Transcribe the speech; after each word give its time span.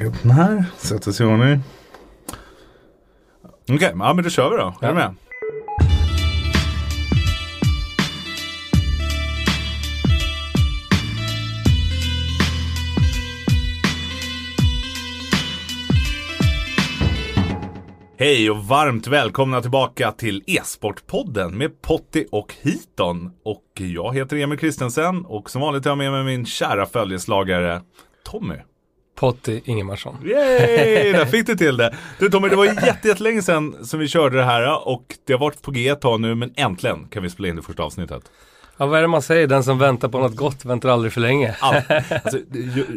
lägga 0.00 0.10
upp 0.10 0.22
den 0.22 0.30
här, 0.30 0.64
sätta 0.76 1.12
sig 1.12 1.26
i 1.26 1.28
ordning. 1.28 1.60
Okej, 3.62 3.74
okay, 3.74 3.92
ja 3.98 4.14
men 4.14 4.24
då 4.24 4.30
kör 4.30 4.50
vi 4.50 4.56
då. 4.56 4.74
Är 4.80 4.88
du 4.88 4.94
med? 4.94 5.14
Hej 18.18 18.50
och 18.50 18.64
varmt 18.64 19.06
välkomna 19.06 19.60
tillbaka 19.60 20.12
till 20.12 20.42
E-sportpodden 20.46 21.58
med 21.58 21.82
Potti 21.82 22.26
och 22.32 22.54
Hiton. 22.62 23.30
Och 23.44 23.64
jag 23.74 24.14
heter 24.14 24.36
Emil 24.36 24.58
Kristensen 24.58 25.24
och 25.24 25.50
som 25.50 25.60
vanligt 25.60 25.84
har 25.84 25.90
jag 25.90 25.98
med 25.98 26.12
mig 26.12 26.24
min 26.24 26.46
kära 26.46 26.86
följeslagare 26.86 27.82
Tommy. 28.24 28.56
Potti 29.20 29.62
Ingemarsson. 29.64 30.16
Yay, 30.24 31.12
där 31.12 31.24
fick 31.30 31.46
du 31.46 31.56
till 31.56 31.76
det. 31.76 31.94
Du 32.18 32.28
Tommy, 32.28 32.48
det 32.48 32.56
var 32.56 32.64
jättelänge 32.64 33.42
sedan 33.42 33.86
som 33.86 34.00
vi 34.00 34.08
körde 34.08 34.36
det 34.36 34.44
här 34.44 34.88
och 34.88 35.04
det 35.26 35.32
har 35.32 35.40
varit 35.40 35.62
på 35.62 35.70
G 35.70 35.88
ett 35.88 36.00
tag 36.00 36.20
nu 36.20 36.34
men 36.34 36.52
äntligen 36.56 37.08
kan 37.08 37.22
vi 37.22 37.30
spela 37.30 37.48
in 37.48 37.56
det 37.56 37.62
första 37.62 37.82
avsnittet. 37.82 38.22
Ja, 38.76 38.86
vad 38.86 38.98
är 38.98 39.02
det 39.02 39.08
man 39.08 39.22
säger? 39.22 39.46
Den 39.46 39.64
som 39.64 39.78
väntar 39.78 40.08
på 40.08 40.18
något 40.18 40.36
gott 40.36 40.64
väntar 40.64 40.88
aldrig 40.88 41.12
för 41.12 41.20
länge. 41.20 41.56
All, 41.60 41.74
alltså, 42.24 42.38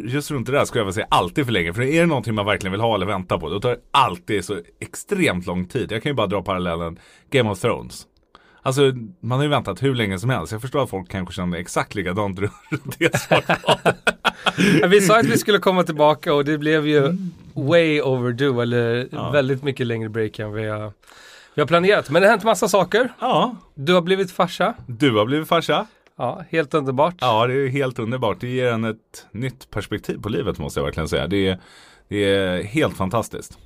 just 0.04 0.30
runt 0.30 0.46
det 0.46 0.52
där 0.52 0.64
skulle 0.64 0.80
jag 0.80 0.84
vilja 0.84 0.94
säga 0.94 1.06
alltid 1.10 1.44
för 1.44 1.52
länge. 1.52 1.72
För 1.72 1.82
är 1.82 2.00
det 2.00 2.06
någonting 2.06 2.34
man 2.34 2.46
verkligen 2.46 2.72
vill 2.72 2.80
ha 2.80 2.94
eller 2.94 3.06
vänta 3.06 3.38
på, 3.38 3.48
då 3.48 3.60
tar 3.60 3.70
det 3.70 3.80
alltid 3.90 4.44
så 4.44 4.60
extremt 4.80 5.46
lång 5.46 5.66
tid. 5.66 5.92
Jag 5.92 6.02
kan 6.02 6.10
ju 6.10 6.16
bara 6.16 6.26
dra 6.26 6.42
parallellen 6.42 6.98
Game 7.30 7.50
of 7.50 7.60
Thrones. 7.60 8.06
Alltså 8.66 8.92
man 9.20 9.38
har 9.38 9.42
ju 9.42 9.50
väntat 9.50 9.82
hur 9.82 9.94
länge 9.94 10.18
som 10.18 10.30
helst. 10.30 10.52
Jag 10.52 10.60
förstår 10.60 10.82
att 10.82 10.90
folk 10.90 11.08
kanske 11.08 11.34
känner 11.34 11.58
exakt 11.58 11.94
likadant 11.94 12.38
runt 12.70 12.98
det 12.98 13.30
ja, 14.80 14.86
Vi 14.86 15.00
sa 15.00 15.18
att 15.18 15.26
vi 15.26 15.38
skulle 15.38 15.58
komma 15.58 15.82
tillbaka 15.82 16.34
och 16.34 16.44
det 16.44 16.58
blev 16.58 16.86
ju 16.86 16.98
mm. 16.98 17.30
way 17.54 18.02
overdue 18.02 18.62
eller 18.62 19.08
ja. 19.12 19.30
väldigt 19.30 19.62
mycket 19.62 19.86
längre 19.86 20.08
break 20.08 20.38
än 20.38 20.52
vi 20.52 20.68
har 20.68 20.92
vi 21.54 21.62
har 21.62 21.66
planerat, 21.66 22.10
men 22.10 22.22
det 22.22 22.28
har 22.28 22.30
hänt 22.30 22.44
massa 22.44 22.68
saker. 22.68 23.12
Ja. 23.20 23.56
Du 23.74 23.94
har 23.94 24.02
blivit 24.02 24.30
farsa. 24.30 24.74
Du 24.86 25.16
har 25.16 25.26
blivit 25.26 25.48
farsa. 25.48 25.86
Ja, 26.16 26.44
helt 26.50 26.74
underbart. 26.74 27.14
Ja, 27.20 27.46
det 27.46 27.54
är 27.54 27.68
helt 27.68 27.98
underbart. 27.98 28.40
Det 28.40 28.48
ger 28.48 28.72
en 28.72 28.84
ett 28.84 29.26
nytt 29.32 29.70
perspektiv 29.70 30.22
på 30.22 30.28
livet 30.28 30.58
måste 30.58 30.80
jag 30.80 30.84
verkligen 30.84 31.08
säga. 31.08 31.26
Det 31.26 31.48
är, 31.48 31.60
det 32.08 32.24
är 32.24 32.62
helt 32.62 32.96
fantastiskt. 32.96 33.58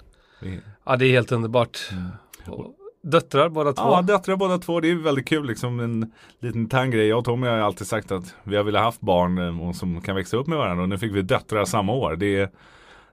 Ja, 0.84 0.96
det 0.96 1.06
är 1.06 1.10
helt 1.10 1.32
underbart. 1.32 1.78
Mm. 1.92 2.72
Döttrar 3.02 3.48
båda 3.48 3.72
två? 3.72 3.82
Ja, 3.82 4.02
döttrar 4.02 4.36
båda 4.36 4.58
två. 4.58 4.80
Det 4.80 4.90
är 4.90 4.94
väldigt 4.94 5.28
kul 5.28 5.46
liksom. 5.46 5.80
En 5.80 6.12
liten 6.40 6.60
intern 6.60 6.90
grej. 6.90 7.06
Jag 7.06 7.18
och 7.18 7.24
Tommy 7.24 7.46
har 7.46 7.56
alltid 7.56 7.86
sagt 7.86 8.12
att 8.12 8.34
vi 8.44 8.56
har 8.56 8.64
velat 8.64 8.82
haft 8.82 9.00
barn 9.00 9.38
eh, 9.38 9.72
som 9.72 10.00
kan 10.00 10.16
växa 10.16 10.36
upp 10.36 10.46
med 10.46 10.58
varandra. 10.58 10.82
Och 10.82 10.88
nu 10.88 10.98
fick 10.98 11.14
vi 11.14 11.22
döttrar 11.22 11.64
samma 11.64 11.92
år. 11.92 12.16
Det 12.16 12.36
är, 12.36 12.50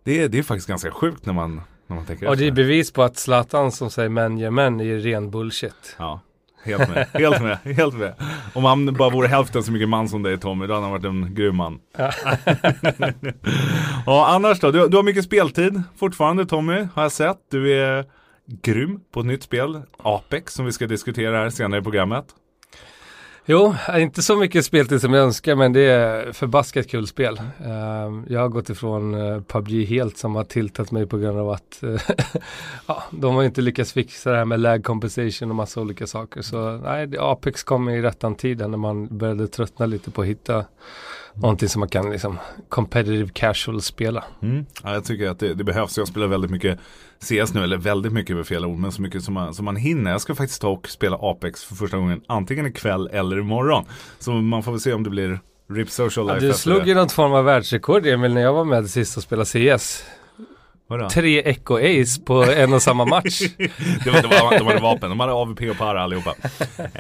det 0.04 0.24
är, 0.24 0.30
det 0.30 0.40
är 0.40 0.44
faktiskt 0.44 0.68
ganska 0.68 0.92
sjukt 0.92 1.26
när 1.26 1.34
man 1.34 1.62
när 1.88 1.96
man 1.96 2.06
tänker 2.06 2.28
och 2.28 2.38
det 2.38 2.48
är 2.48 2.52
bevis 2.52 2.92
på 2.92 3.04
att 3.04 3.18
Zlatan 3.18 3.72
som 3.72 3.92
säger 3.92 4.10
män 4.10 4.38
gör 4.38 4.52
män 4.52 4.82
är 4.82 4.98
ren 4.98 5.32
bullshit. 5.32 5.96
Ja, 6.00 6.20
helt 6.64 6.90
med. 6.90 7.08
helt 7.14 7.42
med. 7.42 7.58
Helt 7.78 7.94
med. 7.94 8.14
Om 8.54 8.64
han 8.64 8.94
bara 8.94 9.10
vore 9.10 9.28
hälften 9.28 9.64
så 9.64 9.72
mycket 9.72 9.90
man 9.90 10.10
som 10.10 10.24
dig 10.24 10.38
Tommy, 10.38 10.68
då 10.68 10.74
hade 10.74 10.86
han 10.86 10.92
varit 10.92 11.06
en 11.06 11.36
grym 11.36 11.56
man. 11.56 11.80
Ja. 11.98 12.12
ja, 14.06 14.28
annars 14.28 14.60
då? 14.60 14.72
Du, 14.72 14.88
du 14.88 14.98
har 14.98 15.04
mycket 15.04 15.26
speltid 15.26 15.84
fortfarande 15.98 16.46
Tommy, 16.46 16.88
har 16.94 17.02
jag 17.02 17.12
sett. 17.12 17.38
Du 17.52 17.74
är 17.74 18.06
grym 18.48 19.00
på 19.12 19.20
ett 19.20 19.26
nytt 19.26 19.44
spel, 19.44 19.82
Apex, 19.98 20.54
som 20.54 20.66
vi 20.66 20.72
ska 20.72 20.88
diskutera 20.88 21.38
här 21.38 21.50
senare 21.50 21.80
i 21.80 21.84
programmet. 21.84 22.26
Jo, 23.48 23.76
inte 23.96 24.22
så 24.22 24.36
mycket 24.36 24.66
speltid 24.66 25.02
som 25.02 25.14
jag 25.14 25.24
önskar 25.24 25.56
men 25.56 25.74
det 25.74 25.82
är 25.82 26.32
förbaskat 26.32 26.88
kul 26.88 27.08
spel. 27.08 27.42
Uh, 27.62 28.24
jag 28.28 28.40
har 28.40 28.50
gått 28.50 28.70
ifrån 28.70 29.16
uh, 29.16 29.42
PubG 29.42 29.86
helt 29.86 30.18
som 30.18 30.36
har 30.36 30.44
tiltat 30.44 30.92
mig 30.92 31.08
på 31.08 31.18
grund 31.18 31.40
av 31.40 31.50
att 31.50 31.80
uh, 31.84 32.02
ja, 32.88 33.04
de 33.12 33.36
har 33.36 33.44
inte 33.44 33.62
lyckats 33.62 33.94
fixa 33.94 34.32
det 34.32 34.38
här 34.38 34.46
med 34.46 34.60
lag 34.60 34.84
compensation 34.84 35.50
och 35.50 35.56
massa 35.56 35.82
olika 35.82 36.08
saker. 36.08 36.42
Så 36.42 36.78
nej, 36.78 37.10
Apex 37.20 37.64
kom 37.64 37.90
i 37.90 38.02
rättan 38.02 38.36
tiden 38.36 38.72
när 38.72 38.78
man 38.78 39.18
började 39.18 39.48
tröttna 39.48 39.86
lite 39.86 40.12
på 40.12 40.22
att 40.22 40.28
hitta 40.28 40.66
någonting 41.34 41.70
som 41.70 41.80
man 41.80 41.90
kan 41.90 42.12
liksom 42.12 42.40
competitive 42.70 43.30
casual 43.34 43.82
spela. 43.82 44.24
Mm. 44.42 44.66
Ja, 44.84 44.94
jag 44.94 45.06
tycker 45.06 45.30
att 45.30 45.40
det, 45.40 45.54
det, 45.54 45.64
behövs. 45.64 45.98
Jag 45.98 46.08
spelar 46.08 46.28
väldigt 46.28 46.52
mycket 46.52 46.80
CS 47.26 47.54
nu, 47.54 47.64
eller 47.64 47.78
väldigt 47.78 48.14
mycket 48.14 48.36
med 48.36 48.48
fel 48.48 48.66
ord, 48.66 48.78
men 48.78 48.92
så 48.92 49.02
mycket 49.02 49.24
som 49.24 49.34
man, 49.34 49.54
som 49.54 49.66
man 49.66 49.76
hinner. 49.76 50.12
Jag 50.12 50.22
ska 50.22 50.36
faktiskt 50.36 50.62
ta 50.62 50.70
och 50.70 50.90
spela 50.90 51.18
Apex 51.22 51.64
för 51.64 51.76
första 51.76 51.98
gången, 51.98 52.22
antingen 52.28 52.66
ikväll 52.66 53.10
eller 53.14 53.40
imorgon. 53.40 53.86
Så 54.20 54.32
man 54.32 54.64
får 54.64 54.72
väl 54.72 54.82
se 54.82 54.94
om 54.94 55.04
det 55.04 55.10
blir 55.10 55.40
RIP 55.70 55.90
Social 55.90 56.28
Life. 56.28 56.46
Ja, 56.46 56.52
du 56.52 56.58
slog 56.58 56.88
ju 56.88 56.94
något 56.94 57.12
form 57.12 57.34
av 57.34 57.46
världsrekord 57.46 58.06
Emil 58.06 58.34
när 58.34 58.42
jag 58.42 58.54
var 58.54 58.66
med 58.66 58.90
sist 58.90 59.18
och 59.18 59.24
spelade 59.24 59.78
CS. 59.78 60.04
Vadå? 60.88 61.10
Tre 61.10 61.42
Echo 61.46 61.78
Ace 61.78 62.22
på 62.22 62.44
en 62.44 62.74
och 62.74 62.82
samma 62.82 63.06
match. 63.06 63.42
det 64.04 64.12
var, 64.12 64.22
de, 64.22 64.28
var, 64.28 64.60
de 64.60 64.68
hade 64.68 64.80
vapen, 64.80 65.10
de 65.10 65.20
hade 65.20 65.34
AVP 65.34 65.70
och 65.70 65.78
para 65.78 66.02
allihopa. 66.02 66.34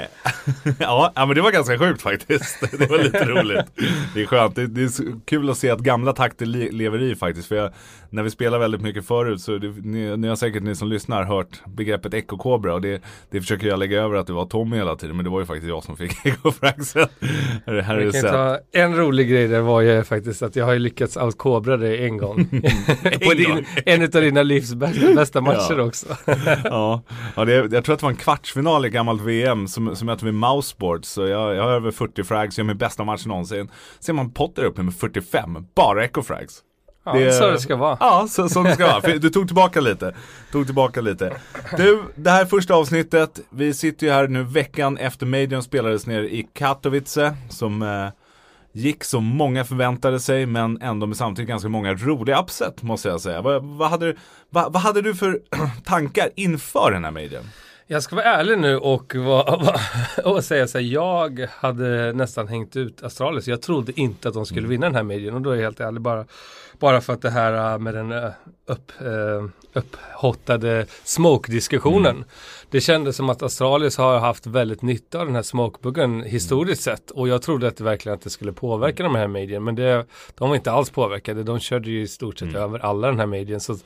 ja, 0.79 1.11
men 1.15 1.29
det 1.29 1.41
var 1.41 1.51
ganska 1.51 1.79
sjukt 1.79 2.01
faktiskt. 2.01 2.59
Det 2.77 2.89
var 2.89 2.97
lite 2.97 3.25
roligt. 3.25 3.65
Det 4.13 4.21
är 4.21 4.25
skönt, 4.25 4.55
det, 4.55 4.67
det 4.67 4.81
är 4.81 5.25
kul 5.25 5.49
att 5.49 5.57
se 5.57 5.69
att 5.69 5.79
gamla 5.79 6.13
takter 6.13 6.45
lever 6.45 7.01
i 7.01 7.15
faktiskt. 7.15 7.47
För 7.47 7.55
jag, 7.55 7.71
när 8.15 8.23
vi 8.23 8.29
spelar 8.29 8.59
väldigt 8.59 8.81
mycket 8.81 9.05
förut 9.05 9.41
så 9.41 9.57
det, 9.57 9.67
ni, 9.67 10.17
ni 10.17 10.27
har 10.27 10.35
säkert 10.35 10.63
ni 10.63 10.75
som 10.75 10.87
lyssnar 10.87 11.23
hört 11.23 11.61
begreppet 11.65 12.13
Echo 12.13 12.37
Cobra 12.37 12.73
och 12.73 12.81
det, 12.81 13.01
det 13.29 13.41
försöker 13.41 13.67
jag 13.67 13.79
lägga 13.79 14.01
över 14.01 14.15
att 14.15 14.27
det 14.27 14.33
var 14.33 14.45
Tommy 14.45 14.77
hela 14.77 14.95
tiden. 14.95 15.15
Men 15.15 15.25
det 15.25 15.31
var 15.31 15.39
ju 15.39 15.45
faktiskt 15.45 15.67
jag 15.67 15.83
som 15.83 15.97
fick 15.97 16.11
Echo 16.25 16.51
Fraxen. 16.51 17.07
Här, 17.65 17.81
här 17.81 17.95
är 17.97 18.05
det 18.05 18.21
ta, 18.21 18.59
en 18.71 18.95
rolig 18.95 19.29
grej 19.29 19.47
där 19.47 19.61
var 19.61 19.81
ju 19.81 20.03
faktiskt 20.03 20.41
att 20.41 20.55
jag 20.55 20.65
har 20.65 20.73
ju 20.73 20.79
lyckats 20.79 21.17
out 21.17 21.37
Cobra 21.37 21.77
dig 21.77 22.05
en 22.05 22.17
gång. 22.17 22.39
en. 23.03 23.37
Din, 23.37 23.65
en 23.85 24.03
av 24.03 24.09
dina 24.09 24.43
livs 24.43 24.73
bästa 25.15 25.41
matcher 25.41 25.75
ja. 25.77 25.83
också. 25.83 26.07
ja, 26.63 27.03
ja 27.35 27.45
det, 27.45 27.53
jag 27.53 27.83
tror 27.83 27.93
att 27.93 27.99
det 27.99 28.05
var 28.05 28.11
en 28.11 28.15
kvartsfinal 28.15 28.85
i 28.85 28.89
gammalt 28.89 29.21
VM 29.21 29.67
som, 29.67 29.95
som 29.95 30.05
mötte 30.05 30.25
vi 30.25 30.31
Mouseboard. 30.31 31.05
Så 31.05 31.21
jag, 31.21 31.55
jag 31.55 31.63
har 31.63 31.71
över 31.71 31.91
40 31.91 32.23
frags, 32.23 32.57
jag 32.57 32.65
har 32.65 32.67
min 32.67 32.77
bästa 32.77 33.03
match 33.03 33.25
någonsin. 33.25 33.69
Ser 33.99 34.13
man 34.13 34.31
Potter 34.31 34.63
uppe 34.63 34.83
med 34.83 34.93
45, 34.93 35.65
bara 35.75 36.05
Echo 36.05 36.21
frags. 36.21 36.63
Ja, 37.05 37.13
det, 37.13 37.33
så 37.33 37.51
det 37.51 37.59
ska 37.59 37.75
vara. 37.75 37.97
Ja, 37.99 38.27
så, 38.29 38.49
så 38.49 38.63
det 38.63 38.73
ska 38.73 38.87
vara. 38.87 39.17
du 39.17 39.29
tog 39.29 39.47
tillbaka 39.47 39.81
lite. 39.81 40.15
Tog 40.51 40.65
tillbaka 40.65 41.01
lite. 41.01 41.33
Du, 41.77 42.03
det 42.15 42.29
här 42.29 42.45
första 42.45 42.73
avsnittet. 42.73 43.39
Vi 43.49 43.73
sitter 43.73 44.07
ju 44.07 44.13
här 44.13 44.27
nu 44.27 44.43
veckan 44.43 44.97
efter 44.97 45.25
Majorn 45.25 45.63
spelades 45.63 46.07
ner 46.07 46.23
i 46.23 46.47
Katowice. 46.53 47.35
Som 47.49 47.81
eh, 47.81 48.07
gick 48.71 49.03
som 49.03 49.23
många 49.23 49.65
förväntade 49.65 50.19
sig 50.19 50.45
men 50.45 50.81
ändå 50.81 51.07
med 51.07 51.17
samtidigt 51.17 51.49
ganska 51.49 51.69
många 51.69 51.93
roliga 51.93 52.41
upset 52.41 52.83
måste 52.83 53.09
jag 53.09 53.21
säga. 53.21 53.41
Vad, 53.41 53.63
vad, 53.63 53.89
hade, 53.89 54.05
du, 54.05 54.17
vad, 54.49 54.73
vad 54.73 54.81
hade 54.81 55.01
du 55.01 55.15
för 55.15 55.39
tankar 55.85 56.29
inför 56.35 56.91
den 56.91 57.03
här 57.03 57.11
Majorn? 57.11 57.45
Jag 57.87 58.03
ska 58.03 58.15
vara 58.15 58.25
ärlig 58.25 58.59
nu 58.59 58.77
och, 58.77 59.15
va, 59.15 59.59
och 60.23 60.43
säga 60.43 60.67
så 60.67 60.77
här, 60.77 60.85
jag 60.85 61.47
hade 61.51 62.13
nästan 62.13 62.47
hängt 62.47 62.75
ut 62.75 63.03
Astralis. 63.03 63.47
Jag 63.47 63.61
trodde 63.61 63.99
inte 64.01 64.27
att 64.27 64.33
de 64.33 64.45
skulle 64.45 64.59
mm. 64.59 64.69
vinna 64.69 64.85
den 64.85 64.95
här 64.95 65.03
medien 65.03 65.35
och 65.35 65.41
då 65.41 65.51
är 65.51 65.55
jag 65.55 65.63
helt 65.63 65.79
ärlig 65.79 66.01
bara, 66.01 66.25
bara 66.79 67.01
för 67.01 67.13
att 67.13 67.21
det 67.21 67.29
här 67.29 67.73
äh, 67.73 67.79
med 67.79 67.93
den 67.93 68.11
äh, 68.11 68.29
upp, 68.67 68.91
uh, 69.01 69.49
upphottade 69.73 70.85
smoke-diskussionen. 71.03 72.15
Mm. 72.15 72.27
Det 72.69 72.81
kändes 72.81 73.15
som 73.15 73.29
att 73.29 73.43
Astralis 73.43 73.97
har 73.97 74.19
haft 74.19 74.47
väldigt 74.47 74.81
nytta 74.81 75.19
av 75.19 75.25
den 75.25 75.35
här 75.35 75.41
smokebuggen 75.41 76.23
historiskt 76.23 76.87
mm. 76.87 76.97
sett 76.97 77.11
och 77.11 77.27
jag 77.27 77.41
trodde 77.41 77.67
att 77.67 77.77
det 77.77 77.83
verkligen 77.83 78.17
att 78.17 78.23
det 78.23 78.29
skulle 78.29 78.53
påverka 78.53 79.03
de 79.03 79.15
här 79.15 79.27
medien 79.27 79.63
men 79.63 79.75
det, 79.75 80.05
de 80.35 80.49
var 80.49 80.55
inte 80.55 80.71
alls 80.71 80.89
påverkade. 80.89 81.43
De 81.43 81.59
körde 81.59 81.89
ju 81.89 82.01
i 82.01 82.07
stort 82.07 82.39
sett 82.39 82.49
mm. 82.49 82.61
över 82.61 82.79
alla 82.79 83.07
den 83.07 83.19
här 83.19 83.25
medien. 83.25 83.59
Så 83.59 83.77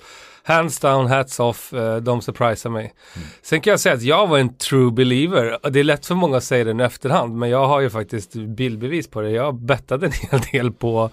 hands 0.44 0.80
down, 0.80 1.08
hats 1.08 1.40
off, 1.40 1.74
de 2.02 2.22
surprisar 2.22 2.70
mig. 2.70 2.94
Mm. 3.16 3.28
Sen 3.42 3.62
kan 3.62 3.72
jag 3.72 3.80
säga 3.80 3.96
att 3.96 4.02
jag 4.02 4.28
var 4.28 4.38
en 4.38 4.54
true 4.54 4.92
believer. 4.92 5.58
Det 5.70 5.80
är 5.80 5.84
lätt 5.84 6.06
för 6.06 6.16
många 6.16 6.38
att 6.38 6.44
säga 6.44 6.64
det 6.64 6.84
i 6.84 6.86
efterhand, 6.86 7.36
men 7.36 7.50
jag 7.50 7.68
har 7.68 7.80
ju 7.80 7.90
faktiskt 7.90 8.34
bildbevis 8.34 9.08
på 9.08 9.22
det. 9.22 9.30
Jag 9.30 9.56
bettade 9.56 10.06
en 10.06 10.12
hel 10.12 10.42
del 10.52 10.72
på 10.72 11.10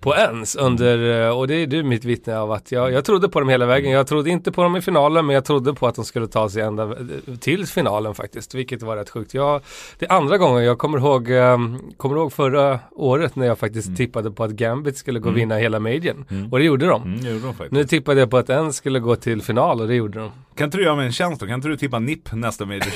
på 0.00 0.14
ens 0.14 0.56
under, 0.56 1.26
eh, 1.26 1.38
och 1.38 1.48
det 1.48 1.54
är 1.54 1.66
du 1.66 1.82
mitt 1.82 2.04
vittne 2.04 2.38
av 2.38 2.52
att 2.52 2.72
jag, 2.72 2.92
jag 2.92 3.04
trodde 3.04 3.28
på 3.28 3.40
dem 3.40 3.48
hela 3.48 3.66
vägen. 3.66 3.90
Jag 3.90 4.06
trodde 4.06 4.30
inte 4.30 4.52
på 4.52 4.62
dem 4.62 4.76
i 4.76 4.80
finalen 4.80 5.26
men 5.26 5.34
jag 5.34 5.44
trodde 5.44 5.74
på 5.74 5.86
att 5.86 5.94
de 5.94 6.04
skulle 6.04 6.26
ta 6.26 6.48
sig 6.48 6.62
ända 6.62 6.96
till 7.40 7.66
finalen 7.66 8.14
faktiskt, 8.14 8.54
vilket 8.54 8.82
var 8.82 8.96
rätt 8.96 9.10
sjukt. 9.10 9.34
Jag, 9.34 9.60
det 9.98 10.06
är 10.06 10.12
andra 10.12 10.38
gången, 10.38 10.64
jag 10.64 10.78
kommer 10.78 10.98
ihåg, 10.98 11.30
um, 11.30 11.92
kommer 11.96 12.16
ihåg 12.16 12.32
förra 12.32 12.78
året 12.90 13.36
när 13.36 13.46
jag 13.46 13.58
faktiskt 13.58 13.88
mm. 13.88 13.96
tippade 13.96 14.30
på 14.30 14.44
att 14.44 14.50
Gambit 14.50 14.96
skulle 14.96 15.18
gå 15.18 15.28
och 15.28 15.28
mm. 15.28 15.40
vinna 15.40 15.56
hela 15.56 15.80
majorn. 15.80 16.24
Mm. 16.30 16.52
Och 16.52 16.58
det 16.58 16.64
gjorde 16.64 16.86
de. 16.86 17.02
Mm, 17.02 17.26
gjorde 17.26 17.54
de 17.58 17.68
nu 17.70 17.84
tippade 17.84 18.20
jag 18.20 18.30
på 18.30 18.36
att 18.36 18.50
en 18.50 18.72
skulle 18.72 18.98
gå 19.00 19.16
till 19.16 19.42
final 19.42 19.80
och 19.80 19.88
det 19.88 19.94
gjorde 19.94 20.18
de. 20.18 20.30
Kan 20.54 20.64
inte 20.64 20.78
du 20.78 20.84
göra 20.84 20.96
mig 20.96 21.06
en 21.06 21.12
tjänst 21.12 21.40
då? 21.40 21.46
Kan 21.46 21.54
inte 21.54 21.68
du 21.68 21.76
tippa 21.76 21.98
NIP 21.98 22.32
nästa 22.32 22.66
major? 22.66 22.82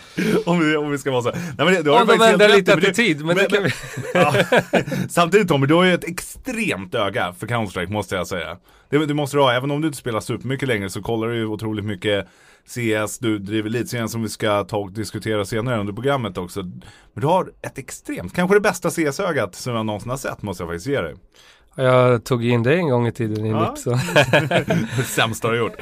om, 0.46 0.60
vi, 0.60 0.76
om 0.76 0.90
vi 0.90 0.98
ska 0.98 1.10
vara 1.10 1.22
så. 1.22 1.30
Nej, 1.30 1.54
men 1.56 1.84
det, 1.84 1.90
om 1.90 2.06
de 2.06 2.22
ändrar 2.22 2.48
lite 2.48 2.74
attityd. 2.74 3.24
Men, 3.24 3.36
men, 3.36 3.46
kan 3.46 3.62
vi... 3.62 3.70
ja. 4.14 4.34
Samtidigt 5.08 5.48
Tommy, 5.48 5.66
du 5.66 5.74
har 5.74 5.84
ju 5.84 5.94
ett 5.94 6.04
extremt 6.04 6.94
öga 6.94 7.34
för 7.38 7.46
Counter-Strike 7.46 7.90
måste 7.90 8.14
jag 8.14 8.26
säga. 8.26 8.56
Det, 8.90 9.06
det 9.06 9.14
måste 9.14 9.36
du 9.36 9.40
ha, 9.40 9.52
även 9.52 9.70
om 9.70 9.80
du 9.80 9.86
inte 9.86 9.98
spelar 9.98 10.20
supermycket 10.20 10.68
längre 10.68 10.90
så 10.90 11.02
kollar 11.02 11.28
du 11.28 11.36
ju 11.36 11.46
otroligt 11.46 11.84
mycket 11.84 12.26
CS, 12.66 13.18
du 13.18 13.38
driver 13.38 13.68
elitserien 13.68 14.08
som 14.08 14.22
vi 14.22 14.28
ska 14.28 14.64
ta 14.64 14.76
och 14.76 14.92
diskutera 14.92 15.44
senare 15.44 15.80
under 15.80 15.92
programmet 15.92 16.38
också. 16.38 16.62
Men 16.62 17.20
du 17.20 17.26
har 17.26 17.52
ett 17.62 17.78
extremt, 17.78 18.34
kanske 18.34 18.56
det 18.56 18.60
bästa 18.60 18.90
CS-ögat 18.90 19.54
som 19.54 19.74
jag 19.74 19.86
någonsin 19.86 20.10
har 20.10 20.16
sett 20.16 20.42
måste 20.42 20.62
jag 20.62 20.68
faktiskt 20.68 20.86
ge 20.86 21.00
dig. 21.00 21.14
Jag 21.82 22.24
tog 22.24 22.44
in 22.44 22.62
det 22.62 22.74
en 22.74 22.88
gång 22.88 23.06
i 23.06 23.12
tiden 23.12 23.46
i 23.46 23.50
Ja. 23.50 23.70
NIP. 23.70 23.78
Så. 23.78 23.98
Sämsta 25.04 25.50
du 25.50 25.58
har 25.58 25.64
gjort. 25.64 25.76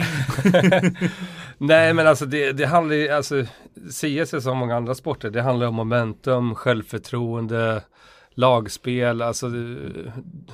Nej 1.59 1.95
men 1.95 2.06
alltså 2.06 2.27
det, 2.27 2.53
det 2.53 2.67
handlar 2.67 2.97
ju, 2.97 3.09
alltså 3.09 3.45
CS 3.91 4.35
är 4.35 4.41
som 4.41 4.59
många 4.59 4.77
andra 4.77 4.95
sporter. 4.95 5.31
Det 5.31 5.43
handlar 5.43 5.67
om 5.67 5.75
momentum, 5.75 6.55
självförtroende, 6.55 7.83
lagspel. 8.31 9.23
Alltså 9.23 9.49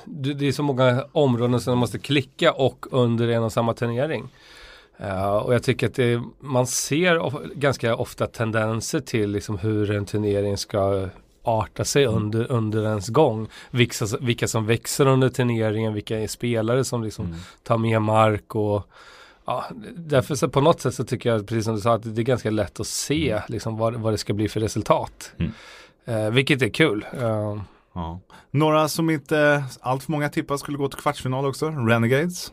det, 0.05 0.33
det 0.33 0.47
är 0.47 0.51
så 0.51 0.63
många 0.63 1.05
områden 1.11 1.59
som 1.59 1.77
måste 1.77 1.99
klicka 1.99 2.51
och 2.51 2.85
under 2.91 3.27
en 3.27 3.43
och 3.43 3.53
samma 3.53 3.73
turnering. 3.73 4.29
Uh, 5.01 5.35
och 5.35 5.53
jag 5.53 5.63
tycker 5.63 5.87
att 5.87 5.93
det, 5.95 6.21
man 6.39 6.67
ser 6.67 7.19
of, 7.19 7.33
ganska 7.55 7.95
ofta 7.95 8.27
tendenser 8.27 8.99
till 8.99 9.31
liksom 9.31 9.57
hur 9.57 9.91
en 9.91 10.05
turnering 10.05 10.57
ska 10.57 11.09
arta 11.45 11.85
sig 11.85 12.05
under, 12.05 12.51
under 12.51 12.83
ens 12.83 13.07
gång. 13.09 13.47
Vilka, 13.71 14.05
vilka 14.21 14.47
som 14.47 14.65
växer 14.65 15.07
under 15.07 15.29
turneringen, 15.29 15.93
vilka 15.93 16.19
är 16.19 16.27
spelare 16.27 16.83
som 16.83 17.03
liksom 17.03 17.25
Mm. 17.25 17.37
tar 17.63 17.77
mer 17.77 17.99
mark 17.99 18.55
och 18.55 18.89
Ja, 19.47 19.65
därför 19.95 20.35
så 20.35 20.49
på 20.49 20.61
något 20.61 20.81
sätt 20.81 20.93
så 20.95 21.03
tycker 21.03 21.29
jag, 21.29 21.47
precis 21.47 21.65
som 21.65 21.75
du 21.75 21.81
sa, 21.81 21.93
att 21.93 22.15
det 22.15 22.21
är 22.21 22.23
ganska 22.23 22.49
lätt 22.51 22.79
att 22.79 22.87
se 22.87 23.41
liksom, 23.47 23.77
vad, 23.77 23.95
vad 23.95 24.13
det 24.13 24.17
ska 24.17 24.33
bli 24.33 24.49
för 24.49 24.59
resultat. 24.59 25.31
Mm. 25.37 25.51
Eh, 26.05 26.31
vilket 26.33 26.61
är 26.61 26.69
kul. 26.69 27.05
Eh, 27.21 27.61
Ja. 27.93 28.19
Några 28.51 28.87
som 28.87 29.09
inte 29.09 29.63
allt 29.81 30.03
för 30.03 30.11
många 30.11 30.29
tippar 30.29 30.57
skulle 30.57 30.77
gå 30.77 30.87
till 30.87 30.99
kvartsfinal 30.99 31.45
också. 31.45 31.69
Renegades. 31.69 32.51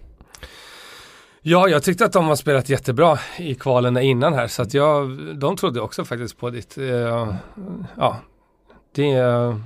ja, 1.43 1.69
jag 1.69 1.83
tyckte 1.83 2.05
att 2.05 2.13
de 2.13 2.25
har 2.27 2.37
spelat 2.37 2.69
jättebra 2.69 3.19
i 3.39 3.55
kvalen 3.55 3.97
innan 3.97 4.35
här, 4.35 4.49
så 4.49 4.63
att 4.63 4.75
jag, 4.75 5.11
de 5.39 5.57
trodde 5.57 5.81
också 5.81 6.05
faktiskt 6.05 6.39
på 6.39 6.51
ditt. 6.51 6.79
Eh, 6.79 7.35
ja, 7.97 8.17
det, 8.93 9.57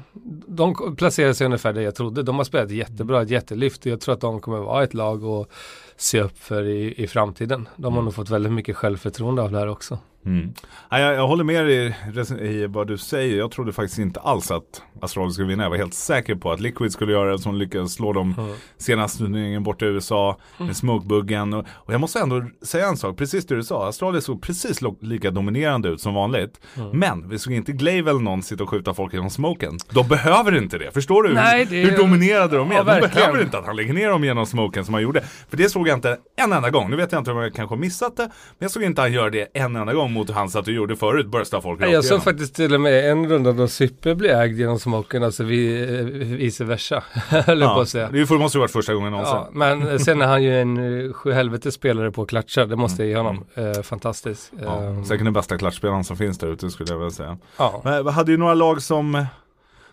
de 0.47 0.97
placerade 0.97 1.35
sig 1.35 1.45
ungefär 1.45 1.73
där 1.73 1.83
jag 1.83 1.95
trodde. 1.95 2.23
De 2.23 2.37
har 2.37 2.45
spelat 2.45 2.71
jättebra, 2.71 3.23
ett 3.23 3.31
jättelyft 3.31 3.81
och 3.81 3.93
jag 3.93 4.01
tror 4.01 4.15
att 4.15 4.21
de 4.21 4.41
kommer 4.41 4.59
vara 4.59 4.85
ett 4.85 4.95
lag 4.95 5.25
att 5.25 5.49
se 5.97 6.21
upp 6.21 6.39
för 6.39 6.65
i, 6.65 7.03
i 7.03 7.07
framtiden. 7.07 7.69
De 7.77 7.95
har 7.95 8.03
nog 8.03 8.15
fått 8.15 8.31
väldigt 8.31 8.53
mycket 8.53 8.77
självförtroende 8.77 9.43
av 9.43 9.53
det 9.53 9.59
här 9.59 9.69
också. 9.69 9.99
Mm. 10.27 10.53
Ja, 10.91 10.99
jag, 11.01 11.15
jag 11.15 11.27
håller 11.27 11.45
med 11.45 11.67
dig 11.67 11.95
i, 12.41 12.45
i 12.63 12.67
vad 12.67 12.87
du 12.87 12.99
säger. 12.99 13.39
Jag 13.39 13.51
trodde 13.51 13.73
faktiskt 13.73 13.99
inte 13.99 14.21
alls 14.21 14.51
att 14.51 14.83
Astralis 15.03 15.35
skulle 15.35 15.49
vinna. 15.49 15.63
Jag 15.63 15.71
var 15.71 15.77
helt 15.77 15.95
säker 15.95 16.35
på 16.35 16.53
att 16.53 16.61
Liquid 16.61 16.93
skulle 16.93 17.13
göra 17.13 17.33
det 17.33 17.39
som 17.39 17.55
lyckades 17.55 17.93
slå 17.95 18.13
dem 18.13 18.35
Mm. 18.39 18.51
senaste 18.79 19.19
turneringen 19.19 19.63
borta 19.63 19.85
i 19.85 19.89
USA 19.89 20.37
med 20.59 20.77
smokebuggen. 20.77 21.55
Och, 21.55 21.65
och 21.75 21.95
jag 21.95 22.01
måste 22.01 22.19
ändå 22.21 22.45
säga 22.63 22.87
en 22.89 22.97
sak, 22.97 23.17
precis 23.17 23.47
det 23.47 23.57
du 23.57 23.63
sa. 23.65 23.89
Astralis 23.89 24.25
såg 24.25 24.43
precis 24.43 24.81
lika 25.01 25.31
dominerande 25.31 25.89
ut 25.89 26.01
som 26.01 26.15
vanligt. 26.15 26.61
Mm. 26.77 26.91
Men 26.99 27.29
vi 27.29 27.39
såg 27.39 27.53
inte 27.53 27.73
Glaive 27.73 28.11
eller 28.11 28.21
någon 28.21 28.43
sitta 28.43 28.63
och 28.63 28.71
skjuta 28.71 28.95
folk 28.95 29.13
genom 29.13 29.31
smoken. 29.31 29.79
De 29.93 30.09
behöver 30.09 30.57
inte 30.57 30.79
det. 30.79 30.91
Förstår 30.93 31.23
du 31.23 31.35
Nej, 31.35 31.65
det- 31.71 31.77
hur 31.77 31.97
dominerade 31.99 32.57
de 32.57 32.71
är? 32.71 32.75
Ja, 32.75 32.81
de 32.81 32.87
verkligen. 32.87 33.15
behöver 33.15 33.43
inte 33.43 33.59
att 33.59 33.67
han 33.67 33.77
lägger 33.77 33.93
ner 33.95 34.09
dem 34.11 34.25
genom 34.25 34.47
smoken 34.47 34.85
som 34.85 34.95
han 34.95 35.03
gjorde. 35.03 35.21
För 35.51 35.57
det 35.57 35.69
såg 35.69 35.89
jag 35.89 35.97
inte 35.97 36.19
en 36.37 36.53
enda 36.53 36.71
gång. 36.71 36.91
Nu 36.91 36.97
vet 36.97 37.13
jag 37.13 37.21
inte 37.21 37.31
om 37.31 37.39
jag 37.39 37.55
kanske 37.55 37.77
missat 37.77 38.17
det. 38.17 38.23
Men 38.25 38.33
jag 38.59 38.71
såg 38.71 38.83
inte 38.83 39.01
han 39.01 39.13
göra 39.13 39.31
det 39.31 39.49
en 39.55 39.77
enda 39.77 39.95
gång 39.95 40.13
mot 40.17 40.31
han 40.31 40.49
att 40.55 40.65
du 40.65 40.73
gjorde 40.75 40.97
förut. 40.97 41.27
Bursta 41.27 41.61
folk 41.61 41.81
rakt 41.81 41.93
Jag 41.93 42.05
såg 42.05 42.23
faktiskt 42.23 42.55
till 42.55 42.75
och 42.75 42.81
med 42.81 43.11
en 43.11 43.29
runda 43.29 43.53
då 43.53 43.69
Syppe 43.69 44.15
blev 44.15 44.41
ägd 44.41 44.59
genom 44.59 44.79
smoken, 44.79 45.23
alltså 45.23 45.45
vi, 45.45 45.83
eh, 45.99 46.05
vice 46.37 46.65
versa, 46.65 47.05
höll 47.29 47.61
jag 47.61 47.75
på 47.75 47.81
att 47.81 47.89
säga. 47.89 48.09
Det 48.11 48.31
måste 48.31 48.59
ju 48.59 48.61
varit 48.61 48.71
första 48.71 48.95
gången 48.95 49.13
någonsin. 49.13 49.37
Ja, 49.37 49.49
men 49.53 49.99
sen 49.99 50.23
är 50.23 50.27
han 50.27 50.43
ju 50.43 50.61
en 50.61 51.07
eh, 51.07 51.13
sjuhelvetes 51.13 51.75
spelare 51.75 52.13
på 52.13 52.23
att 52.23 52.29
klatscha, 52.29 52.67
det 52.67 52.77
måste 52.77 53.03
jag 53.03 53.09
ge 53.11 53.17
honom. 53.17 53.45
Eh, 53.55 53.83
fantastiskt. 53.83 54.53
Ja, 54.63 54.83
Eh, 54.85 55.03
säkert 55.03 55.25
den 55.25 55.33
bästa 55.33 55.59
klatschspelaren 55.59 56.05
som 56.05 56.17
finns 56.17 56.39
där 56.39 56.49
ute 56.49 56.71
skulle 56.71 56.91
jag 56.91 56.99
vilja 56.99 57.11
säga. 57.11 57.39
ja. 57.59 57.81
Men 57.85 58.07
hade 58.07 58.33
ju 58.33 58.39
några 58.39 58.55
lag 58.55 58.83
som, 58.83 59.27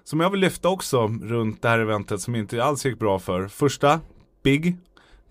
som 0.03 0.19
jag 0.19 0.29
vill 0.29 0.39
lyfta 0.39 0.69
också 0.69 1.07
runt 1.23 1.61
det 1.61 1.69
här 1.69 1.79
eventet 1.79 2.21
som 2.21 2.35
inte 2.35 2.63
alls 2.63 2.85
gick 2.85 2.99
bra 2.99 3.19
för. 3.19 3.47
Första, 3.47 3.99
Big, 4.43 4.77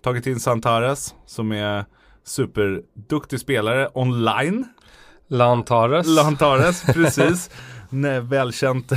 tagit 0.03 0.27
in 0.27 0.39
Santares 0.39 1.15
som 1.25 1.51
är 1.51 1.85
superduktig 2.25 3.39
spelare 3.39 3.89
online. 3.93 4.65
Lantares. 5.27 6.07
Lantares, 6.07 6.83
precis. 6.93 7.49
Nej, 7.89 8.19
välkänt 8.21 8.91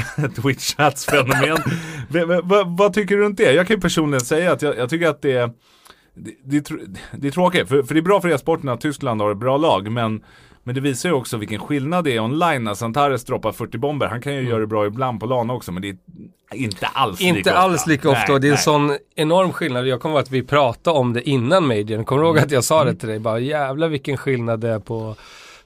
v- 2.09 2.25
v- 2.45 2.65
vad 2.67 2.93
tycker 2.95 3.17
du 3.17 3.23
runt 3.23 3.37
det? 3.37 3.53
Jag 3.53 3.67
kan 3.67 3.77
ju 3.77 3.81
personligen 3.81 4.21
säga 4.25 4.53
att 4.53 4.63
jag, 4.63 4.79
jag 4.79 4.91
tycker 4.91 5.09
att 5.09 5.23
det 5.23 5.33
är 5.33 5.51
det, 6.15 6.31
det, 6.45 6.57
är 6.57 6.61
tr- 6.61 6.97
det 7.13 7.27
är 7.29 7.33
tråkigt, 7.33 7.69
för, 7.69 7.83
för 7.83 7.95
det 7.95 8.01
är 8.01 8.03
bra 8.03 8.21
för 8.21 8.29
e-sporten 8.29 8.69
att 8.69 8.81
Tyskland 8.81 9.21
har 9.21 9.31
ett 9.31 9.37
bra 9.37 9.57
lag, 9.57 9.91
men 9.91 10.23
men 10.65 10.75
det 10.75 10.81
visar 10.81 11.09
ju 11.09 11.15
också 11.15 11.37
vilken 11.37 11.61
skillnad 11.61 12.05
det 12.05 12.17
är 12.17 12.21
online 12.21 12.65
när 12.65 12.75
Santares 12.75 13.25
droppar 13.25 13.53
40 13.53 13.79
bomber. 13.79 14.07
Han 14.07 14.21
kan 14.21 14.35
ju 14.35 14.41
göra 14.49 14.61
det 14.61 14.67
bra 14.67 14.87
ibland 14.87 15.21
på 15.21 15.27
LAN 15.27 15.51
också, 15.51 15.73
men 15.73 15.83
det 15.83 15.89
är 15.89 15.97
inte 16.55 16.87
alls 16.87 17.21
lika 17.21 17.39
Inte 17.39 17.51
ofta. 17.51 17.61
alls 17.61 17.87
lika 17.87 18.09
ofta 18.11 18.21
Nej, 18.27 18.35
och 18.35 18.41
det 18.41 18.47
är 18.47 18.51
en 18.51 18.55
nej. 18.55 18.63
sån 18.63 18.97
enorm 19.17 19.53
skillnad. 19.53 19.87
Jag 19.87 20.01
kommer 20.01 20.15
ihåg 20.15 20.23
att 20.23 20.31
vi 20.31 20.43
pratade 20.43 20.99
om 20.99 21.13
det 21.13 21.29
innan 21.29 21.67
Majorn. 21.67 22.05
Kommer 22.05 22.23
du 22.23 22.29
ihåg 22.29 22.39
att 22.39 22.51
jag 22.51 22.65
sa 22.65 22.83
Mm. 22.83 22.95
det 22.95 23.01
till 23.01 23.09
dig? 23.09 23.19
Bara 23.19 23.39
jävlar 23.39 23.89
vilken 23.89 24.17
skillnad 24.17 24.61
det 24.61 24.69
är 24.69 24.79
på 24.79 25.17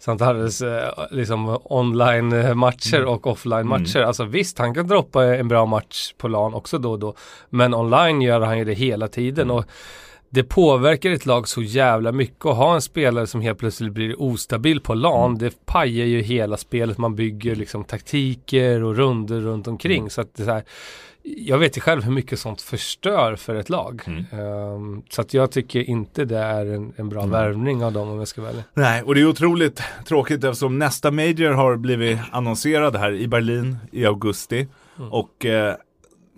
Santares 0.01 0.63
eh, 0.63 0.89
liksom 1.11 1.59
online-matcher 1.65 2.97
Mm. 2.99 3.09
och 3.09 3.27
offline-matcher. 3.27 4.01
Alltså 4.03 4.25
visst, 4.25 4.59
han 4.59 4.75
kan 4.75 4.87
droppa 4.87 5.25
en 5.25 5.49
bra 5.49 5.67
match 5.67 6.13
på 6.19 6.29
LAN 6.29 6.55
också 6.55 6.79
då 6.79 6.91
och 6.91 6.99
då. 6.99 7.15
Men 7.51 7.75
online 7.75 8.23
gör 8.23 8.41
han 8.41 8.59
ju 8.59 8.65
det 8.65 8.75
hela 8.75 9.09
tiden. 9.09 9.45
Mm. 9.45 9.57
Och 9.57 9.65
det 10.33 10.45
påverkar 10.45 11.11
ett 11.11 11.27
lag 11.27 11.49
så 11.49 11.63
jävla 11.63 12.13
mycket 12.13 12.47
att 12.47 12.57
ha 12.57 12.75
en 12.75 12.83
spelare 12.83 13.27
som 13.27 13.41
helt 13.41 13.59
plötsligt 13.59 13.93
blir 13.93 14.23
ostabil 14.23 14.81
på 14.81 14.95
LAN. 14.95 15.27
Mm. 15.27 15.39
Det 15.39 15.67
pajar 15.67 16.07
ju 16.07 16.21
hela 16.23 16.57
spelet. 16.57 16.99
Man 16.99 17.15
bygger 17.15 17.55
liksom 17.57 17.85
taktiker 17.85 18.83
och 18.83 18.97
runder 18.97 19.41
runt 19.41 19.67
omkring. 19.69 19.99
Mm. 19.99 20.11
Så 20.11 20.21
att 20.21 20.35
det 20.35 20.43
är 20.43 20.47
så 20.47 20.53
här, 20.53 20.65
jag 21.23 21.59
vet 21.59 21.77
ju 21.77 21.81
själv 21.81 22.03
hur 22.03 22.13
mycket 22.13 22.39
sånt 22.39 22.63
förstör 22.63 23.37
för 23.37 23.55
ett 23.55 23.69
lag. 23.69 24.03
Mm. 24.07 24.25
Ehm, 24.33 25.03
så 25.11 25.21
att 25.21 25.35
jag 25.35 25.51
tycker 25.51 25.81
inte 25.81 26.25
det 26.25 26.39
är 26.39 26.67
en, 26.67 26.93
en 26.97 27.09
bra 27.09 27.27
värvning 27.27 27.85
av 27.85 27.93
dem 27.93 28.09
om 28.09 28.19
jag 28.19 28.29
ska 28.29 28.43
välja. 28.43 28.63
Nej, 28.75 29.03
och 29.03 29.15
det 29.15 29.21
är 29.21 29.27
otroligt 29.27 29.83
tråkigt 30.07 30.45
eftersom 30.45 30.79
nästa 30.79 31.11
Major 31.11 31.51
har 31.51 31.77
blivit 31.77 32.19
annonserad 32.31 32.97
här 32.97 33.13
i 33.13 33.29
Berlin 33.29 33.79
i 33.93 34.07
augusti. 34.07 34.67
Och 35.11 35.47
eh, 35.47 35.75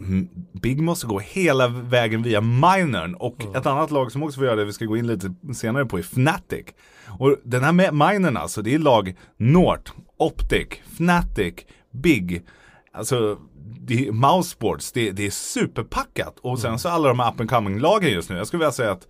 mm, 0.01 0.29
Big 0.53 0.81
måste 0.83 1.07
gå 1.07 1.19
hela 1.19 1.69
vägen 1.69 2.23
via 2.23 2.41
Minern 2.41 3.15
och 3.15 3.57
ett 3.57 3.67
annat 3.67 3.91
lag 3.91 4.13
som 4.13 4.23
också 4.23 4.39
får 4.39 4.47
göra 4.47 4.57
det, 4.57 4.65
vi 4.65 4.73
ska 4.73 4.85
gå 4.85 4.97
in 4.97 5.07
lite 5.07 5.35
senare 5.55 5.87
på, 5.87 5.99
är 5.99 6.03
Fnatic. 6.03 6.67
Och 7.07 7.37
den 7.43 7.65
här 7.65 7.73
Minern 7.93 8.37
alltså, 8.37 8.63
det 8.63 8.75
är 8.75 8.79
lag 8.79 9.15
Nord, 9.37 9.91
Optic, 10.17 10.69
Fnatic, 10.97 11.55
Big. 11.91 12.43
Alltså, 12.93 13.39
det 13.65 14.09
är 14.09 14.13
Mousesports, 14.13 14.93
det, 14.93 15.11
det 15.11 15.27
är 15.27 15.31
superpackat. 15.31 16.39
Och 16.41 16.59
sen 16.59 16.79
så 16.79 16.89
alla 16.89 17.09
de 17.09 17.19
här 17.21 17.33
up 17.33 17.41
and 17.41 17.51
coming-lagen 17.51 18.11
just 18.11 18.31
nu, 18.31 18.37
jag 18.37 18.47
skulle 18.47 18.59
vilja 18.59 18.73
säga 18.73 18.91
att 18.91 19.09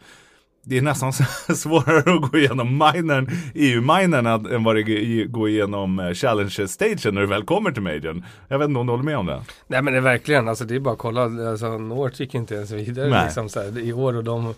det 0.65 0.79
är 0.79 0.83
nästan 0.83 1.13
svårare 1.57 2.15
att 2.15 2.31
gå 2.31 2.39
igenom 2.39 2.69
minern, 2.95 3.31
EU-minern 3.55 4.27
än 4.27 4.65
vad 4.65 4.77
det 4.77 4.81
är 4.83 5.25
att 5.25 5.31
gå 5.31 5.49
igenom 5.49 5.99
eh, 5.99 6.13
Challenger-stagen 6.15 7.15
när 7.15 7.21
du 7.21 7.27
väl 7.27 7.43
kommer 7.45 7.73
till 7.73 7.83
majorn. 7.83 8.25
Jag 8.49 8.59
vet 8.59 8.69
inte 8.69 8.81
om 8.81 8.87
du 8.87 8.93
håller 8.93 9.05
med 9.05 9.19
om 9.19 9.27
det? 9.27 9.43
Nej 9.67 9.83
men 9.83 9.93
det 9.93 9.99
är 9.99 10.03
verkligen, 10.03 10.49
alltså 10.49 10.65
det 10.65 10.75
är 10.75 10.81
bara 10.81 10.93
att 10.95 10.99
kolla. 10.99 11.23
Alltså 11.51 11.79
North 11.79 12.21
gick 12.21 12.35
inte 12.35 12.55
ens 12.55 12.71
vidare 12.71 13.09
Nej. 13.11 13.25
liksom, 13.25 13.49
så 13.49 13.61
här, 13.61 13.79
i 13.79 13.93
år 13.93 14.17
och 14.17 14.25
de 14.25 14.55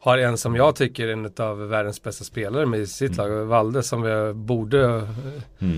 har 0.00 0.18
en 0.18 0.38
som 0.38 0.56
jag 0.56 0.76
tycker 0.76 1.08
är 1.08 1.12
en 1.12 1.30
av 1.38 1.68
världens 1.68 2.02
bästa 2.02 2.24
spelare 2.24 2.66
med 2.66 2.88
sitt 2.88 3.18
Mm. 3.18 3.30
lag, 3.30 3.44
Valde, 3.46 3.82
som 3.82 4.04
jag 4.04 4.36
borde 4.36 4.84
eh, 4.84 5.68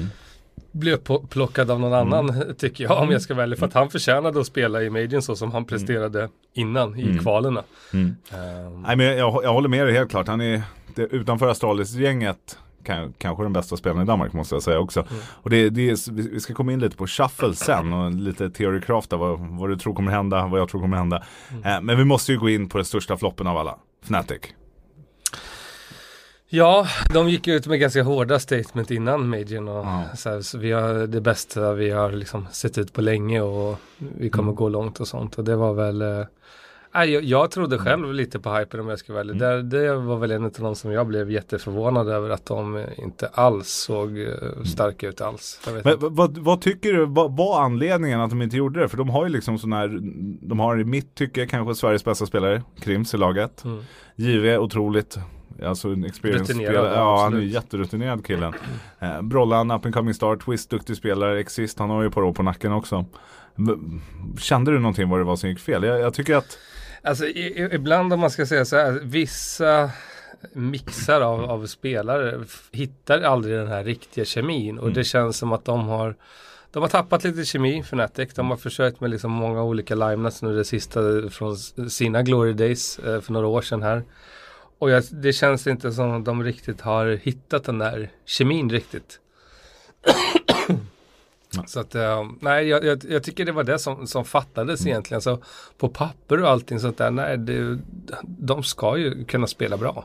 bli 0.74 0.92
upplockad 0.92 1.70
av 1.70 1.80
någon 1.80 1.92
Mm. 1.92 2.12
annan 2.12 2.54
tycker 2.58 2.84
jag 2.84 3.02
om 3.02 3.10
jag 3.10 3.22
ska 3.22 3.34
välja. 3.34 3.56
För 3.56 3.66
att 3.66 3.74
han 3.74 3.90
förtjänade 3.90 4.40
att 4.40 4.46
spela 4.46 4.82
i 4.82 4.90
Majorn 4.90 5.22
så 5.22 5.36
som 5.36 5.52
han 5.52 5.64
presterade 5.64 6.28
innan 6.54 6.98
i 6.98 7.02
Mm. 7.02 7.18
kvalerna. 7.18 7.62
Mm. 7.92 8.16
Ehm, 8.30 8.82
Nej 8.82 8.96
men 8.96 9.06
jag, 9.06 9.44
jag 9.44 9.52
håller 9.52 9.68
med 9.68 9.86
dig 9.86 9.94
helt 9.94 10.10
klart. 10.10 10.28
Han 10.28 10.40
är 10.40 10.62
det, 10.94 11.02
utanför 11.02 11.48
Astralis-gänget 11.48 12.58
kan, 12.84 13.12
kanske 13.18 13.42
den 13.42 13.52
bästa 13.52 13.76
spelaren 13.76 14.02
i 14.02 14.06
Danmark 14.06 14.32
måste 14.32 14.54
jag 14.54 14.62
säga 14.62 14.78
också. 14.78 15.06
Och 15.42 15.50
det, 15.50 15.70
det 15.70 15.90
är, 15.90 16.12
vi 16.12 16.40
ska 16.40 16.54
komma 16.54 16.72
in 16.72 16.80
lite 16.80 16.96
på 16.96 17.06
shuffle 17.06 17.54
sen 17.54 17.92
och 17.92 18.12
lite 18.12 18.50
theorycraft 18.50 19.12
vad, 19.12 19.38
vad 19.40 19.68
du 19.70 19.76
tror 19.76 19.94
kommer 19.94 20.12
hända, 20.12 20.46
vad 20.46 20.60
jag 20.60 20.68
tror 20.68 20.80
kommer 20.80 20.96
hända. 20.96 21.22
Eh, 21.64 21.80
men 21.82 21.96
vi 21.98 22.04
måste 22.04 22.32
ju 22.32 22.38
gå 22.38 22.48
in 22.48 22.68
på 22.68 22.78
den 22.78 22.84
största 22.84 23.16
floppen 23.16 23.46
av 23.46 23.56
alla, 23.56 23.78
Fnatic. 24.04 24.40
Ja, 26.56 26.86
de 27.14 27.28
gick 27.28 27.48
ut 27.48 27.66
med 27.66 27.80
ganska 27.80 28.02
hårda 28.02 28.38
statement 28.38 28.90
innan 28.90 29.28
Majorn 29.28 29.68
och 29.68 29.84
Ja. 29.86 30.02
så, 30.16 30.30
här, 30.30 30.40
så 30.40 30.58
vi 30.58 30.72
har 30.72 31.06
det 31.06 31.20
bästa 31.20 31.72
vi 31.72 31.90
har 31.90 32.12
liksom 32.12 32.46
sett 32.52 32.78
ut 32.78 32.92
på 32.92 33.00
länge 33.02 33.40
och 33.40 33.76
vi 34.18 34.30
kommer 34.30 34.48
Mm. 34.48 34.54
gå 34.56 34.68
långt 34.68 35.00
och 35.00 35.08
sånt 35.08 35.38
och 35.38 35.44
det 35.44 35.56
var 35.56 35.74
väl 35.74 36.02
eh, 36.02 36.24
jag, 36.92 37.24
jag 37.24 37.50
trodde 37.50 37.78
själv 37.78 38.12
lite 38.14 38.38
på 38.40 38.54
hypen 38.54 38.80
om 38.80 38.88
jag 38.88 38.98
ska 38.98 39.12
välja. 39.12 39.34
Mm. 39.34 39.68
Det, 39.70 39.78
det 39.78 39.94
var 39.96 40.16
väl 40.16 40.30
en 40.30 40.44
av 40.44 40.50
de 40.58 40.74
som 40.74 40.92
jag 40.92 41.06
blev 41.06 41.30
jätteförvånad 41.30 42.08
över 42.08 42.30
att 42.30 42.46
de 42.46 42.84
inte 42.96 43.26
alls 43.26 43.68
såg 43.68 44.18
eh, 44.20 44.62
starka 44.64 45.08
ut 45.08 45.20
alls. 45.20 45.60
Men 45.84 45.96
vad, 46.14 46.38
vad 46.38 46.60
tycker 46.60 46.92
du, 46.92 47.06
vad 47.06 47.36
var 47.36 47.62
anledningen 47.62 48.20
att 48.20 48.30
de 48.30 48.42
inte 48.42 48.56
gjorde 48.56 48.80
det? 48.80 48.88
För 48.88 48.96
de 48.96 49.10
har 49.10 49.24
ju 49.24 49.32
liksom 49.32 49.58
sån 49.58 49.72
här, 49.72 49.98
de 50.48 50.60
har 50.60 50.80
i 50.80 50.84
mitt 50.84 51.14
tycke 51.14 51.46
kanske 51.46 51.74
Sveriges 51.74 52.04
bästa 52.04 52.26
spelare, 52.26 52.62
Krims 52.80 53.14
i 53.14 53.16
laget. 53.16 53.64
Mm. 53.64 53.80
JV 54.16 54.58
otroligt, 54.58 55.18
alltså 55.64 55.88
en 55.88 56.04
experience 56.04 56.52
Rutinerad, 56.52 56.74
spelare. 56.74 56.94
Ja, 56.94 57.16
han 57.16 57.22
är 57.22 57.26
absolut. 57.26 57.52
jätterutinerad 57.52 58.26
killen. 58.26 58.54
Eh, 59.00 59.22
Brollan, 59.22 59.70
up 59.70 59.84
and 59.84 59.94
coming 59.94 60.14
star, 60.14 60.36
Twist, 60.36 60.70
duktig 60.70 60.96
spelare, 60.96 61.40
Exist, 61.40 61.78
han 61.78 61.90
har 61.90 62.02
ju 62.02 62.08
ett 62.08 62.14
par 62.14 62.22
år 62.22 62.32
på 62.32 62.42
nacken 62.42 62.72
också. 62.72 63.04
Kände 64.38 64.70
du 64.70 64.78
någonting 64.78 65.08
vad 65.08 65.20
det 65.20 65.24
var 65.24 65.36
som 65.36 65.48
gick 65.50 65.58
fel? 65.58 65.82
Jag, 65.82 66.00
jag 66.00 66.14
tycker 66.14 66.36
att 66.36 66.58
Alltså 67.02 67.26
i, 67.26 67.68
ibland 67.72 68.12
om 68.12 68.20
man 68.20 68.30
ska 68.30 68.46
säga 68.46 68.64
så 68.64 68.76
här, 68.76 69.00
vissa 69.02 69.90
mixar 70.52 71.20
av, 71.20 71.50
av 71.50 71.66
spelare 71.66 72.44
hittar 72.72 73.22
aldrig 73.22 73.56
den 73.56 73.68
här 73.68 73.84
riktiga 73.84 74.24
kemin 74.24 74.78
och 74.78 74.92
det 74.92 75.04
känns 75.04 75.36
som 75.36 75.52
att 75.52 75.64
de 75.64 75.88
har 75.88 76.16
de 76.70 76.82
har 76.82 76.88
tappat 76.88 77.24
lite 77.24 77.44
kemi, 77.44 77.78
Fnatic. 77.78 78.34
De 78.34 78.50
har 78.50 78.56
försökt 78.56 79.00
med 79.00 79.10
liksom 79.10 79.30
många 79.30 79.62
olika 79.62 79.94
linenuts 79.94 80.42
nu 80.42 80.56
det 80.56 80.64
sista 80.64 81.00
från 81.30 81.56
sina 81.90 82.22
glory 82.22 82.52
days 82.52 82.98
eh, 82.98 83.20
för 83.20 83.32
några 83.32 83.46
år 83.46 83.62
sedan 83.62 83.82
här. 83.82 84.02
Och 84.78 84.90
jag, 84.90 85.02
det 85.10 85.32
känns 85.32 85.66
inte 85.66 85.92
som 85.92 86.10
att 86.10 86.24
de 86.24 86.42
riktigt 86.44 86.80
har 86.80 87.06
hittat 87.22 87.64
den 87.64 87.78
där 87.78 88.10
kemin 88.26 88.70
riktigt. 88.70 89.20
Så 91.66 91.80
att, 91.80 91.94
eh, 91.94 92.24
nej, 92.40 92.68
jag, 92.68 92.84
jag, 92.84 93.04
jag 93.08 93.22
tycker 93.22 93.44
det 93.44 93.52
var 93.52 93.64
det 93.64 93.78
som, 93.78 94.06
som 94.06 94.24
fattades 94.24 94.86
egentligen. 94.86 95.20
Så 95.20 95.38
på 95.78 95.88
papper 95.88 96.42
och 96.42 96.48
allting 96.48 96.80
sånt 96.80 96.98
där, 96.98 97.10
nej, 97.10 97.38
det, 97.38 97.78
de 98.22 98.62
ska 98.62 98.96
ju 98.96 99.24
kunna 99.24 99.46
spela 99.46 99.76
bra. 99.76 100.04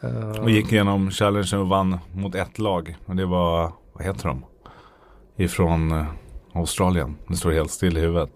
Eh, 0.00 0.30
Och 0.30 0.50
gick 0.50 0.72
igenom 0.72 1.10
challengen 1.10 1.58
och 1.60 1.68
vann 1.68 1.98
mot 2.12 2.34
ett 2.34 2.58
lag. 2.58 2.96
Och 3.06 3.16
det 3.16 3.26
var, 3.26 3.72
vad 3.92 4.04
heter 4.04 4.28
de? 4.28 4.44
Ifrån 5.36 5.92
eh, 5.92 6.06
Australien. 6.52 7.16
Det 7.28 7.36
står 7.36 7.50
helt 7.52 7.70
still 7.70 7.96
i 7.96 8.00
huvudet. 8.00 8.30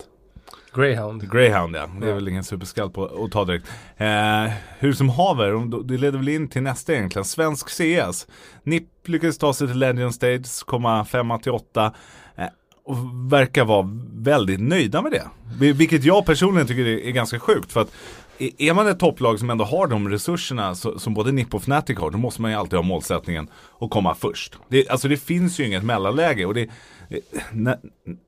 Greyhound. 0.76 1.30
Greyhound 1.32 1.76
ja. 1.76 1.88
Det 2.00 2.10
är 2.10 2.14
väl 2.14 2.28
ingen 2.28 2.44
superskall 2.44 2.90
på 2.90 3.24
att 3.24 3.30
ta 3.32 3.44
direkt. 3.44 3.66
Eh, 3.96 4.52
hur 4.78 4.92
som 4.92 5.08
haver, 5.08 5.82
det 5.84 5.96
leder 5.98 6.18
väl 6.18 6.28
in 6.28 6.48
till 6.48 6.62
nästa 6.62 6.94
egentligen. 6.94 7.24
Svensk 7.24 7.68
CS. 7.68 8.26
NIP 8.62 8.84
lyckades 9.04 9.38
ta 9.38 9.52
sig 9.52 9.66
till 9.68 9.78
Legend 9.78 10.14
Stage, 10.14 10.64
komma 10.66 11.04
femma 11.04 11.38
till 11.38 11.52
åtta. 11.52 11.92
Eh, 12.36 12.46
och 12.84 12.96
verkar 13.32 13.64
vara 13.64 13.88
väldigt 14.14 14.60
nöjda 14.60 15.02
med 15.02 15.12
det. 15.12 15.22
Vil- 15.60 15.72
Vilket 15.72 16.04
jag 16.04 16.26
personligen 16.26 16.66
tycker 16.66 16.86
är 16.86 17.10
ganska 17.10 17.38
sjukt. 17.40 17.72
För 17.72 17.80
att 17.80 17.92
är 18.38 18.74
man 18.74 18.86
ett 18.86 18.98
topplag 18.98 19.38
som 19.38 19.50
ändå 19.50 19.64
har 19.64 19.86
de 19.86 20.08
resurserna 20.08 20.74
så, 20.74 20.98
som 20.98 21.14
både 21.14 21.32
Nipp 21.32 21.54
och 21.54 21.62
Fnatic 21.62 21.98
har, 21.98 22.10
då 22.10 22.18
måste 22.18 22.42
man 22.42 22.50
ju 22.50 22.56
alltid 22.56 22.78
ha 22.78 22.82
målsättningen 22.82 23.48
att 23.80 23.90
komma 23.90 24.14
först. 24.14 24.58
Det, 24.68 24.88
alltså 24.88 25.08
det 25.08 25.16
finns 25.16 25.60
ju 25.60 25.66
inget 25.66 25.84
mellanläge. 25.84 26.46
Och 26.46 26.54
det, 26.54 26.62
eh, 26.62 27.18
när, 27.52 27.78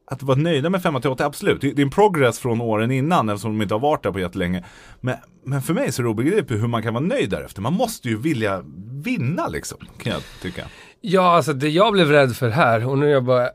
att 0.06 0.22
vara 0.22 0.38
nöjda 0.38 0.70
med 0.70 0.82
5 0.82 1.00
till 1.00 1.10
8, 1.10 1.24
absolut. 1.24 1.60
Det, 1.60 1.72
det 1.72 1.82
är 1.82 1.84
en 1.84 1.90
progress 1.90 2.38
från 2.38 2.60
åren 2.60 2.90
innan 2.90 3.28
eftersom 3.28 3.58
de 3.58 3.62
inte 3.62 3.74
har 3.74 3.80
varit 3.80 4.02
där 4.02 4.12
på 4.12 4.20
jättelänge. 4.20 4.64
Men, 5.00 5.16
men 5.44 5.62
för 5.62 5.74
mig 5.74 5.92
så 5.92 6.02
är 6.02 6.04
det 6.04 6.10
obegripligt 6.10 6.62
hur 6.62 6.68
man 6.68 6.82
kan 6.82 6.94
vara 6.94 7.04
nöjd 7.04 7.30
därefter. 7.30 7.62
Man 7.62 7.72
måste 7.72 8.08
ju 8.08 8.18
vilja 8.18 8.64
vinna 9.04 9.48
liksom, 9.48 9.78
kan 10.02 10.12
jag 10.12 10.22
tycka. 10.42 10.64
Ja, 11.00 11.36
alltså 11.36 11.52
det 11.52 11.68
jag 11.68 11.92
blev 11.92 12.10
rädd 12.10 12.36
för 12.36 12.48
här, 12.48 12.88
och 12.88 12.98
nu 12.98 13.06
är 13.06 13.10
jag 13.10 13.24
bara 13.24 13.50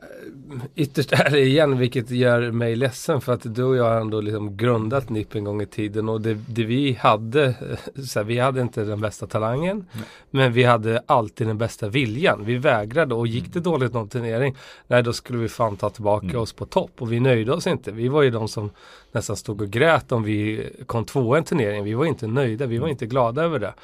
ytterst 0.74 1.12
ärlig 1.12 1.46
igen, 1.46 1.78
vilket 1.78 2.10
gör 2.10 2.50
mig 2.50 2.76
ledsen 2.76 3.20
för 3.20 3.32
att 3.32 3.54
du 3.54 3.62
och 3.62 3.76
jag 3.76 3.84
har 3.84 4.00
ändå 4.00 4.20
liksom 4.20 4.56
grundat 4.56 5.10
NIP 5.10 5.34
en 5.34 5.44
gång 5.44 5.62
i 5.62 5.66
tiden 5.66 6.08
och 6.08 6.20
det, 6.20 6.34
det 6.34 6.64
vi 6.64 6.92
hade, 6.92 7.44
eh, 7.44 8.02
så 8.04 8.18
här, 8.18 8.24
vi 8.24 8.38
hade 8.38 8.60
inte 8.60 8.84
den 8.84 9.00
bästa 9.00 9.26
talangen, 9.26 9.86
men 10.30 10.52
vi 10.52 10.62
hade 10.62 11.02
alltid 11.06 11.46
den 11.46 11.58
bästa 11.58 11.88
viljan. 11.88 12.44
Vi 12.44 12.56
vägrade 12.56 13.14
och 13.14 13.26
gick 13.26 13.52
det 13.52 13.60
dåligt 13.60 13.92
någon 13.92 14.08
turnering, 14.08 14.56
nej 14.86 15.02
då 15.02 15.12
skulle 15.12 15.38
vi 15.38 15.48
fan 15.48 15.76
ta 15.76 15.90
tillbaka 15.90 16.40
oss 16.40 16.52
på 16.52 16.66
topp 16.66 16.90
och 16.98 17.12
vi 17.12 17.20
nöjde 17.20 17.52
oss 17.52 17.66
inte. 17.66 17.92
Vi 17.92 18.08
var 18.08 18.22
ju 18.22 18.30
de 18.30 18.48
som 18.48 18.70
nästan 19.12 19.36
stod 19.36 19.62
och 19.62 19.70
grät 19.70 20.12
om 20.12 20.22
vi 20.22 20.70
kom 20.86 21.04
tvåa 21.04 21.36
i 21.36 21.38
en 21.38 21.44
turnering. 21.44 21.84
Vi 21.84 21.94
var 21.94 22.04
inte 22.04 22.26
nöjda, 22.26 22.66
vi 22.66 22.78
var 22.78 22.88
inte 22.88 23.06
glada 23.06 23.42
över 23.42 23.58
det. 23.58 23.74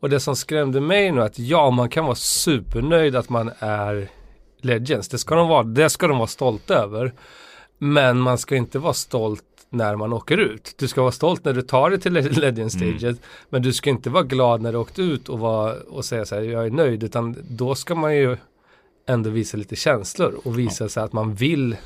Och 0.00 0.10
det 0.10 0.20
som 0.20 0.36
skrämde 0.36 0.80
mig 0.80 1.12
nu 1.12 1.22
att 1.22 1.38
ja, 1.38 1.70
man 1.70 1.88
kan 1.88 2.04
vara 2.04 2.14
supernöjd 2.14 3.16
att 3.16 3.28
man 3.28 3.50
är 3.58 4.08
Legends. 4.60 5.08
Det 5.08 5.18
ska 5.18 5.34
de 5.34 5.48
vara, 5.48 5.62
det 5.62 5.90
ska 5.90 6.08
de 6.08 6.18
vara 6.18 6.28
stolta 6.28 6.74
över. 6.74 7.12
Men 7.78 8.18
man 8.18 8.38
ska 8.38 8.56
inte 8.56 8.78
vara 8.78 8.94
stolt 8.94 9.44
när 9.70 9.96
man 9.96 10.12
åker 10.12 10.38
ut. 10.38 10.74
Du 10.78 10.88
ska 10.88 11.02
vara 11.02 11.12
stolt 11.12 11.44
när 11.44 11.52
du 11.52 11.62
tar 11.62 11.90
dig 11.90 12.00
till 12.00 12.12
Legend 12.12 12.72
staget. 12.72 13.20
Men 13.50 13.62
du 13.62 13.72
ska 13.72 13.90
inte 13.90 14.10
vara 14.10 14.22
glad 14.22 14.62
när 14.62 14.72
du 14.72 14.78
åkt 14.78 14.98
ut 14.98 15.28
och, 15.28 15.38
vara, 15.38 15.74
och 15.74 16.04
säga 16.04 16.24
så 16.24 16.34
här, 16.34 16.42
jag 16.42 16.66
är 16.66 16.70
nöjd. 16.70 17.02
Utan 17.02 17.36
då 17.50 17.74
ska 17.74 17.94
man 17.94 18.16
ju 18.16 18.36
ändå 19.06 19.30
visa 19.30 19.56
lite 19.56 19.76
känslor 19.76 20.40
och 20.44 20.58
visa 20.58 20.88
sig 20.88 21.02
att 21.02 21.12
man 21.12 21.34
vill 21.34 21.76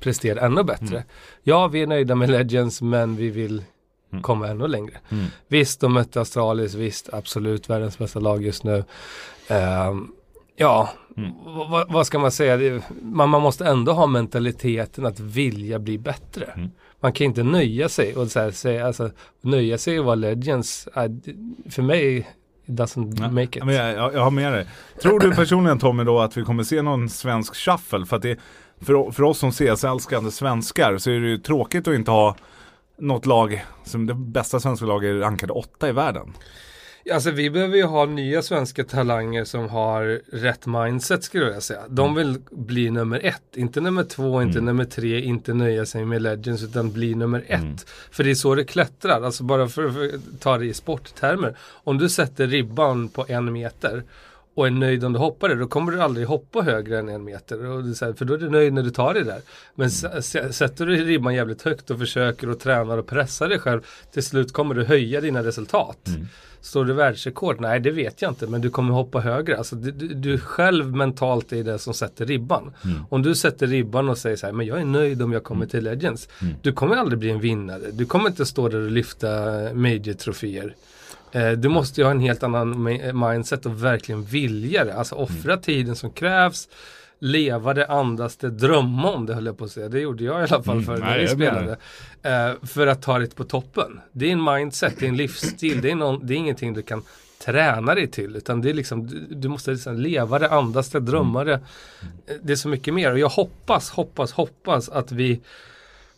prestera 0.00 0.40
ännu 0.40 0.62
bättre. 0.62 1.04
Ja, 1.42 1.68
vi 1.68 1.82
är 1.82 1.86
nöjda 1.86 2.14
med 2.14 2.30
Legends 2.30 2.82
men 2.82 3.16
vi 3.16 3.30
vill 3.30 3.62
komma 4.22 4.48
ännu 4.48 4.68
längre. 4.68 4.98
Mm. 5.08 5.26
Visst, 5.48 5.80
de 5.80 5.92
mötte 5.92 6.20
Astralis, 6.20 6.74
visst, 6.74 7.08
absolut 7.12 7.70
världens 7.70 7.98
bästa 7.98 8.20
lag 8.20 8.42
just 8.42 8.64
nu. 8.64 8.84
Ehm, 9.48 10.08
ja, 10.56 10.88
Mm. 11.16 11.32
vad- 11.92 12.06
ska 12.06 12.18
man 12.18 12.30
säga? 12.32 12.82
Man, 13.02 13.28
man 13.30 13.42
måste 13.42 13.66
ändå 13.66 13.92
ha 13.92 14.06
mentaliteten 14.06 15.06
att 15.06 15.20
vilja 15.20 15.78
bli 15.78 15.98
bättre. 15.98 16.44
Mm. 16.44 16.70
Man 17.00 17.12
kan 17.12 17.24
inte 17.24 17.42
nöja 17.42 17.88
sig 17.88 18.16
och 18.16 18.28
så 18.30 18.40
här, 18.40 18.50
säga, 18.50 18.86
alltså, 18.86 19.10
nöja 19.40 19.78
sig 19.78 19.98
och 20.00 20.04
vara 20.04 20.14
Legends. 20.14 20.88
för 21.70 21.82
mig, 21.82 22.16
it 22.18 22.26
doesn't 22.66 23.16
Ja, 23.20 23.30
make 23.30 23.58
it. 23.58 23.64
Men 23.64 23.74
jag, 23.74 23.94
jag, 23.96 24.14
jag 24.14 24.20
har 24.20 24.30
med 24.30 24.52
dig. 24.52 24.66
Tror 25.02 25.20
du 25.20 25.34
personligen 25.34 25.78
Tommy 25.78 26.04
då 26.04 26.20
att 26.20 26.36
vi 26.36 26.42
kommer 26.42 26.62
se 26.62 26.82
någon 26.82 27.08
svensk 27.08 27.54
shuffle? 27.56 28.06
För 28.06 28.16
att 28.16 28.22
det, 28.22 28.38
för, 28.80 29.10
för 29.10 29.22
oss 29.22 29.38
som 29.38 29.52
CS-älskande 29.52 30.30
svenskar 30.30 30.98
så 30.98 31.10
är 31.10 31.20
det 31.20 31.28
ju 31.28 31.38
tråkigt 31.38 31.88
att 31.88 31.94
inte 31.94 32.10
ha 32.10 32.36
något 32.98 33.26
lag 33.26 33.64
som 33.84 34.06
det 34.06 34.14
bästa 34.14 34.60
svenska 34.60 34.86
laget 34.86 35.08
är 35.10 35.14
rankade 35.14 35.52
åtta 35.52 35.88
i 35.88 35.92
världen. 35.92 36.32
Alltså 37.10 37.30
vi 37.30 37.50
behöver 37.50 37.76
ju 37.76 37.82
ha 37.82 38.06
nya 38.06 38.42
svenska 38.42 38.84
talanger 38.84 39.44
som 39.44 39.68
har 39.68 40.20
rätt 40.32 40.66
mindset 40.66 41.24
skulle 41.24 41.44
jag 41.44 41.62
säga. 41.62 41.80
De 41.88 42.14
vill 42.14 42.38
bli 42.50 42.90
nummer 42.90 43.20
ett, 43.24 43.56
inte 43.56 43.80
nummer 43.80 44.04
två, 44.04 44.42
inte 44.42 44.60
nummer 44.60 44.84
tre, 44.84 45.20
inte 45.20 45.54
nöja 45.54 45.86
sig 45.86 46.04
med 46.04 46.22
Legends 46.22 46.62
utan 46.62 46.92
bli 46.92 47.14
nummer 47.14 47.44
ett. 47.46 47.86
För 48.10 48.24
det 48.24 48.30
är 48.30 48.34
så 48.34 48.54
det 48.54 48.64
klättrar, 48.64 49.22
alltså 49.22 49.44
bara 49.44 49.68
för 49.68 49.86
att 49.86 50.40
ta 50.40 50.58
det 50.58 50.66
i 50.66 50.74
sporttermer. 50.74 51.56
Om 51.84 51.98
du 51.98 52.08
sätter 52.08 52.46
ribban 52.46 53.08
på 53.08 53.26
en 53.28 53.52
meter 53.52 54.02
och 54.54 54.66
är 54.66 54.70
nöjd 54.70 55.04
om 55.04 55.12
du 55.12 55.18
hoppar 55.18 55.48
det, 55.48 55.54
då 55.54 55.66
kommer 55.66 55.92
du 55.92 56.02
aldrig 56.02 56.26
hoppa 56.26 56.62
högre 56.62 56.98
än 56.98 57.08
en 57.08 57.24
meter. 57.24 57.66
Och 57.66 57.82
här, 57.82 58.12
för 58.12 58.24
då 58.24 58.34
är 58.34 58.38
du 58.38 58.50
nöjd 58.50 58.72
när 58.72 58.82
du 58.82 58.90
tar 58.90 59.14
det 59.14 59.24
där. 59.24 59.40
Men 59.74 59.90
sätter 60.52 60.86
du 60.86 61.04
ribban 61.04 61.34
jävligt 61.34 61.62
högt 61.62 61.90
och 61.90 61.98
försöker 61.98 62.50
och 62.50 62.60
tränar 62.60 62.98
och 62.98 63.06
pressar 63.06 63.48
dig 63.48 63.58
själv, 63.58 63.80
till 64.12 64.22
slut 64.22 64.52
kommer 64.52 64.74
du 64.74 64.84
höja 64.84 65.20
dina 65.20 65.44
resultat. 65.44 66.08
Står 66.60 66.84
det 66.84 66.92
världsrekord? 66.92 67.60
Nej, 67.60 67.80
det 67.80 67.90
vet 67.90 68.22
jag 68.22 68.30
inte, 68.30 68.46
men 68.46 68.60
du 68.60 68.70
kommer 68.70 68.94
hoppa 68.94 69.20
högre. 69.20 69.58
Alltså, 69.58 69.76
du, 69.76 69.90
du, 69.90 70.08
du 70.08 70.38
själv 70.38 70.96
mentalt 70.96 71.52
är 71.52 71.64
det 71.64 71.78
som 71.78 71.94
sätter 71.94 72.26
ribban. 72.26 72.72
Om 73.08 73.22
du 73.22 73.34
sätter 73.34 73.66
ribban 73.66 74.08
och 74.08 74.18
säger 74.18 74.36
så 74.36 74.46
här, 74.46 74.52
men 74.52 74.66
jag 74.66 74.80
är 74.80 74.84
nöjd 74.84 75.22
om 75.22 75.32
jag 75.32 75.44
kommer 75.44 75.66
till 75.66 75.84
Legends. 75.84 76.28
Du 76.62 76.72
kommer 76.72 76.96
aldrig 76.96 77.18
bli 77.18 77.30
en 77.30 77.40
vinnare. 77.40 77.90
Du 77.92 78.06
kommer 78.06 78.28
inte 78.28 78.46
stå 78.46 78.68
där 78.68 78.80
och 78.80 78.90
lyfta 78.90 79.28
major-troféer. 79.74 80.74
Eh, 81.32 81.50
du 81.50 81.68
måste 81.68 82.00
ju 82.00 82.04
ha 82.04 82.10
en 82.10 82.20
helt 82.20 82.42
annan 82.42 82.74
mi- 82.88 83.30
mindset 83.30 83.66
och 83.66 83.84
verkligen 83.84 84.22
vilja 84.24 84.84
det. 84.84 84.94
Alltså 84.94 85.14
offra 85.14 85.56
tiden 85.56 85.96
som 85.96 86.10
krävs. 86.10 86.68
Leva 87.24 87.74
det, 87.74 87.86
andas 87.86 88.36
det, 88.36 88.50
drömma 88.50 89.10
om 89.10 89.26
det 89.26 89.34
höll 89.34 89.46
jag 89.46 89.58
på 89.58 89.64
att 89.64 89.70
säga. 89.70 89.88
Det 89.88 90.00
gjorde 90.00 90.24
jag 90.24 90.34
i 90.40 90.52
alla 90.52 90.62
fall 90.62 90.82
för 90.82 90.92
när 90.96 91.06
Nej, 91.06 91.18
vi 91.18 91.24
jag 91.26 91.38
menar 91.38 91.76
spelade. 92.22 92.50
Eh, 92.50 92.66
för 92.66 92.86
att 92.86 93.02
ta 93.02 93.18
det 93.18 93.36
på 93.36 93.44
toppen. 93.44 94.00
Det 94.12 94.28
är 94.28 94.32
en 94.32 94.44
mindset, 94.44 94.94
det 94.98 95.04
är 95.06 95.08
en 95.08 95.16
livsstil, 95.16 95.80
det 95.82 95.90
är, 95.90 95.94
någon, 95.94 96.26
det 96.26 96.34
är 96.34 96.36
ingenting 96.36 96.74
du 96.74 96.82
kan 96.82 97.02
träna 97.44 97.94
dig 97.94 98.06
till. 98.10 98.36
Utan 98.36 98.60
det 98.60 98.70
är 98.70 98.74
liksom, 98.74 99.06
du, 99.06 99.26
du 99.34 99.48
måste 99.48 99.70
liksom 99.70 99.96
leva 99.96 100.38
det, 100.38 100.50
andas 100.50 100.90
det, 100.90 101.00
drömma 101.00 101.44
det. 101.44 101.52
Eh, 101.54 101.60
Det 102.42 102.52
är 102.52 102.56
så 102.56 102.68
mycket 102.68 102.94
mer 102.94 103.12
och 103.12 103.18
jag 103.18 103.28
hoppas, 103.28 103.90
hoppas, 103.90 104.32
hoppas 104.32 104.88
att 104.88 105.12
vi 105.12 105.40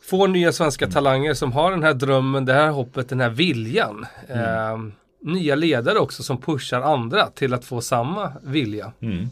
får 0.03 0.29
nya 0.29 0.53
svenska 0.53 0.87
talanger 0.87 1.35
som 1.35 1.53
har 1.53 1.71
den 1.71 1.83
här 1.83 1.95
drömmen, 1.95 2.45
det 2.45 2.53
här 2.53 2.71
hoppet, 2.71 3.09
den 3.09 3.21
här 3.21 3.31
viljan. 3.31 4.07
Eh, 4.29 4.79
nya 5.25 5.55
ledare 5.55 5.99
också 5.99 6.23
som 6.23 6.41
pushar 6.41 6.81
andra 6.81 7.27
till 7.27 7.55
att 7.55 7.65
få 7.65 7.81
samma 7.81 8.33
vilja. 8.43 8.93
Mm. 9.01 9.29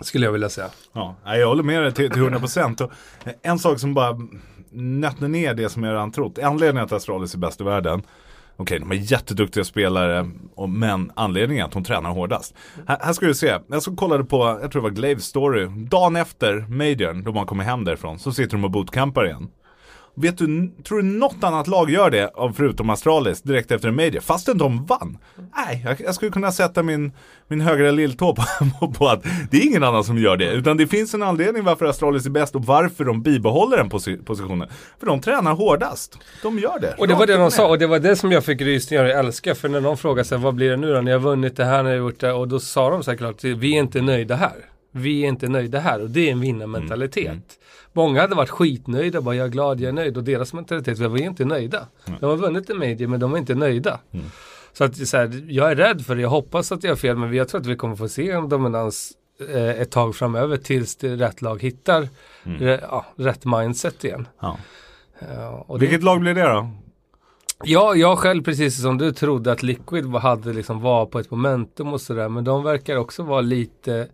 Skulle 0.00 0.24
jag 0.24 0.32
vilja 0.32 0.48
säga. 0.48 0.68
Ja, 0.92 1.16
jag 1.24 1.48
håller 1.48 1.62
med 1.62 1.82
dig 1.82 1.92
till, 1.92 2.10
till 2.10 2.22
100%. 2.22 2.82
Och 2.82 2.92
en 3.42 3.58
sak 3.58 3.78
som 3.78 3.94
bara 3.94 4.18
nötte 4.70 5.28
ner 5.28 5.54
det 5.54 5.68
som 5.68 5.84
jag 5.84 5.92
redan 5.92 6.12
trott. 6.12 6.38
Anledningen 6.38 6.88
till 6.88 6.96
att 6.96 7.02
Astralis 7.02 7.34
är 7.34 7.38
bäst 7.38 7.60
i 7.60 7.64
världen. 7.64 8.02
Okej, 8.56 8.78
de 8.78 8.90
är 8.90 8.94
jätteduktiga 8.94 9.64
spelare, 9.64 10.30
men 10.68 11.12
anledningen 11.14 11.62
är 11.62 11.66
att 11.66 11.72
de 11.72 11.84
tränar 11.84 12.10
hårdast. 12.10 12.54
Här, 12.86 12.98
här 13.00 13.12
ska 13.12 13.26
du 13.26 13.34
se, 13.34 13.58
jag 13.66 13.82
så 13.82 13.96
kollade 13.96 14.24
på, 14.24 14.58
jag 14.62 14.72
tror 14.72 14.82
det 14.82 14.88
var 14.88 14.90
Glaves 14.90 15.24
story. 15.24 15.68
Dagen 15.90 16.16
efter 16.16 16.66
Majorn, 16.68 17.24
då 17.24 17.32
man 17.32 17.46
kommer 17.46 17.64
hem 17.64 17.84
därifrån, 17.84 18.18
så 18.18 18.32
sitter 18.32 18.52
de 18.52 18.64
och 18.64 18.70
bootcampar 18.70 19.26
igen. 19.26 19.48
Vet 20.16 20.38
du, 20.38 20.70
tror 20.84 21.02
du 21.02 21.08
något 21.08 21.44
annat 21.44 21.66
lag 21.66 21.90
gör 21.90 22.10
det, 22.10 22.30
förutom 22.56 22.90
Astralis, 22.90 23.42
direkt 23.42 23.70
efter 23.70 23.88
en 23.88 23.96
major? 23.96 24.20
Fastän 24.20 24.58
de 24.58 24.84
vann. 24.86 25.18
Nej, 25.56 25.82
jag, 25.84 26.00
jag 26.00 26.14
skulle 26.14 26.30
kunna 26.30 26.52
sätta 26.52 26.82
min, 26.82 27.12
min 27.48 27.60
högra 27.60 27.90
lilltå 27.90 28.34
på, 28.34 28.92
på 28.98 29.08
att 29.08 29.22
det 29.50 29.56
är 29.56 29.66
ingen 29.66 29.82
annan 29.84 30.04
som 30.04 30.18
gör 30.18 30.36
det. 30.36 30.50
Utan 30.52 30.76
det 30.76 30.86
finns 30.86 31.14
en 31.14 31.22
anledning 31.22 31.64
varför 31.64 31.86
Astralis 31.86 32.26
är 32.26 32.30
bäst 32.30 32.54
och 32.54 32.64
varför 32.64 33.04
de 33.04 33.22
bibehåller 33.22 33.76
den 33.76 33.90
posi- 33.90 34.24
positionen. 34.24 34.68
För 35.00 35.06
de 35.06 35.20
tränar 35.20 35.54
hårdast. 35.54 36.18
De 36.42 36.58
gör 36.58 36.78
det. 36.80 36.94
Och 36.98 37.08
det 37.08 37.14
var 37.14 37.26
det 37.26 37.36
de 37.36 37.50
sa 37.50 37.68
och 37.68 37.78
det 37.78 37.86
var 37.86 37.98
det 37.98 38.16
som 38.16 38.32
jag 38.32 38.44
fick 38.44 38.60
rysningar 38.60 39.04
och 39.04 39.10
jag 39.10 39.18
älskar. 39.18 39.54
För 39.54 39.68
när 39.68 39.80
de 39.80 39.96
frågade 39.96 40.24
sig 40.28 40.38
vad 40.38 40.54
blir 40.54 40.70
det 40.70 40.76
nu 40.76 40.94
då? 40.94 41.00
Ni 41.00 41.10
har 41.12 41.18
vunnit 41.18 41.56
det 41.56 41.64
här, 41.64 41.82
ni 41.82 41.88
har 41.90 41.96
gjort 41.96 42.20
det. 42.20 42.32
Och 42.32 42.48
då 42.48 42.60
sa 42.60 42.90
de 42.90 43.02
såklart, 43.02 43.44
vi 43.44 43.74
är 43.76 43.80
inte 43.80 44.00
nöjda 44.02 44.34
här. 44.34 44.56
Vi 44.92 45.24
är 45.24 45.28
inte 45.28 45.48
nöjda 45.48 45.78
här 45.80 46.02
och 46.02 46.10
det 46.10 46.28
är 46.28 46.32
en 46.32 46.40
vinnarmentalitet. 46.40 47.38
Många 47.96 48.20
hade 48.20 48.34
varit 48.34 48.50
skitnöjda, 48.50 49.20
bara 49.20 49.34
jag 49.34 49.44
är 49.46 49.50
glad, 49.50 49.80
jag 49.80 49.88
är 49.88 49.92
nöjd. 49.92 50.16
Och 50.16 50.24
deras 50.24 50.52
mentalitet 50.52 50.98
var 50.98 51.08
vi 51.08 51.22
är 51.22 51.26
inte 51.26 51.44
nöjda. 51.44 51.86
De 52.20 52.26
har 52.26 52.36
vunnit 52.36 52.70
en 52.70 52.78
major 52.78 53.06
men 53.06 53.20
de 53.20 53.34
är 53.34 53.38
inte 53.38 53.54
nöjda. 53.54 54.00
Mm. 54.12 54.26
Så 54.72 54.84
att 54.84 54.96
så 55.08 55.16
här, 55.16 55.44
jag 55.48 55.70
är 55.70 55.76
rädd 55.76 56.06
för 56.06 56.16
det, 56.16 56.22
jag 56.22 56.28
hoppas 56.28 56.72
att 56.72 56.82
jag 56.84 56.90
har 56.90 56.96
fel 56.96 57.16
men 57.16 57.34
jag 57.34 57.48
tror 57.48 57.60
att 57.60 57.66
vi 57.66 57.76
kommer 57.76 57.96
få 57.96 58.08
se 58.08 58.30
en 58.30 58.48
dominans 58.48 59.12
eh, 59.54 59.68
ett 59.80 59.90
tag 59.90 60.16
framöver 60.16 60.56
tills 60.56 60.96
det 60.96 61.16
rätt 61.16 61.42
lag 61.42 61.62
hittar 61.62 62.08
Mm. 62.46 62.58
re, 62.60 62.80
ja, 62.90 63.04
rätt 63.16 63.44
mindset 63.44 64.04
igen. 64.04 64.28
Ja. 64.40 64.56
Ja, 65.18 65.64
och 65.68 65.78
det, 65.78 65.86
Vilket 65.86 66.02
lag 66.02 66.20
blir 66.20 66.34
det 66.34 66.42
då? 66.42 66.68
ja, 67.64 67.94
jag 67.94 68.18
själv 68.18 68.42
precis 68.42 68.82
som 68.82 68.98
du 68.98 69.12
trodde 69.12 69.52
att 69.52 69.62
Liquid 69.62 70.06
hade 70.06 70.52
liksom 70.52 70.80
var 70.80 71.06
på 71.06 71.18
ett 71.18 71.30
momentum 71.30 71.92
och 71.92 72.00
sådär 72.00 72.28
men 72.28 72.44
de 72.44 72.62
verkar 72.62 72.96
också 72.96 73.22
vara 73.22 73.40
lite 73.40 74.08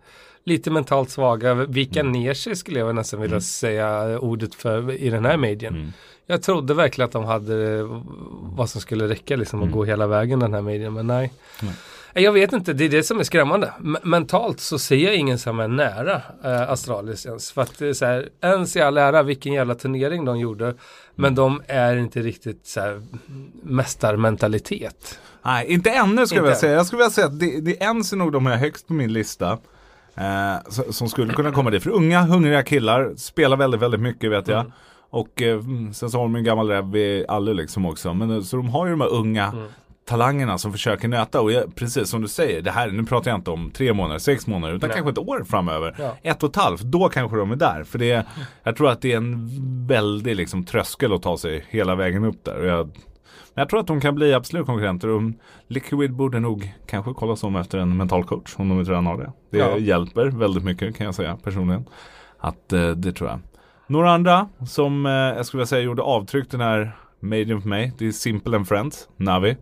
Lite 0.44 0.70
mentalt 0.70 1.10
svaga, 1.10 1.54
vika 1.54 2.00
Mm. 2.00 2.12
ner 2.12 2.34
sig 2.34 2.56
skulle 2.56 2.78
jag 2.78 2.94
nästan 2.94 3.20
vilja 3.20 3.40
säga 3.40 4.18
ordet 4.18 4.54
för 4.54 4.90
i 4.92 5.10
den 5.10 5.24
här 5.24 5.36
medien. 5.36 5.74
Mm. 5.74 5.92
Jag 6.26 6.42
trodde 6.42 6.74
verkligen 6.74 7.06
att 7.06 7.12
de 7.12 7.24
hade 7.24 7.82
vad 8.42 8.70
som 8.70 8.80
skulle 8.80 9.08
räcka 9.08 9.36
liksom 9.36 9.62
att 9.62 9.70
gå 9.72 9.84
hela 9.84 10.06
vägen 10.06 10.38
den 10.40 10.54
här 10.54 10.62
medien, 10.62 10.92
men 10.92 11.06
nej. 11.06 11.32
Jag 12.14 12.32
vet 12.32 12.52
inte, 12.52 12.72
det 12.72 12.84
är 12.84 12.88
det 12.88 13.02
som 13.02 13.20
är 13.20 13.24
skrämmande. 13.24 13.72
M- 13.80 13.96
mentalt 14.02 14.60
så 14.60 14.78
ser 14.78 14.96
jag 14.96 15.14
ingen 15.16 15.38
som 15.38 15.60
är 15.60 15.68
nära 15.68 16.22
eh, 16.44 16.70
Astralis 16.70 17.26
ens. 17.26 17.52
För 17.52 17.62
att 17.62 17.96
så 17.96 18.04
här, 18.06 18.28
ens 18.40 18.76
i 18.76 18.80
all 18.80 18.98
ära 18.98 19.22
vilken 19.22 19.52
jävla 19.52 19.74
turnering 19.74 20.24
de 20.24 20.38
gjorde. 20.38 20.74
Men 21.14 21.34
de 21.34 21.62
är 21.66 21.96
inte 21.96 22.20
riktigt 22.22 22.66
så 22.66 22.80
här 22.80 23.02
mästarmentalitet. 23.62 25.18
Nej, 25.44 25.66
inte 25.72 25.90
ännu 25.90 26.26
skulle 26.26 26.38
jag 26.38 26.42
vilja 26.42 26.56
säga. 26.56 26.72
Jag 26.72 26.86
skulle 26.86 26.98
vilja 26.98 27.10
säga 27.10 27.26
att 27.26 27.40
det, 27.40 27.60
det 27.60 27.74
ens 27.82 28.12
är 28.12 28.16
nog 28.16 28.32
de 28.32 28.46
här 28.46 28.56
högst 28.56 28.86
på 28.86 28.92
min 28.92 29.12
lista. 29.12 29.58
Eh, 30.20 30.70
som 30.90 31.08
skulle 31.08 31.32
kunna 31.32 31.50
komma 31.52 31.70
dit. 31.70 31.82
För 31.82 31.90
unga, 31.90 32.22
hungriga 32.22 32.62
killar 32.62 33.12
spelar 33.16 33.56
väldigt, 33.56 33.80
väldigt 33.80 34.00
mycket 34.00 34.30
vet 34.30 34.48
jag. 34.48 34.60
Mm. 34.60 34.72
Och 35.10 35.42
eh, 35.42 35.54
mm, 35.58 35.94
sen 35.94 36.10
så 36.10 36.18
har 36.18 36.22
de 36.24 36.34
en 36.36 36.44
gammal 36.44 36.68
räv 36.68 36.96
i 36.96 37.24
Alle 37.28 37.54
liksom 37.54 37.86
också. 37.86 38.14
Men, 38.14 38.30
eh, 38.30 38.40
så 38.42 38.56
de 38.56 38.68
har 38.68 38.86
ju 38.86 38.90
de 38.90 39.00
här 39.00 39.12
unga 39.12 39.44
Mm. 39.46 39.64
talangerna 40.08 40.58
som 40.58 40.72
försöker 40.72 41.08
nöta. 41.08 41.40
Och 41.40 41.52
jag, 41.52 41.74
precis 41.74 42.08
som 42.08 42.22
du 42.22 42.28
säger, 42.28 42.62
det 42.62 42.70
här, 42.70 42.90
nu 42.90 43.04
pratar 43.04 43.30
jag 43.30 43.38
inte 43.38 43.50
om 43.50 43.70
tre 43.70 43.92
månader, 43.92 44.18
sex 44.18 44.46
månader, 44.46 44.74
utan 44.74 44.88
Nej. 44.88 44.96
kanske 44.96 45.10
ett 45.12 45.28
år 45.28 45.44
framöver. 45.44 45.94
Ja. 45.98 46.16
Ett 46.22 46.42
och 46.42 46.50
ett 46.50 46.56
halvt, 46.56 46.80
då 46.80 47.08
kanske 47.08 47.36
de 47.36 47.50
är 47.50 47.56
där. 47.56 47.84
För 47.84 47.98
det, 47.98 48.26
jag 48.62 48.76
tror 48.76 48.90
att 48.90 49.02
det 49.02 49.12
är 49.12 49.16
en 49.16 49.48
väldig 49.86 50.36
liksom, 50.36 50.64
tröskel 50.64 51.12
att 51.12 51.22
ta 51.22 51.38
sig 51.38 51.64
hela 51.68 51.94
vägen 51.94 52.24
upp 52.24 52.44
där. 52.44 52.60
Och 52.60 52.66
jag, 52.66 52.90
jag 53.60 53.68
tror 53.68 53.80
att 53.80 53.86
de 53.86 54.00
kan 54.00 54.14
bli 54.14 54.34
absolut 54.34 54.66
konkurrenter. 54.66 55.08
Och 55.08 55.22
Liquid 55.66 56.12
borde 56.14 56.40
nog 56.40 56.72
kanske 56.86 57.12
kolla 57.14 57.36
om 57.42 57.56
efter 57.56 57.78
en 57.78 57.96
mental 57.96 58.24
coach 58.24 58.54
om 58.56 58.68
de 58.68 58.78
inte 58.78 58.90
redan 58.90 59.06
har 59.06 59.18
det. 59.18 59.32
Det 59.50 59.58
Ja. 59.58 59.78
hjälper 59.78 60.26
väldigt 60.26 60.64
mycket 60.64 60.96
kan 60.96 61.04
jag 61.04 61.14
säga 61.14 61.36
personligen. 61.44 61.84
Att 62.38 62.72
eh, 62.72 62.90
det 62.90 63.12
tror 63.12 63.30
jag. 63.30 63.38
Några 63.86 64.10
andra 64.12 64.48
som 64.68 65.06
eh, 65.06 65.12
jag 65.12 65.46
skulle 65.46 65.58
vilja 65.58 65.66
säga 65.66 65.82
gjorde 65.82 66.02
avtryck 66.02 66.50
den 66.50 66.60
här 66.60 66.96
Made 67.20 67.60
för 67.60 67.68
mig. 67.68 67.92
Det 67.98 68.06
är 68.06 68.12
Simple 68.12 68.56
and 68.56 68.68
Friends, 68.68 69.08
Navi. 69.16 69.56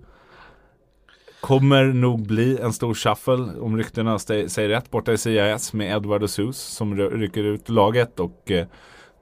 Kommer 1.41 1.85
nog 1.85 2.27
bli 2.27 2.59
en 2.63 2.73
stor 2.73 2.95
shuffle 2.95 3.61
om 3.61 3.77
ryktena 3.77 4.19
säger 4.19 4.69
rätt 4.69 4.91
borta 4.91 5.13
i 5.13 5.19
CIS 5.19 5.73
med 5.73 5.97
Edward 5.97 6.23
och 6.23 6.31
Sus 6.31 6.57
som 6.59 6.95
ry- 6.95 7.11
rycker 7.19 7.45
ut 7.45 7.69
laget 7.69 8.21
och 8.21 8.51
eh, 8.51 8.67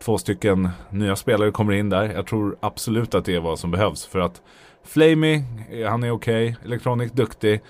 två 0.04 0.18
stycken 0.18 0.68
nya 0.90 1.16
spelare 1.16 1.50
kommer 1.50 1.72
in 1.72 1.90
där. 1.90 2.04
Jag 2.04 2.26
tror 2.26 2.56
absolut 2.60 3.14
att 3.14 3.24
det 3.24 3.34
är 3.34 3.40
vad 3.40 3.58
som 3.58 3.70
behövs 3.70 4.06
för 4.06 4.18
att 4.18 4.42
Flamey, 4.86 5.42
eh, 5.72 5.88
han 5.90 6.02
är 6.04 6.10
okej, 6.10 6.56
Electronic 6.64 7.12
duktig, 7.12 7.60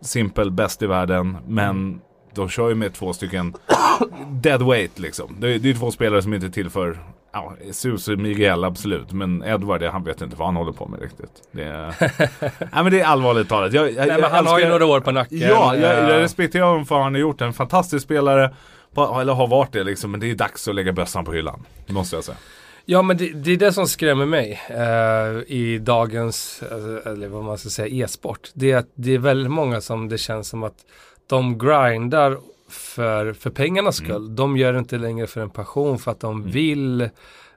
Simple 0.00 0.50
bäst 0.50 0.82
i 0.82 0.86
världen 0.86 1.36
men 1.46 2.00
de 2.34 2.48
kör 2.48 2.68
ju 2.68 2.74
med 2.74 2.94
två 2.94 3.12
stycken 3.12 3.54
dead 4.30 4.62
weight 4.66 4.98
liksom. 4.98 5.36
Det 5.40 5.54
är, 5.54 5.58
det 5.58 5.70
är 5.70 5.74
två 5.74 5.90
spelare 5.90 6.22
som 6.22 6.34
inte 6.34 6.50
tillför 6.50 6.98
Ja, 7.32 7.54
Sus 7.72 8.08
och 8.08 8.18
Miguel 8.18 8.64
absolut, 8.64 9.12
men 9.12 9.42
Edward 9.44 9.82
han 9.82 10.04
vet 10.04 10.20
inte 10.20 10.36
vad 10.36 10.48
han 10.48 10.56
håller 10.56 10.72
på 10.72 10.86
med 10.88 11.00
riktigt. 11.00 11.30
Det 11.52 11.64
är, 11.64 11.94
nej, 12.58 12.68
men 12.82 12.90
det 12.92 13.00
är 13.00 13.04
allvarligt 13.04 13.48
talat. 13.48 13.72
Jag, 13.72 13.92
jag, 13.92 14.06
Nej, 14.08 14.20
men 14.20 14.30
han 14.30 14.46
har 14.46 14.58
ju 14.58 14.64
älskar- 14.64 14.70
några 14.78 14.86
år 14.86 15.00
på 15.00 15.10
nacken. 15.10 15.38
Ja, 15.38 15.76
jag, 15.76 16.10
jag 16.10 16.20
respekterar 16.20 16.64
honom 16.66 16.86
för 16.86 16.98
han 17.00 17.14
har 17.14 17.20
gjort 17.20 17.40
en 17.40 17.52
fantastisk 17.52 18.04
spelare. 18.04 18.54
På, 18.94 19.20
eller 19.20 19.32
har 19.32 19.46
varit 19.46 19.72
det 19.72 19.84
liksom, 19.84 20.10
men 20.10 20.20
det 20.20 20.30
är 20.30 20.34
dags 20.34 20.68
att 20.68 20.74
lägga 20.74 20.92
bössan 20.92 21.24
på 21.24 21.32
hyllan. 21.32 21.64
Det 21.86 21.92
måste 21.92 22.16
jag 22.16 22.24
säga. 22.24 22.36
Ja 22.84 23.02
men 23.02 23.16
det, 23.16 23.32
det 23.32 23.52
är 23.52 23.56
det 23.56 23.72
som 23.72 23.86
skrämmer 23.86 24.26
mig 24.26 24.60
eh, 24.68 25.52
i 25.56 25.78
dagens, 25.78 26.62
eh, 26.62 27.12
eller 27.12 27.28
vad 27.28 27.44
man 27.44 27.58
ska 27.58 27.68
säga, 27.68 28.04
e-sport. 28.04 28.50
Det 28.54 28.70
är 28.72 28.76
att 28.76 28.88
det 28.94 29.14
är 29.14 29.18
väldigt 29.18 29.52
många 29.52 29.80
som 29.80 30.08
det 30.08 30.18
känns 30.18 30.48
som 30.48 30.62
att 30.62 30.84
de 31.26 31.58
grindar 31.58 32.38
för, 32.68 33.32
för 33.32 33.50
pengarnas 33.50 34.00
Mm. 34.00 34.10
skull. 34.10 34.36
De 34.36 34.56
gör 34.56 34.72
det 34.72 34.78
inte 34.78 34.98
längre 34.98 35.26
för 35.26 35.40
en 35.40 35.50
passion, 35.50 35.98
för 35.98 36.10
att 36.10 36.20
de 36.20 36.42
vill. 36.50 37.00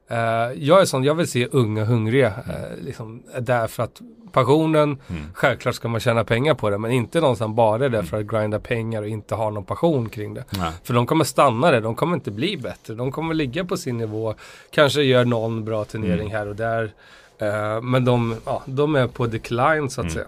Eh, 0.07 0.17
jag 0.55 0.81
är 0.81 0.86
sån, 0.86 1.03
jag 1.03 1.15
vill 1.15 1.27
se 1.27 1.47
unga 1.51 1.86
hungriga. 1.86 2.27
Eh, 2.27 2.83
liksom, 2.86 3.23
därför 3.39 3.83
att 3.83 4.01
passionen, 4.34 4.84
Mm. 5.10 5.24
självklart 5.34 5.76
ska 5.76 5.88
man 5.88 6.00
tjäna 6.00 6.24
pengar 6.24 6.54
på 6.54 6.69
det, 6.69 6.78
men 6.78 6.91
inte 6.91 7.22
någon 7.22 7.36
som 7.38 7.56
bara 7.56 7.86
är 7.86 7.89
där 7.89 8.02
för 8.04 8.17
att 8.19 8.26
grinda 8.26 8.60
pengar 8.60 9.02
och 9.02 9.08
inte 9.08 9.36
har 9.36 9.52
någon 9.52 9.65
passion 9.65 10.10
kring 10.10 10.34
det. 10.34 10.43
Nej. 10.50 10.72
För 10.84 10.93
de 10.93 11.06
kommer 11.06 11.24
stanna 11.26 11.72
där, 11.72 11.82
de 11.82 11.96
kommer 11.96 12.13
inte 12.15 12.32
bli 12.32 12.58
bättre. 12.58 12.93
De 12.93 13.12
kommer 13.12 13.34
ligga 13.34 13.65
på 13.65 13.78
sin 13.78 13.98
nivå. 13.98 14.36
Kanske 14.72 15.02
gör 15.04 15.26
någon 15.26 15.65
bra 15.65 15.86
turnering 15.86 16.32
här 16.32 16.48
och 16.48 16.56
där. 16.56 16.93
Eh, 17.38 17.82
men 17.82 18.06
de, 18.06 18.36
ja, 18.46 18.63
de 18.65 18.96
är 18.96 19.08
på 19.08 19.28
decline 19.28 19.89
så 19.89 20.02
att 20.02 20.12
säga. 20.12 20.28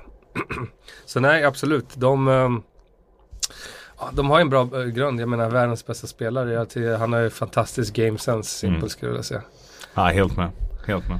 så 1.05 1.19
nej, 1.19 1.43
absolut. 1.43 1.85
De, 1.95 2.27
ehm, 2.27 2.61
ja, 3.99 4.09
de 4.13 4.29
har 4.29 4.39
en 4.39 4.49
bra 4.49 4.61
eh, 4.61 4.85
grund. 4.85 5.21
Jag 5.21 5.29
menar 5.29 5.49
världens 5.49 5.85
bästa 5.85 6.07
spelare. 6.07 6.95
Han 6.97 7.13
har 7.13 7.19
ju 7.19 7.29
fantastisk 7.29 7.93
game 7.95 8.17
sense, 8.17 8.49
simpel 8.49 8.77
Mm. 8.77 8.89
skulle 8.89 9.15
jag 9.15 9.25
säga. 9.25 9.41
Ja, 9.93 10.01
helt 10.03 10.37
med. 10.37 10.49
Helt 10.87 11.09
med. 11.09 11.19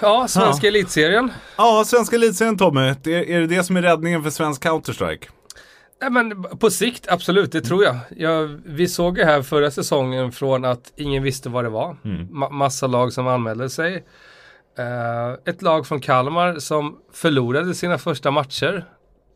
Ja, 0.00 0.28
svenska 0.28 0.68
elitserien. 0.68 1.32
Ja, 1.56 1.82
svenska 1.86 2.16
elitserien 2.16 2.58
Tommy. 2.58 2.94
Det, 3.02 3.34
är 3.34 3.40
det 3.40 3.46
det 3.46 3.62
som 3.64 3.76
är 3.76 3.82
räddningen 3.82 4.22
för 4.22 4.30
svensk 4.30 4.64
Counter-Strike? 4.64 5.24
Nej, 6.00 6.10
men 6.10 6.42
på 6.42 6.70
sikt, 6.70 7.08
absolut, 7.08 7.52
det 7.52 7.60
tror 7.60 7.84
jag. 7.84 7.96
jag. 8.16 8.60
Vi 8.64 8.88
såg 8.88 9.18
ju 9.18 9.24
här 9.24 9.42
förra 9.42 9.70
säsongen 9.70 10.32
från 10.32 10.64
att 10.64 10.92
ingen 10.96 11.22
visste 11.22 11.48
vad 11.48 11.64
det 11.64 11.70
var. 11.70 11.96
Ma- 12.02 12.50
massa 12.50 12.86
lag 12.86 13.12
som 13.12 13.26
anmälde 13.26 13.70
sig. 13.70 14.04
Eh, 14.78 15.52
ett 15.52 15.62
lag 15.62 15.86
från 15.86 16.00
Kalmar 16.00 16.58
som 16.58 16.96
förlorade 17.12 17.74
sina 17.74 17.98
första 17.98 18.30
matcher. 18.30 18.84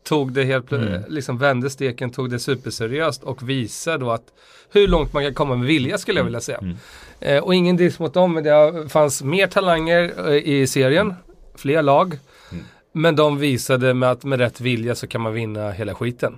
Tog 0.03 0.31
det 0.33 0.43
helt 0.43 0.65
plö- 0.69 1.03
liksom 1.09 1.37
vände 1.37 1.69
steken, 1.69 2.09
tog 2.09 2.29
det 2.29 2.39
superseriöst 2.39 3.23
och 3.23 3.49
visade 3.49 3.97
då 3.97 4.11
att 4.11 4.23
hur 4.73 4.87
långt 4.87 5.13
man 5.13 5.23
kan 5.23 5.33
komma 5.33 5.55
med 5.55 5.67
vilja 5.67 5.97
skulle 5.97 6.19
jag 6.19 6.25
vilja 6.25 6.41
säga. 6.41 6.59
Eh, 7.19 7.43
och 7.43 7.55
ingen 7.55 7.77
diss 7.77 7.99
mot 7.99 8.13
dem, 8.13 8.33
men 8.33 8.43
det 8.43 8.89
fanns 8.89 9.23
mer 9.23 9.47
talanger 9.47 10.29
eh, 10.29 10.35
i 10.35 10.67
serien. 10.67 11.13
Fler 11.55 11.81
lag. 11.81 12.17
Men 12.93 13.15
de 13.15 13.37
visade 13.37 13.93
med 13.93 14.11
att 14.11 14.23
med 14.23 14.39
rätt 14.39 14.61
vilja 14.61 14.95
så 14.95 15.07
kan 15.07 15.21
man 15.21 15.33
vinna 15.33 15.71
hela 15.71 15.95
skiten. 15.95 16.37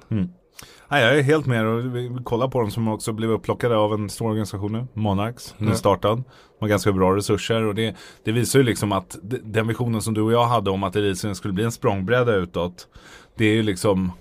Nej, 0.88 1.04
jag 1.04 1.18
är 1.18 1.22
helt 1.22 1.46
med 1.46 1.66
och 1.68 1.96
vi 1.96 2.18
kollar 2.24 2.48
på 2.48 2.62
dem 2.62 2.72
som 2.72 2.88
också 2.88 3.12
blev 3.14 3.32
upplockade 3.32 3.76
av 3.78 3.94
en 3.94 4.10
stor 4.10 4.28
organisation 4.30 4.72
nu, 4.72 4.88
Monarchs, 4.94 5.56
nystartad. 5.58 6.18
De 6.18 6.24
har 6.60 6.68
ganska 6.68 6.92
bra 6.92 7.16
resurser 7.16 7.64
och 7.64 7.76
det, 7.76 7.96
det 8.24 8.32
visar 8.32 8.60
ju 8.60 8.66
liksom 8.66 8.92
att 8.92 9.18
den 9.44 9.68
visionen 9.68 10.02
som 10.02 10.14
du 10.14 10.22
och 10.22 10.32
jag 10.32 10.46
hade 10.46 10.70
om 10.70 10.84
att 10.84 10.96
elitserien 10.96 11.36
skulle 11.36 11.54
bli 11.54 11.64
en 11.64 11.72
språngbräda 11.72 12.36
utåt. 12.36 12.88
Det 13.38 13.46
är 13.46 13.54
ju 13.54 13.64
liksom, 13.64 14.12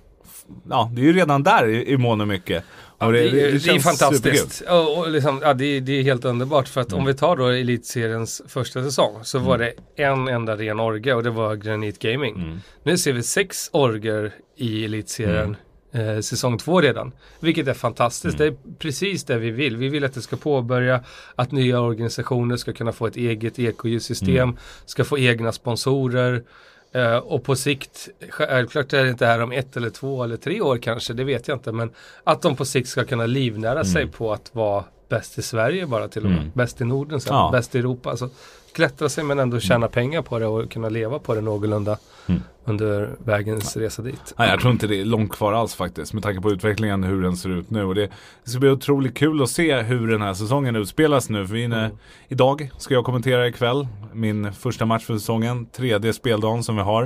ja 0.71 0.91
det 0.95 1.01
är 1.01 1.05
ju 1.05 1.13
redan 1.13 1.43
där 1.43 1.69
i, 1.69 1.93
i 1.93 1.97
mån 1.97 2.21
och 2.21 2.29
mycket. 2.29 2.65
Och 2.99 3.13
det, 3.13 3.29
är- 3.29 3.33
det, 3.33 3.43
är 3.43 3.59
känns 3.59 3.83
fantastiskt. 3.85 4.61
Och, 4.71 4.99
och 4.99 5.11
liksom, 5.11 5.41
ja, 5.43 5.55
det, 5.55 5.65
är- 5.65 5.81
det 5.81 5.93
är 5.93 6.03
helt 6.03 6.25
underbart 6.25 6.69
för 6.69 6.81
att 6.81 6.93
om 6.93 7.05
vi 7.05 7.15
tar 7.15 7.37
då 7.37 7.47
elitseriens 7.47 8.43
första 8.49 8.83
säsong 8.85 9.25
så 9.25 9.39
var 9.39 9.59
det 9.59 9.73
en 9.97 10.29
enda 10.29 10.57
ren 10.57 10.81
orga 10.81 11.17
och 11.17 11.23
det 11.23 11.31
var 11.31 11.57
Granit 11.57 11.99
Gaming. 11.99 12.61
Nu 12.83 12.99
ser 12.99 13.13
vi 13.13 13.23
sex 13.23 13.71
orger 13.73 14.33
i 14.57 14.85
elitserien 14.85 15.57
eh, 15.93 16.21
säsong 16.21 16.59
två 16.59 16.81
redan. 16.81 17.13
Vilket 17.41 17.69
är 17.69 17.75
fantastiskt. 17.75 18.39
Det 18.39 18.47
är 18.47 18.57
precis 18.79 19.25
det 19.25 19.39
vi 19.39 19.51
vill. 19.51 19.77
Vi 19.77 19.89
vill 19.89 20.05
att 20.05 20.15
det 20.15 20.23
ska 20.23 20.37
påbörja 20.37 21.01
att 21.37 21.53
nya 21.53 21.81
organisationer 21.81 22.57
ska 22.57 22.73
kunna 22.73 22.93
få 22.93 23.07
ett 23.07 23.17
eget 23.17 23.59
ekojusystem, 23.59 24.57
ska 24.87 25.05
få 25.05 25.19
egna 25.19 25.53
sponsorer. 25.53 26.43
Eh, 26.95 27.17
och 27.17 27.45
på 27.45 27.57
sikt, 27.57 28.09
självklart 28.29 28.93
är 28.93 29.05
det 29.05 29.11
inte 29.11 29.27
här 29.27 29.43
om 29.43 29.53
ett 29.53 29.77
eller 29.77 29.91
två 29.91 30.25
eller 30.25 30.37
tre 30.37 30.61
år 30.61 30.77
kanske, 30.77 31.13
det 31.13 31.25
vet 31.25 31.49
jag 31.49 31.57
inte. 31.57 31.73
Men 31.73 31.91
att 32.25 32.43
de 32.43 32.57
på 32.57 32.65
sikt 32.65 32.89
ska 32.89 33.05
kunna 33.05 33.27
livnära 33.27 33.85
sig 33.85 34.07
på 34.07 34.33
att 34.33 34.55
vara 34.55 34.85
bäst 35.17 35.39
i 35.39 35.43
Sverige 35.43 35.87
bara 35.87 36.09
till 36.09 36.25
och 36.25 36.31
med. 36.31 36.39
Mm. 36.39 36.51
Bäst 36.55 36.81
i 36.81 36.85
Norden 36.85 37.21
sen, 37.21 37.35
Ja. 37.37 37.49
bäst 37.53 37.75
i 37.75 37.79
Europa. 37.79 38.11
Alltså, 38.11 38.29
klättra 38.75 39.09
sig 39.09 39.25
men 39.25 39.39
ändå 39.39 39.61
tjäna 39.61 39.89
pengar 39.89 40.23
på 40.23 40.39
det 40.39 40.47
och 40.47 40.71
kunna 40.71 40.89
leva 40.89 41.19
på 41.19 41.35
det 41.35 41.41
någorlunda 41.41 41.99
Mm. 42.27 42.41
under 42.65 43.11
vägens 43.25 43.77
resa 43.77 44.03
dit. 44.03 44.35
Nej, 44.39 44.51
jag 44.51 44.61
tror 44.61 44.73
inte 44.73 44.87
det 44.87 45.01
är 45.01 45.05
långt 45.05 45.33
kvar 45.33 45.53
alls 45.53 45.75
faktiskt 45.75 46.13
med 46.13 46.23
tanke 46.23 46.41
på 46.41 46.51
utvecklingen 46.51 47.03
hur 47.05 47.23
den 47.23 47.37
ser 47.37 47.49
ut 47.51 47.71
nu. 47.71 47.85
Och 47.85 47.95
det, 47.95 48.11
det 48.45 48.51
ska 48.51 48.59
bli 48.61 48.71
otroligt 48.71 49.17
kul 49.17 49.43
att 49.43 49.51
se 49.51 49.81
hur 49.83 50.09
den 50.09 50.23
här 50.23 50.35
säsongen 50.35 50.77
utspelas 50.77 51.29
nu. 51.31 51.47
För 51.47 51.55
vi 51.55 51.63
inne, 51.63 51.91
idag 52.29 52.71
ska 52.79 52.95
jag 52.95 53.05
kommentera 53.05 53.49
ikväll 53.49 53.87
min 54.13 54.53
första 54.53 54.85
match 54.87 55.05
för 55.05 55.15
säsongen. 55.15 55.67
Tredje 55.67 56.13
speldagen 56.13 56.63
som 56.63 56.77
vi 56.77 56.83
har. 56.83 57.03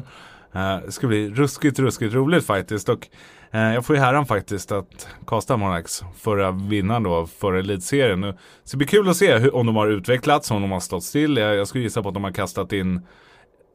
Eh, 0.53 0.77
det 0.87 0.93
ska 0.93 1.07
bli 1.07 1.31
ruskigt, 1.31 1.79
ruskigt 1.79 2.15
roligt 2.15 2.45
faktiskt. 2.47 2.89
Och 2.89 3.09
Eh, 3.51 3.75
jag 3.75 3.85
får 3.85 3.97
ju 3.97 4.03
häran 4.03 4.27
faktiskt 4.27 4.73
att 4.73 5.09
kasta 5.27 5.57
Monarchs 5.57 6.05
förra 6.17 6.51
vinnaren 6.51 7.03
då, 7.03 7.27
förra 7.27 7.59
elitserien. 7.59 8.23
Så 8.65 8.71
det 8.71 8.77
blir 8.77 8.89
kul 8.89 9.09
att 9.09 9.17
se 9.17 9.39
hur, 9.39 9.57
om 9.57 9.67
de 9.67 9.77
har 9.77 9.89
utvecklats, 9.89 10.51
om 10.51 10.63
de 10.63 10.71
har 10.71 10.81
stått 10.81 11.05
still. 11.05 11.37
Jag, 11.37 11.55
jag 11.57 11.69
skulle 11.69 11.85
gissa 11.85 12.03
på 12.03 12.09
att 12.09 12.15
de 12.15 12.25
har 12.25 12.31
kastat 12.31 12.73
in 12.73 13.01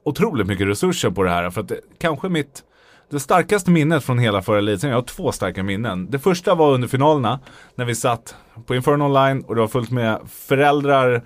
otroligt 0.06 0.48
mycket 0.48 0.68
resurser 0.68 1.10
på 1.10 1.24
det 1.24 1.30
här. 1.30 1.50
För 1.50 1.62
att 1.62 1.68
det, 1.68 1.80
kanske 2.00 2.30
mitt 2.30 2.64
det 3.12 3.20
starkaste 3.20 3.72
minnet 3.72 4.04
från 4.04 4.20
hela 4.20 4.42
förra 4.42 4.58
elitserien, 4.58 4.92
jag 4.92 5.02
har 5.02 5.08
två 5.08 5.32
starka 5.32 5.64
minnen. 5.64 6.12
Det 6.12 6.20
första 6.20 6.56
var 6.56 6.74
under 6.74 6.88
finalerna 6.88 7.40
när 7.76 7.86
vi 7.86 7.96
satt 7.96 8.36
på 8.66 8.76
Inferno 8.76 9.04
Online 9.04 9.42
och 9.42 9.56
det 9.56 9.62
var 9.62 9.68
fullt 9.68 9.92
med 9.92 10.20
föräldrar 10.30 11.22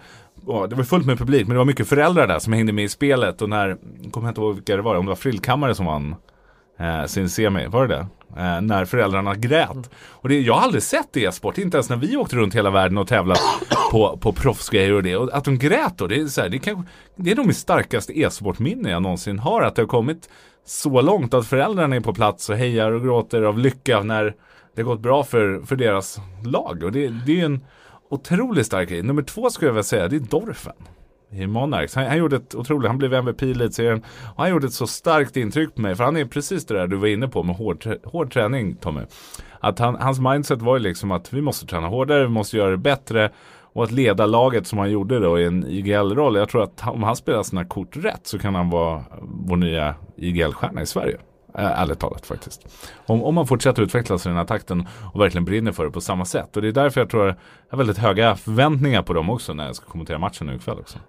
det 0.69 0.75
var 0.75 0.83
fullt 0.83 1.05
med 1.05 1.17
publik 1.17 1.47
men 1.47 1.53
det 1.53 1.57
var 1.57 1.65
mycket 1.65 1.87
föräldrar 1.87 2.27
där 2.27 2.39
som 2.39 2.53
hängde 2.53 2.73
med 2.73 2.85
i 2.85 2.89
spelet 2.89 3.41
och 3.41 3.49
när, 3.49 3.77
jag 4.01 4.11
kommer 4.11 4.29
inte 4.29 4.41
ihåg 4.41 4.55
vilka 4.55 4.75
det 4.75 4.81
var, 4.81 4.95
om 4.95 5.05
det 5.05 5.09
var 5.09 5.15
Frillkammare 5.15 5.75
som 5.75 5.85
vann 5.85 6.15
eh, 6.79 7.05
sin 7.05 7.29
semi, 7.29 7.67
var 7.67 7.87
det 7.87 7.95
det? 7.95 8.07
Eh, 8.37 8.61
när 8.61 8.85
föräldrarna 8.85 9.35
grät. 9.35 9.89
Och 10.09 10.29
det, 10.29 10.41
jag 10.41 10.53
har 10.53 10.61
aldrig 10.61 10.83
sett 10.83 11.17
e-sport, 11.17 11.57
inte 11.57 11.77
ens 11.77 11.89
när 11.89 11.97
vi 11.97 12.17
åkte 12.17 12.35
runt 12.35 12.55
hela 12.55 12.69
världen 12.69 12.97
och 12.97 13.07
tävlade 13.07 13.39
på, 13.91 14.17
på 14.17 14.33
proffsgrejer 14.33 14.93
och 14.93 15.03
det. 15.03 15.15
Och 15.15 15.37
att 15.37 15.43
de 15.43 15.57
grät 15.57 15.97
då, 15.97 16.07
det 16.07 16.15
är, 16.15 16.27
så 16.27 16.41
här, 16.41 16.49
det, 16.49 16.59
kan, 16.59 16.87
det 17.15 17.31
är 17.31 17.35
nog 17.35 17.45
mitt 17.45 17.57
starkaste 17.57 18.19
e-sportminne 18.19 18.89
jag 18.89 19.01
någonsin 19.01 19.39
har. 19.39 19.61
Att 19.61 19.75
det 19.75 19.81
har 19.81 19.87
kommit 19.87 20.29
så 20.65 21.01
långt 21.01 21.33
att 21.33 21.47
föräldrarna 21.47 21.95
är 21.95 21.99
på 21.99 22.13
plats 22.13 22.49
och 22.49 22.57
hejar 22.57 22.91
och 22.91 23.03
gråter 23.03 23.41
av 23.41 23.59
lycka 23.59 24.03
när 24.03 24.35
det 24.75 24.81
har 24.81 24.89
gått 24.89 24.99
bra 24.99 25.23
för, 25.23 25.61
för 25.65 25.75
deras 25.75 26.19
lag. 26.43 26.83
Och 26.83 26.91
det, 26.91 27.07
det 27.07 27.31
är 27.31 27.35
ju 27.35 27.45
en 27.45 27.65
otroligt 28.09 28.65
stark 28.65 28.89
grej. 28.89 29.03
Nummer 29.03 29.21
två 29.21 29.49
skulle 29.49 29.69
jag 29.69 29.73
vilja 29.73 29.83
säga, 29.83 30.07
det 30.07 30.15
är 30.15 30.19
Dorfen 30.19 30.73
i 31.31 31.47
Monarchs. 31.47 31.95
Han, 31.95 32.05
han 32.05 32.17
gjorde 32.17 32.35
ett 32.35 32.55
otroligt, 32.55 32.87
han 32.87 32.97
blev 32.97 33.13
MVP 33.13 33.43
i 33.43 33.51
elitserien 33.51 34.03
och 34.35 34.43
han 34.43 34.49
gjorde 34.49 34.67
ett 34.67 34.73
så 34.73 34.87
starkt 34.87 35.37
intryck 35.37 35.75
på 35.75 35.81
mig. 35.81 35.95
För 35.95 36.03
han 36.03 36.17
är 36.17 36.25
precis 36.25 36.65
det 36.65 36.73
där 36.73 36.87
du 36.87 36.95
var 36.95 37.07
inne 37.07 37.27
på 37.27 37.43
med 37.43 37.55
hård, 37.55 37.87
hård 38.03 38.33
träning 38.33 38.75
Tommy. 38.75 39.01
Att 39.59 39.79
han, 39.79 39.95
hans 39.95 40.19
mindset 40.19 40.61
var 40.61 40.77
ju 40.77 40.83
liksom 40.83 41.11
att 41.11 41.33
vi 41.33 41.41
måste 41.41 41.65
träna 41.65 41.87
hårdare, 41.87 42.23
vi 42.23 42.29
måste 42.29 42.57
göra 42.57 42.71
det 42.71 42.77
bättre. 42.77 43.31
Och 43.73 43.83
att 43.83 43.91
leda 43.91 44.25
laget 44.25 44.67
som 44.67 44.79
han 44.79 44.91
gjorde 44.91 45.19
då 45.19 45.39
i 45.39 45.45
en 45.45 45.65
IGL-roll. 45.67 46.35
Jag 46.35 46.49
tror 46.49 46.63
att 46.63 46.87
om 46.87 47.03
han 47.03 47.15
spelar 47.15 47.43
sina 47.43 47.65
kort 47.65 47.97
rätt 47.97 48.27
så 48.27 48.39
kan 48.39 48.55
han 48.55 48.69
vara 48.69 49.03
vår 49.21 49.55
nya 49.55 49.95
IGL-stjärna 50.17 50.81
i 50.81 50.85
Sverige. 50.85 51.17
Äh, 51.57 51.81
ärligt 51.81 51.99
talat 51.99 52.25
faktiskt. 52.25 52.67
Om, 53.05 53.23
om 53.23 53.35
man 53.35 53.47
fortsätter 53.47 53.81
utvecklas 53.81 54.25
i 54.25 54.29
den 54.29 54.37
här 54.37 54.45
takten 54.45 54.87
och 55.13 55.21
verkligen 55.21 55.45
brinner 55.45 55.71
för 55.71 55.85
det 55.85 55.91
på 55.91 56.01
samma 56.01 56.25
sätt. 56.25 56.55
Och 56.55 56.61
det 56.61 56.67
är 56.67 56.71
därför 56.71 57.01
jag 57.01 57.09
tror 57.09 57.25
jag 57.25 57.35
har 57.69 57.77
väldigt 57.77 57.97
höga 57.97 58.35
förväntningar 58.35 59.01
på 59.01 59.13
dem 59.13 59.29
också 59.29 59.53
när 59.53 59.65
jag 59.65 59.75
ska 59.75 59.85
kommentera 59.85 60.17
matchen 60.17 60.47
nu 60.47 60.55
ikväll 60.55 60.79
också. 60.79 60.99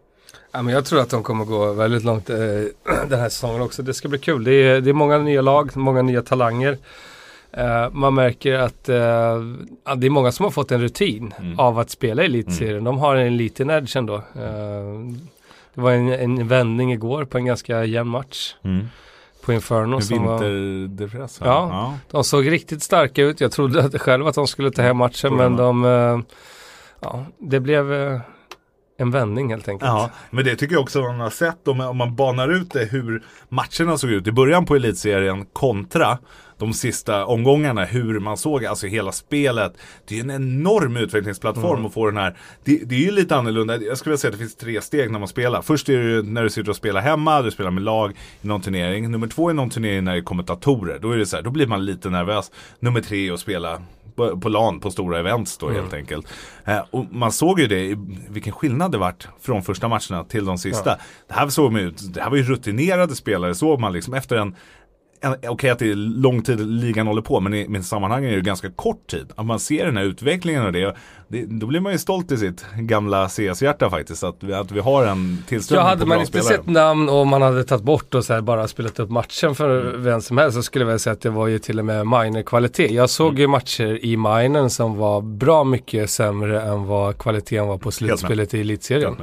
Ja, 0.52 0.62
men 0.62 0.74
jag 0.74 0.84
tror 0.84 1.00
att 1.00 1.10
de 1.10 1.22
kommer 1.22 1.44
gå 1.44 1.72
väldigt 1.72 2.04
långt 2.04 2.30
eh, 2.30 2.36
den 3.08 3.20
här 3.20 3.28
säsongen 3.28 3.62
också. 3.62 3.82
Det 3.82 3.94
ska 3.94 4.08
bli 4.08 4.18
kul. 4.18 4.44
Det 4.44 4.52
är, 4.54 4.80
det 4.80 4.90
är 4.90 4.94
många 4.94 5.18
nya 5.18 5.42
lag, 5.42 5.76
många 5.76 6.02
nya 6.02 6.22
talanger. 6.22 6.78
Eh, 7.52 7.90
man 7.92 8.14
märker 8.14 8.54
att 8.54 8.88
eh, 8.88 8.96
ja, 9.84 9.94
det 9.96 10.06
är 10.06 10.10
många 10.10 10.32
som 10.32 10.44
har 10.44 10.50
fått 10.50 10.72
en 10.72 10.80
rutin 10.80 11.34
Mm. 11.38 11.58
av 11.58 11.78
att 11.78 11.90
spela 11.90 12.22
i 12.22 12.24
elitserien. 12.24 12.84
De 12.84 12.98
har 12.98 13.16
en 13.16 13.36
liten 13.36 13.70
edge 13.70 13.96
ändå. 13.96 14.14
Eh, 14.14 15.16
det 15.74 15.80
var 15.80 15.92
en, 15.92 16.08
en 16.08 16.48
vändning 16.48 16.92
igår 16.92 17.24
på 17.24 17.38
en 17.38 17.44
ganska 17.44 17.84
jämn 17.84 18.10
match 18.10 18.54
på 19.44 19.52
Inferno. 19.52 20.00
Som 20.00 20.24
var, 20.24 20.38
vinterdepress. 20.38 21.40
va? 21.40 21.46
Ja. 21.46 21.94
de 22.10 22.24
såg 22.24 22.50
riktigt 22.50 22.82
starka 22.82 23.22
ut. 23.22 23.40
Jag 23.40 23.52
trodde 23.52 23.84
att, 23.84 24.00
själv 24.00 24.26
att 24.26 24.34
de 24.34 24.46
skulle 24.46 24.70
ta 24.70 24.82
hem 24.82 24.96
matchen 24.96 25.36
men 25.36 25.56
de... 25.56 25.84
Eh, 25.84 26.18
ja, 27.00 27.24
det 27.38 27.60
blev 27.60 27.92
eh, 27.92 28.20
en 28.98 29.10
vändning 29.10 29.50
helt 29.50 29.68
enkelt. 29.68 29.88
Ja, 29.88 30.10
men 30.30 30.44
det 30.44 30.56
tycker 30.56 30.74
jag 30.74 30.82
också 30.82 31.00
man 31.00 31.20
har 31.20 31.30
sett 31.30 31.68
om, 31.68 31.80
om 31.80 31.96
man 31.96 32.16
banar 32.16 32.48
ut 32.48 32.70
det 32.70 32.84
hur 32.84 33.22
matcherna 33.48 33.98
såg 33.98 34.10
ut 34.10 34.26
i 34.26 34.32
början 34.32 34.66
på 34.66 34.76
elitserien 34.76 35.44
kontra 35.44 36.18
de 36.58 36.72
sista 36.72 37.26
omgångarna, 37.26 37.84
hur 37.84 38.20
man 38.20 38.36
såg 38.36 38.64
alltså 38.64 38.86
hela 38.86 39.12
spelet. 39.12 39.72
Det 40.08 40.14
är 40.14 40.16
ju 40.16 40.22
en 40.22 40.30
enorm 40.30 40.96
utvecklingsplattform 40.96 41.86
att 41.86 41.94
få 41.94 42.06
den 42.06 42.16
här. 42.16 42.36
Det, 42.64 42.76
det 42.84 42.94
är 42.94 43.00
ju 43.00 43.10
lite 43.10 43.36
annorlunda, 43.36 43.76
jag 43.76 43.98
skulle 43.98 44.10
vilja 44.10 44.18
säga 44.18 44.28
att 44.28 44.34
det 44.34 44.38
finns 44.38 44.56
tre 44.56 44.80
steg 44.80 45.10
när 45.10 45.18
man 45.18 45.28
spelar. 45.28 45.62
Först 45.62 45.88
är 45.88 45.98
det 45.98 46.04
ju 46.04 46.22
när 46.22 46.42
du 46.42 46.50
sitter 46.50 46.70
och 46.70 46.76
spelar 46.76 47.00
hemma, 47.00 47.42
du 47.42 47.50
spelar 47.50 47.70
med 47.70 47.82
lag 47.82 48.12
i 48.42 48.46
någon 48.46 48.60
turnering. 48.60 49.10
Nummer 49.10 49.26
två 49.26 49.50
är 49.50 49.54
någon 49.54 49.70
turnering 49.70 50.04
när 50.04 50.12
det 50.12 50.18
är 50.18 50.22
kommentatorer, 50.22 50.98
då 50.98 51.10
är 51.10 51.16
det 51.16 51.26
så 51.26 51.36
här, 51.36 51.42
då 51.42 51.50
blir 51.50 51.66
man 51.66 51.84
lite 51.84 52.10
nervös. 52.10 52.50
Nummer 52.80 53.00
tre 53.00 53.28
är 53.28 53.32
att 53.32 53.40
spela 53.40 53.82
på, 54.16 54.40
på 54.40 54.48
LAN 54.48 54.80
på 54.80 54.90
stora 54.90 55.18
events 55.18 55.58
då 55.58 55.70
helt 55.70 55.92
enkelt. 55.92 56.26
Eh, 56.64 56.80
och 56.90 57.06
man 57.10 57.32
såg 57.32 57.60
ju 57.60 57.66
det, 57.66 57.98
vilken 58.28 58.52
skillnad 58.52 58.92
det 58.92 58.98
vart 58.98 59.28
från 59.40 59.62
första 59.62 59.88
matcherna 59.88 60.24
till 60.28 60.44
de 60.44 60.58
sista. 60.58 60.96
Det 61.28 61.34
här 61.34 61.48
såg 61.48 61.72
man 61.72 61.80
ut, 61.80 62.14
det 62.14 62.22
här 62.22 62.30
var 62.30 62.36
ju 62.36 62.42
rutinerade 62.42 63.14
spelare 63.14 63.54
såg 63.54 63.80
man 63.80 63.92
liksom 63.92 64.14
efter 64.14 64.36
en 64.36 64.54
Okej 65.48 65.70
att 65.70 65.78
det 65.78 65.90
är 65.90 65.94
lång 65.96 66.42
tid 66.42 66.60
ligan 66.60 67.06
håller 67.06 67.22
på 67.22 67.40
men 67.40 67.54
i, 67.54 67.66
men 67.68 67.80
i 67.80 67.84
sammanhanget 67.84 68.32
är 68.32 68.36
det 68.36 68.42
ganska 68.42 68.70
kort 68.70 69.06
tid. 69.06 69.26
Att 69.36 69.46
man 69.46 69.58
ser 69.60 69.86
den 69.86 69.96
här 69.96 70.04
utvecklingen 70.04 70.66
och 70.66 70.72
det, 70.72 70.96
det 71.28 71.46
då 71.46 71.66
blir 71.66 71.80
man 71.80 71.92
ju 71.92 71.98
stolt 71.98 72.32
i 72.32 72.36
sitt 72.36 72.66
gamla 72.74 73.28
CS-hjärta 73.28 73.90
faktiskt. 73.90 74.24
Att 74.24 74.36
vi, 74.40 74.52
att 74.54 74.72
vi 74.72 74.80
har 74.80 75.06
en 75.06 75.36
Ja, 75.40 75.48
tillströmning 75.48 75.86
hade 75.88 76.00
på 76.00 76.06
man 76.06 76.20
inte 76.20 76.40
sett 76.42 76.66
namn 76.66 77.08
och 77.08 77.26
man 77.26 77.42
hade 77.42 77.64
tagit 77.64 77.84
bort 77.84 78.14
och 78.14 78.24
så 78.24 78.32
här 78.34 78.40
bara 78.40 78.68
spelat 78.68 78.98
upp 78.98 79.10
matchen 79.10 79.54
för 79.54 79.80
Mm. 79.90 80.02
vem 80.02 80.20
som 80.20 80.38
helst 80.38 80.56
så 80.56 80.62
skulle 80.62 80.84
jag 80.84 80.90
väl 80.90 80.98
säga 80.98 81.12
att 81.12 81.20
det 81.20 81.30
var 81.30 81.46
ju 81.46 81.58
till 81.58 81.78
och 81.78 81.84
med 81.84 82.06
minor-kvalitet. 82.06 82.94
Jag 82.94 83.10
såg 83.10 83.28
Mm. 83.28 83.40
ju 83.40 83.46
matcher 83.46 84.04
i 84.04 84.16
minern 84.16 84.70
som 84.70 84.96
var 84.96 85.20
bra 85.20 85.64
mycket 85.64 86.10
sämre 86.10 86.62
än 86.62 86.84
vad 86.86 87.18
kvaliteten 87.18 87.66
var 87.66 87.78
på 87.78 87.90
slutspelet 87.90 88.54
i 88.54 88.60
elitserien. 88.60 89.16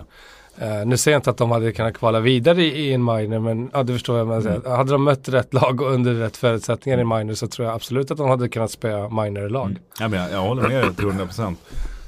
Eh, 0.57 0.85
nu 0.85 0.97
säger 0.97 1.15
jag 1.15 1.19
inte 1.19 1.29
att 1.29 1.37
de 1.37 1.51
hade 1.51 1.71
kunnat 1.71 1.93
kvala 1.93 2.19
vidare 2.19 2.63
i, 2.63 2.67
i 2.67 2.93
en 2.93 3.03
minor 3.03 3.39
men 3.39 3.69
ja, 3.73 3.83
du 3.83 3.93
förstår 3.93 4.23
vad 4.23 4.35
jag 4.35 4.43
menar. 4.43 4.57
Mm. 4.57 4.71
Hade 4.71 4.91
de 4.91 5.03
mött 5.03 5.29
rätt 5.29 5.53
lag 5.53 5.81
och 5.81 5.91
under 5.91 6.13
rätt 6.13 6.37
förutsättningar 6.37 6.99
i 6.99 7.03
minor 7.03 7.33
så 7.33 7.47
tror 7.47 7.67
jag 7.67 7.75
absolut 7.75 8.11
att 8.11 8.17
de 8.17 8.29
hade 8.29 8.49
kunnat 8.49 8.71
spela 8.71 9.09
minor-lag. 9.09 9.79
Ja, 9.99 10.07
men 10.07 10.19
jag, 10.19 10.31
jag 10.31 10.41
håller 10.41 10.67
med 10.67 10.83
dig 10.83 10.95
till 10.95 11.05
100%. 11.05 11.55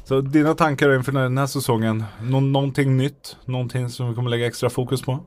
Så 0.04 0.22
dina 0.22 0.54
tankar 0.54 0.96
inför 0.96 1.12
den 1.12 1.38
här 1.38 1.48
säsongen? 1.48 2.04
Nå, 2.22 2.40
någonting 2.40 2.98
nytt? 2.98 3.38
Någonting 3.46 3.90
som 3.90 4.10
vi 4.10 4.16
kommer 4.16 4.30
lägga 4.30 4.48
extra 4.48 4.70
fokus 4.70 5.02
på? 5.02 5.20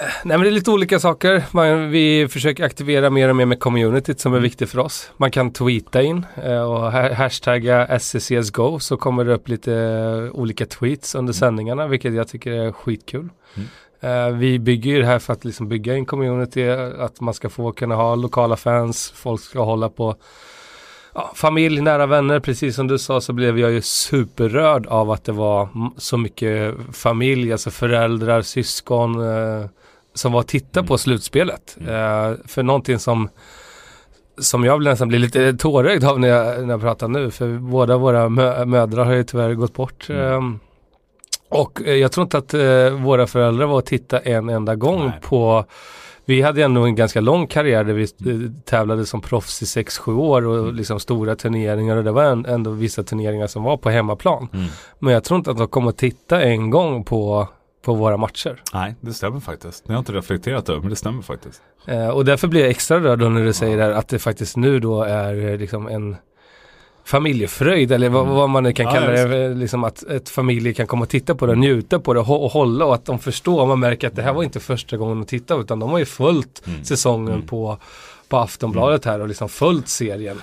Nej 0.00 0.38
men 0.38 0.40
det 0.40 0.48
är 0.48 0.50
lite 0.50 0.70
olika 0.70 0.98
saker. 1.00 1.44
Man, 1.52 1.90
vi 1.90 2.28
försöker 2.28 2.64
aktivera 2.64 3.10
mer 3.10 3.28
och 3.28 3.36
mer 3.36 3.46
med 3.46 3.60
communityt 3.60 4.20
som 4.20 4.32
är 4.32 4.36
Mm. 4.36 4.42
viktigt 4.42 4.70
för 4.70 4.78
oss. 4.78 5.10
Man 5.16 5.30
kan 5.30 5.52
tweeta 5.52 6.02
in 6.02 6.26
eh, 6.44 6.62
och 6.62 6.92
ha- 6.92 7.12
hashtagga 7.14 7.86
SCCSGO 7.98 8.78
så 8.78 8.96
kommer 8.96 9.24
det 9.24 9.34
upp 9.34 9.48
lite 9.48 9.74
eh, 9.74 10.36
olika 10.40 10.66
tweets 10.66 11.14
under 11.14 11.32
sändningarna 11.32 11.86
vilket 11.86 12.14
jag 12.14 12.28
tycker 12.28 12.52
är 12.52 12.72
skitkul. 12.72 13.28
Mm. 13.56 13.68
Eh, 14.32 14.36
vi 14.38 14.58
bygger 14.58 14.90
ju 14.90 15.00
det 15.00 15.06
här 15.06 15.18
för 15.18 15.32
att 15.32 15.44
liksom 15.44 15.68
bygga 15.68 15.94
en 15.94 16.06
community, 16.06 16.68
att 16.98 17.20
man 17.20 17.34
ska 17.34 17.48
få 17.48 17.72
kunna 17.72 17.94
ha 17.94 18.14
lokala 18.14 18.56
fans, 18.56 19.12
folk 19.16 19.40
ska 19.40 19.60
hålla 19.64 19.88
på 19.88 20.16
ja, 21.14 21.32
familj, 21.34 21.80
nära 21.80 22.06
vänner, 22.06 22.40
precis 22.40 22.76
som 22.76 22.86
du 22.86 22.98
sa 22.98 23.20
så 23.20 23.32
blev 23.32 23.58
jag 23.58 23.70
ju 23.70 23.82
superrörd 23.82 24.86
av 24.86 25.10
att 25.10 25.24
det 25.24 25.32
var 25.32 25.68
så 25.96 26.16
mycket 26.16 26.74
familj, 26.92 27.52
alltså 27.52 27.70
föräldrar, 27.70 28.42
syskon 28.42 29.20
eh, 29.20 29.66
som 30.14 30.32
var 30.32 30.40
och 30.40 30.46
tittade 30.46 30.86
på 30.86 30.98
slutspelet. 30.98 31.76
Eh, 31.80 32.32
för 32.46 32.62
någonting 32.62 32.98
som 32.98 33.28
som 34.38 34.64
jag 34.64 34.84
nästan 34.84 35.08
blir 35.08 35.18
lite 35.18 35.52
tårögd 35.52 36.04
av 36.04 36.20
när 36.20 36.28
jag, 36.28 36.66
när 36.66 36.74
jag 36.74 36.80
pratar 36.80 37.08
nu, 37.08 37.30
för 37.30 37.58
båda 37.58 37.96
våra 37.96 38.28
mö- 38.28 38.64
mödrar 38.64 39.04
har 39.04 39.12
ju 39.12 39.24
tyvärr 39.24 39.54
gått 39.54 39.74
bort. 39.74 40.10
ehm, 40.10 40.58
och 41.48 41.82
eh, 41.86 41.94
jag 41.94 42.12
tror 42.12 42.24
inte 42.24 42.38
att 42.38 42.54
eh, 42.54 42.90
våra 42.90 43.26
föräldrar 43.26 43.66
var 43.66 43.76
och 43.76 43.84
tittade 43.84 44.22
en 44.22 44.48
enda 44.48 44.74
gång 44.74 45.04
Nej. 45.06 45.18
på 45.22 45.64
vi 46.24 46.42
hade 46.42 46.62
ändå 46.62 46.84
en 46.84 46.94
ganska 46.94 47.20
lång 47.20 47.46
karriär 47.46 47.84
där 47.84 47.92
vi 47.92 48.02
eh, 48.02 48.50
tävlade 48.64 49.06
som 49.06 49.20
proffs 49.20 49.62
i 49.62 49.82
6-7 49.82 50.16
år 50.16 50.46
och 50.46 50.74
liksom 50.74 51.00
stora 51.00 51.36
turneringar 51.36 51.96
och 51.96 52.04
det 52.04 52.12
var 52.12 52.24
ändå 52.48 52.70
vissa 52.70 53.02
turneringar 53.02 53.46
som 53.46 53.62
var 53.62 53.76
på 53.76 53.90
hemmaplan. 53.90 54.48
Mm. 54.52 54.66
Men 54.98 55.14
jag 55.14 55.24
tror 55.24 55.38
inte 55.38 55.50
att 55.50 55.58
de 55.58 55.68
kommer 55.68 55.88
att 55.88 55.96
titta 55.96 56.42
en 56.42 56.70
gång 56.70 57.04
på, 57.04 57.48
på 57.84 57.94
våra 57.94 58.16
matcher. 58.16 58.62
Nej, 58.72 58.94
det 59.00 59.12
stämmer 59.12 59.40
faktiskt. 59.40 59.84
Jag 59.86 59.94
har 59.94 59.98
inte 59.98 60.12
reflekterat 60.12 60.68
över 60.68 60.80
men 60.80 60.90
det 60.90 60.96
stämmer 60.96 61.22
faktiskt. 61.22 61.62
Eh, 61.86 62.08
och 62.08 62.24
därför 62.24 62.48
blir 62.48 62.60
jag 62.60 62.70
extra 62.70 63.00
rörd 63.00 63.18
då 63.18 63.28
när 63.28 63.44
du 63.44 63.52
säger 63.52 63.76
där 63.76 63.90
att 63.90 64.08
det 64.08 64.18
faktiskt 64.18 64.56
nu 64.56 64.80
då 64.80 65.02
är 65.02 65.50
eh, 65.50 65.58
liksom 65.58 65.88
en 65.88 66.16
familjefröjd 67.04 67.92
eller 67.92 68.08
vad, 68.08 68.26
vad 68.26 68.50
man 68.50 68.62
nu 68.62 68.72
kan 68.72 68.86
Ja, 68.86 68.92
kalla 68.92 69.10
det. 69.10 69.54
Liksom 69.54 69.84
att 69.84 70.02
ett 70.02 70.28
familj 70.28 70.74
kan 70.74 70.86
komma 70.86 71.02
och 71.02 71.08
titta 71.08 71.34
på 71.34 71.46
det, 71.46 71.54
njuta 71.54 71.98
på 71.98 72.14
det 72.14 72.20
och, 72.20 72.26
hå- 72.26 72.44
och 72.44 72.50
hålla 72.50 72.84
och 72.84 72.94
att 72.94 73.04
de 73.04 73.18
förstår. 73.18 73.66
Man 73.66 73.80
märker 73.80 74.06
att 74.08 74.16
det 74.16 74.22
här 74.22 74.32
var 74.32 74.42
inte 74.42 74.60
första 74.60 74.96
gången 74.96 75.18
de 75.20 75.26
tittade 75.26 75.60
utan 75.60 75.78
de 75.78 75.90
har 75.90 75.98
ju 75.98 76.04
följt 76.04 76.62
Mm. 76.66 76.84
säsongen 76.84 77.42
på, 77.42 77.78
på 78.34 78.40
Aftonbladet 78.40 79.04
här 79.04 79.20
och 79.20 79.28
liksom 79.28 79.48
följt 79.48 79.88
serien 79.88 80.42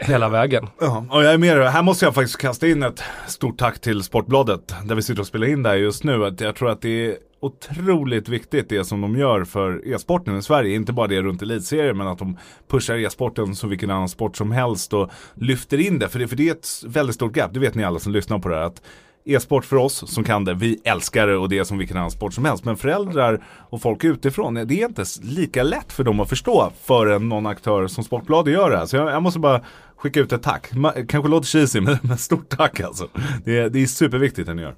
hela 0.00 0.28
vägen. 0.28 0.66
Ja, 0.80 1.04
och 1.10 1.24
jag 1.24 1.32
är 1.32 1.38
med 1.38 1.56
dig. 1.58 1.68
Här 1.68 1.82
måste 1.82 2.04
jag 2.04 2.14
faktiskt 2.14 2.38
kasta 2.38 2.66
in 2.68 2.82
ett 2.82 3.02
stort 3.26 3.58
tack 3.58 3.80
till 3.80 4.02
Sportbladet 4.02 4.74
där 4.84 4.94
vi 4.94 5.02
sitter 5.02 5.20
och 5.20 5.26
spelar 5.26 5.46
in 5.46 5.62
det 5.62 5.68
här 5.68 5.76
just 5.76 6.04
nu. 6.04 6.24
Att 6.24 6.40
jag 6.40 6.56
tror 6.56 6.70
att 6.70 6.80
det 6.80 7.06
är 7.06 7.16
otroligt 7.40 8.28
viktigt 8.28 8.68
det 8.68 8.84
som 8.84 9.00
de 9.00 9.16
gör 9.18 9.44
för 9.44 9.94
e-sporten 9.94 10.38
i 10.38 10.42
Sverige. 10.42 10.74
Inte 10.74 10.92
bara 10.92 11.06
det 11.06 11.22
runt 11.22 11.42
elitserien 11.42 11.96
men 11.96 12.06
att 12.06 12.18
de 12.18 12.38
pushar 12.70 12.96
e-sporten 12.96 13.54
som 13.56 13.70
vilken 13.70 13.90
annan 13.90 14.08
sport 14.08 14.36
som 14.36 14.52
helst 14.52 14.92
och 14.92 15.10
lyfter 15.34 15.80
in 15.80 15.98
det. 15.98 16.08
För 16.08 16.18
det, 16.18 16.28
för 16.28 16.36
det 16.36 16.48
är 16.48 16.52
ett 16.52 16.68
väldigt 16.86 17.14
stort 17.14 17.36
gap, 17.36 17.54
det 17.54 17.60
vet 17.60 17.74
ni 17.74 17.84
alla 17.84 17.98
som 17.98 18.12
lyssnar 18.12 18.38
på 18.38 18.48
det 18.48 18.56
här. 18.56 18.62
Att 18.62 18.82
E-sport 19.24 19.64
för 19.64 19.76
oss 19.76 20.12
som 20.14 20.24
kan 20.24 20.44
det, 20.44 20.54
vi 20.54 20.80
älskar 20.84 21.26
det 21.26 21.36
och 21.36 21.48
det 21.48 21.58
är 21.58 21.64
som 21.64 21.78
vilken 21.78 21.96
annan 21.96 22.10
sport 22.10 22.34
som 22.34 22.44
helst. 22.44 22.64
Men 22.64 22.76
föräldrar 22.76 23.44
och 23.70 23.82
folk 23.82 24.04
utifrån, 24.04 24.54
det 24.54 24.60
är 24.82 24.84
inte 24.88 25.04
lika 25.22 25.62
lätt 25.62 25.92
för 25.92 26.04
dem 26.04 26.20
att 26.20 26.28
förstå 26.28 26.72
förrän 26.84 27.28
någon 27.28 27.46
aktör 27.46 27.86
som 27.86 28.04
Sportbladet 28.04 28.54
gör 28.54 28.70
det 28.70 28.76
här. 28.76 28.86
Så 28.86 28.96
jag, 28.96 29.10
jag 29.10 29.22
måste 29.22 29.38
bara 29.40 29.60
skicka 29.96 30.20
ut 30.20 30.32
ett 30.32 30.42
tack. 30.42 30.70
Ma- 30.72 31.06
kanske 31.06 31.30
låter 31.30 31.46
cheesy, 31.46 31.80
men, 31.86 31.98
men 32.02 32.18
stort 32.18 32.48
tack 32.48 32.80
alltså. 32.80 33.08
Det 33.44 33.58
är, 33.58 33.68
det 33.70 33.82
är 33.82 33.86
superviktigt 33.86 34.46
det 34.46 34.54
ni 34.54 34.62
gör. 34.62 34.74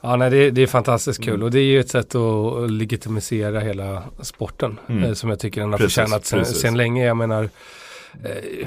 Ja, 0.00 0.16
nej, 0.16 0.30
det, 0.30 0.50
det 0.50 0.62
är 0.62 0.66
fantastiskt 0.66 1.18
Mm. 1.18 1.34
kul 1.34 1.42
och 1.42 1.50
det 1.50 1.58
är 1.60 1.64
ju 1.64 1.80
ett 1.80 1.88
sätt 1.90 2.14
att 2.14 2.70
legitimisera 2.70 3.60
hela 3.60 4.02
sporten 4.20 4.78
eh, 4.88 5.12
som 5.12 5.30
jag 5.30 5.38
tycker 5.38 5.60
den 5.60 5.70
har 5.72 5.78
Mm. 5.78 5.86
Precis, 5.86 5.94
förtjänat 5.94 6.26
sen, 6.26 6.44
sen 6.44 6.76
länge. 6.76 7.04
Jag 7.06 7.16
menar, 7.16 7.48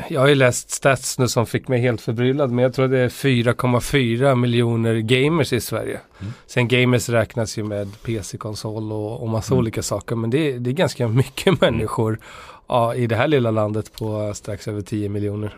jag 0.10 0.22
har 0.22 0.28
ju 0.28 0.36
läst 0.36 0.70
stats 0.72 1.20
nu 1.20 1.28
som 1.28 1.46
fick 1.46 1.68
mig 1.68 1.80
helt 1.82 2.02
förbryllad 2.02 2.52
men 2.52 2.64
jag 2.64 2.74
tror 2.74 2.88
det 2.88 3.00
är 3.00 3.10
4,4 3.10 4.36
miljoner 4.36 4.96
gamers 4.96 5.54
i 5.54 5.62
Sverige. 5.62 6.00
Mm. 6.22 6.34
Sen 6.48 6.68
gamers 6.68 7.10
räknas 7.10 7.58
ju 7.58 7.64
med 7.64 8.02
PC-konsol 8.04 8.92
och, 8.92 9.22
och 9.24 9.30
massa 9.30 9.54
Mm. 9.54 9.60
olika 9.60 9.82
saker 9.84 10.16
men 10.16 10.30
det, 10.30 10.38
är- 10.52 10.60
det 10.60 10.70
är 10.70 10.74
ganska 10.74 11.08
mycket 11.22 11.62
människor 11.62 12.20
ja, 12.68 12.96
i 12.96 13.08
det 13.08 13.16
här 13.16 13.28
lilla 13.28 13.52
landet 13.52 13.94
på 14.00 14.32
strax 14.36 14.68
över 14.68 14.82
10 14.82 15.10
miljoner. 15.10 15.56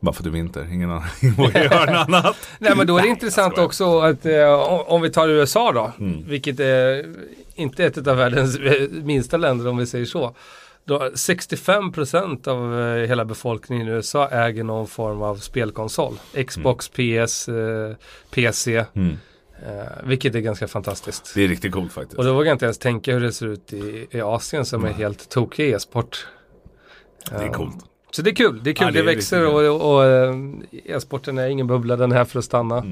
Bara 0.00 0.12
för 0.12 0.20
att 0.20 0.24
det 0.24 0.30
är 0.30 0.32
vinter, 0.32 0.68
ingen 0.72 0.90
annan 0.90 1.02
vågar 1.36 1.64
göra 1.64 1.84
något 1.92 2.08
annat. 2.08 2.36
Nej 2.58 2.72
men 2.76 2.86
då 2.86 2.98
är 2.98 3.02
det 3.02 3.08
intressant 3.08 3.58
också 3.58 4.00
att 4.00 4.26
eh, 4.26 4.52
om, 4.52 4.80
om 4.86 5.02
vi 5.02 5.10
tar 5.10 5.28
USA 5.28 5.72
då, 5.72 5.92
Mm. 5.98 6.24
vilket 6.28 6.60
är 6.60 7.06
inte 7.54 7.84
ett 7.84 8.06
av 8.06 8.16
världens 8.16 8.58
eh, 8.58 8.88
minsta 8.90 9.36
länder 9.36 9.68
om 9.68 9.76
vi 9.76 9.86
säger 9.86 10.04
så. 10.04 10.34
Då 10.84 10.98
65% 10.98 12.48
av 12.48 12.80
eh, 12.80 13.08
hela 13.08 13.24
befolkningen 13.24 13.88
i 13.88 13.90
USA 13.90 14.28
äger 14.28 14.64
någon 14.64 14.86
form 14.86 15.22
av 15.22 15.36
spelkonsol. 15.36 16.14
Xbox, 16.46 16.88
PS, 16.88 17.48
eh, 17.48 17.94
PC, 18.30 18.84
Mm. 18.94 19.16
eh, 19.66 19.82
vilket 20.04 20.34
är 20.34 20.40
ganska 20.40 20.68
fantastiskt. 20.68 21.32
Det 21.34 21.44
är 21.44 21.48
riktigt 21.48 21.72
coolt 21.72 21.92
faktiskt. 21.92 22.18
Och 22.18 22.24
då 22.24 22.32
vågar 22.34 22.46
jag 22.46 22.54
inte 22.54 22.64
ens 22.64 22.78
tänka 22.78 23.12
hur 23.12 23.20
det 23.20 23.32
ser 23.32 23.46
ut 23.46 23.72
i, 23.72 24.06
i 24.10 24.20
Asien 24.20 24.64
som 24.66 24.84
är 24.84 24.92
helt 24.92 25.28
tokig 25.28 25.68
i 25.68 25.72
e-sport. 25.72 26.26
Det 27.30 27.34
är 27.44 27.48
coolt. 27.48 27.76
Så 28.10 28.22
det 28.22 28.30
är 28.30 28.34
kul, 28.34 28.60
det 28.64 28.70
är 28.70 28.74
kul, 28.74 28.86
Ja, 28.86 28.90
det 28.92 28.98
det, 28.98 29.06
växer 29.06 29.40
riktigt 29.40 29.54
och, 29.82 29.94
och, 29.94 30.04
eh, 30.04 30.34
e-sporten 30.84 31.38
är 31.38 31.48
ingen 31.48 31.66
bubbla, 31.66 31.96
den 31.96 32.12
är 32.12 32.16
här 32.16 32.24
för 32.24 32.38
att 32.38 32.44
stanna. 32.44 32.86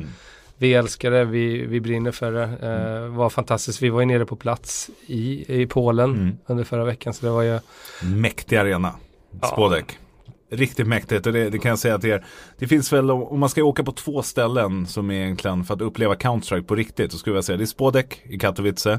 Mm. 0.60 0.70
Vi 0.70 0.74
älskar 0.74 1.10
det, 1.10 1.24
vi, 1.24 1.66
vi 1.66 1.80
brinner 1.80 2.10
för 2.12 2.32
det. 2.32 2.42
Eh, 2.42 3.16
var 3.16 3.30
fantastiskt, 3.30 3.82
vi 3.82 3.88
var 3.90 4.00
ju 4.00 4.06
nere 4.06 4.26
på 4.26 4.36
plats 4.36 4.90
i, 5.06 5.44
i 5.62 5.66
Polen 5.66 6.10
Mm. 6.10 6.36
under 6.46 6.64
förra 6.64 6.84
veckan 6.84 7.14
så 7.14 7.26
det 7.26 7.32
var 7.32 7.42
ju 7.42 7.58
Mäktig 8.02 8.56
arena. 8.56 8.92
Ja. 9.42 9.48
Spodek. 9.48 9.98
Riktigt 10.52 10.86
mäktigt 10.86 11.26
och 11.26 11.32
det, 11.32 11.50
det 11.50 11.58
kan 11.58 11.68
jag 11.68 11.78
säga 11.78 11.98
till 11.98 12.10
er. 12.10 12.24
Det 12.58 12.66
finns 12.66 12.92
väl 12.92 13.10
om 13.10 13.40
man 13.40 13.48
ska 13.48 13.62
åka 13.64 13.84
på 13.84 13.92
två 13.92 14.22
ställen 14.22 14.86
som 14.86 15.10
är 15.10 15.14
egentligen 15.14 15.64
för 15.64 15.74
att 15.74 15.80
uppleva 15.80 16.14
Counter-Strike 16.14 16.62
på 16.62 16.74
riktigt. 16.74 17.12
Så 17.12 17.18
skulle 17.18 17.36
jag 17.36 17.44
säga 17.44 17.56
det 17.58 17.64
är 17.64 17.66
Spodek 17.66 18.20
i 18.24 18.38
Katowice. 18.38 18.98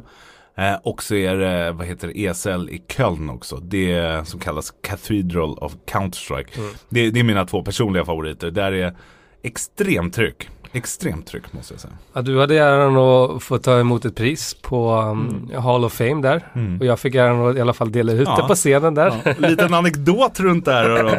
Eh, 0.56 0.74
och 0.84 1.04
så 1.04 1.16
är 1.16 1.36
det, 1.38 1.72
vad 1.72 1.88
heter 1.88 2.08
det, 2.08 2.26
ESL 2.26 2.70
i 2.70 2.84
Köln 2.88 3.30
också. 3.30 3.56
Det 3.58 4.28
som 4.28 4.40
kallas 4.40 4.74
Cathedral 4.82 5.58
of 5.58 5.76
Counter-Strike. 5.92 6.48
Det, 6.90 7.10
det 7.10 7.20
är 7.20 7.24
mina 7.24 7.46
två 7.46 7.64
personliga 7.64 8.06
favoriter. 8.06 8.52
Där 8.52 8.72
är 8.72 8.96
extremt 9.44 10.14
tryck. 10.14 10.50
Extremt 10.74 11.28
tryck 11.28 11.54
måste 11.54 11.74
jag 11.74 11.82
säga. 11.82 11.94
Ja, 12.14 12.22
du 12.22 12.40
hade 12.40 12.58
äran 12.60 12.98
att 12.98 13.44
få 13.44 13.58
ta 13.58 13.80
emot 13.80 14.06
ett 14.06 14.16
pris 14.16 14.54
på 14.62 14.96
um, 15.02 15.50
Hall 15.64 15.86
of 15.86 15.94
Fame 15.94 16.22
där. 16.22 16.48
Och 16.80 16.86
jag 16.86 17.00
fick 17.00 17.16
äran 17.16 17.48
att 17.50 17.56
i 17.58 17.62
alla 17.62 17.74
fall 17.74 17.92
dela 17.92 18.12
ut 18.12 18.28
Ja. 18.28 18.36
det 18.42 18.48
på 18.48 18.56
scenen 18.56 18.94
där. 18.94 19.14
Ja, 19.26 19.48
liten 19.48 19.74
anekdot 19.74 20.40
runt 20.40 20.66
det 20.66 20.72
här 20.74 21.06
och 21.06 21.12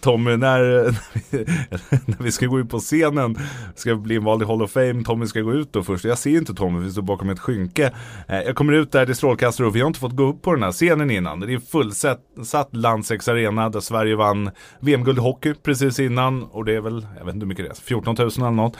Tommy, 0.00 0.36
när, 0.36 0.60
när 2.06 2.22
vi 2.22 2.32
ska 2.32 2.46
gå 2.46 2.58
ut 2.60 2.70
på 2.70 2.78
scenen, 2.78 3.38
ska 3.74 3.94
bli 3.94 4.14
invald 4.14 4.42
i 4.42 4.46
Hall 4.46 4.62
of 4.62 4.70
Fame, 4.70 5.02
Tommy 5.04 5.26
ska 5.26 5.40
gå 5.40 5.52
ut 5.52 5.72
då 5.72 5.82
först. 5.82 6.04
Jag 6.04 6.18
ser 6.18 6.30
inte 6.38 6.54
Tommy, 6.54 6.84
vi 6.84 6.92
står 6.92 7.02
bakom 7.02 7.28
ett 7.30 7.40
skynke. 7.40 7.92
Eh, 8.28 8.38
Jag 8.40 8.56
kommer 8.56 8.72
ut 8.72 8.92
där, 8.92 9.06
det 9.06 9.12
är 9.12 9.14
strålkastare 9.14 9.66
och 9.66 9.76
vi 9.76 9.80
har 9.80 9.86
inte 9.86 10.00
fått 10.00 10.16
gå 10.16 10.22
upp 10.28 10.42
på 10.42 10.54
den 10.54 10.62
här 10.62 10.72
scenen 10.72 11.10
innan. 11.10 11.40
Det 11.40 11.52
är 11.52 11.58
fullsatt 11.58 12.20
Landsex 12.70 13.28
Arena 13.28 13.68
där 13.68 13.80
Sverige 13.80 14.16
vann 14.16 14.50
VM-guld 14.80 15.18
i 15.18 15.20
hockey 15.20 15.54
precis 15.62 16.00
innan. 16.00 16.42
Och 16.42 16.64
det 16.64 16.74
är 16.74 16.80
väl, 16.80 17.06
jag 17.18 17.24
vet 17.24 17.34
inte 17.34 17.44
hur 17.44 17.48
mycket 17.48 17.64
det 17.64 17.70
är, 17.70 17.74
14 17.74 18.14
000 18.18 18.30
eller 18.38 18.50
något. 18.50 18.76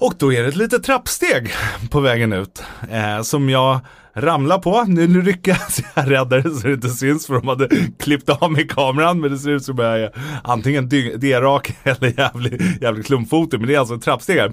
Och 0.00 0.14
då 0.18 0.32
är 0.32 0.42
det 0.42 0.48
ett 0.48 0.56
litet 0.56 0.82
trappsteg 0.82 1.52
på 1.90 2.00
vägen 2.00 2.32
ut. 2.32 2.62
Eh, 2.90 3.22
som 3.22 3.50
jag 3.50 3.80
ramlar 4.14 4.58
på. 4.58 4.84
Nu, 4.84 5.08
nu 5.08 5.20
ryckas 5.20 5.80
jag 5.94 6.10
räddare 6.10 6.42
så 6.42 6.66
det 6.66 6.72
inte 6.72 6.88
syns 6.88 7.26
för 7.26 7.34
de 7.34 7.48
hade 7.48 7.68
klippt 7.98 8.28
av 8.28 8.52
mig 8.52 8.68
kameran. 8.68 9.20
Men 9.20 9.30
det 9.30 9.38
ser 9.38 9.50
ut 9.50 9.64
som 9.64 9.78
jag 9.78 10.00
är 10.00 10.12
antingen 10.44 10.88
D-rak 10.88 11.76
eller 11.82 12.18
jävligt, 12.18 12.82
jävlig 12.82 13.06
klumpfotig. 13.06 13.60
Men 13.60 13.68
det 13.68 13.74
är 13.74 13.78
alltså 13.78 13.94
ett 13.94 14.02
trappsteg 14.02 14.38
här. 14.38 14.52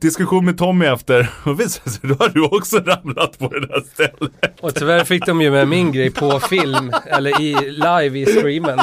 Diskussion 0.00 0.44
med 0.44 0.58
Tommy 0.58 0.86
efter 0.86 1.30
och 1.44 1.60
visar 1.60 1.90
sig, 1.90 2.00
då 2.02 2.14
har 2.18 2.28
du 2.28 2.42
också 2.42 2.76
ramlat 2.78 3.38
på 3.38 3.48
det 3.48 3.66
där 3.66 3.80
stället. 3.92 4.60
Och 4.60 4.74
tyvärr 4.74 5.04
fick 5.04 5.26
de 5.26 5.40
ju 5.42 5.50
med 5.50 5.68
min 5.68 5.92
grej 5.92 6.10
på 6.10 6.40
film, 6.40 6.92
eller 7.06 7.40
i, 7.40 7.70
live 7.70 8.18
i 8.18 8.26
streamen. 8.26 8.78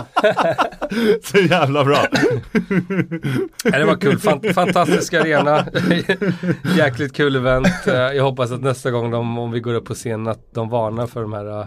Så 1.24 1.38
jävla 1.38 1.86
bra. 1.86 2.06
Ja, 3.64 3.80
det 3.80 3.86
var 3.86 3.96
kul, 3.96 4.20
Fan, 4.20 4.54
fantastisk 4.54 5.14
arena. 5.14 5.66
Jäkligt 6.78 7.14
kul 7.14 7.36
event. 7.36 7.68
Eh, 7.88 7.94
Jag 7.94 8.24
hoppas 8.24 8.52
att 8.52 8.62
nästa 8.62 8.92
gång 8.92 9.12
de, 9.12 9.38
om 9.38 9.52
vi 9.52 9.60
går 9.60 9.74
upp 9.74 9.86
på 9.86 9.94
scenen 9.94 10.28
att 10.28 10.54
de 10.54 10.70
varnar 10.70 11.08
för 11.08 11.22
de 11.22 11.34
här 11.34 11.60
uh, 11.60 11.66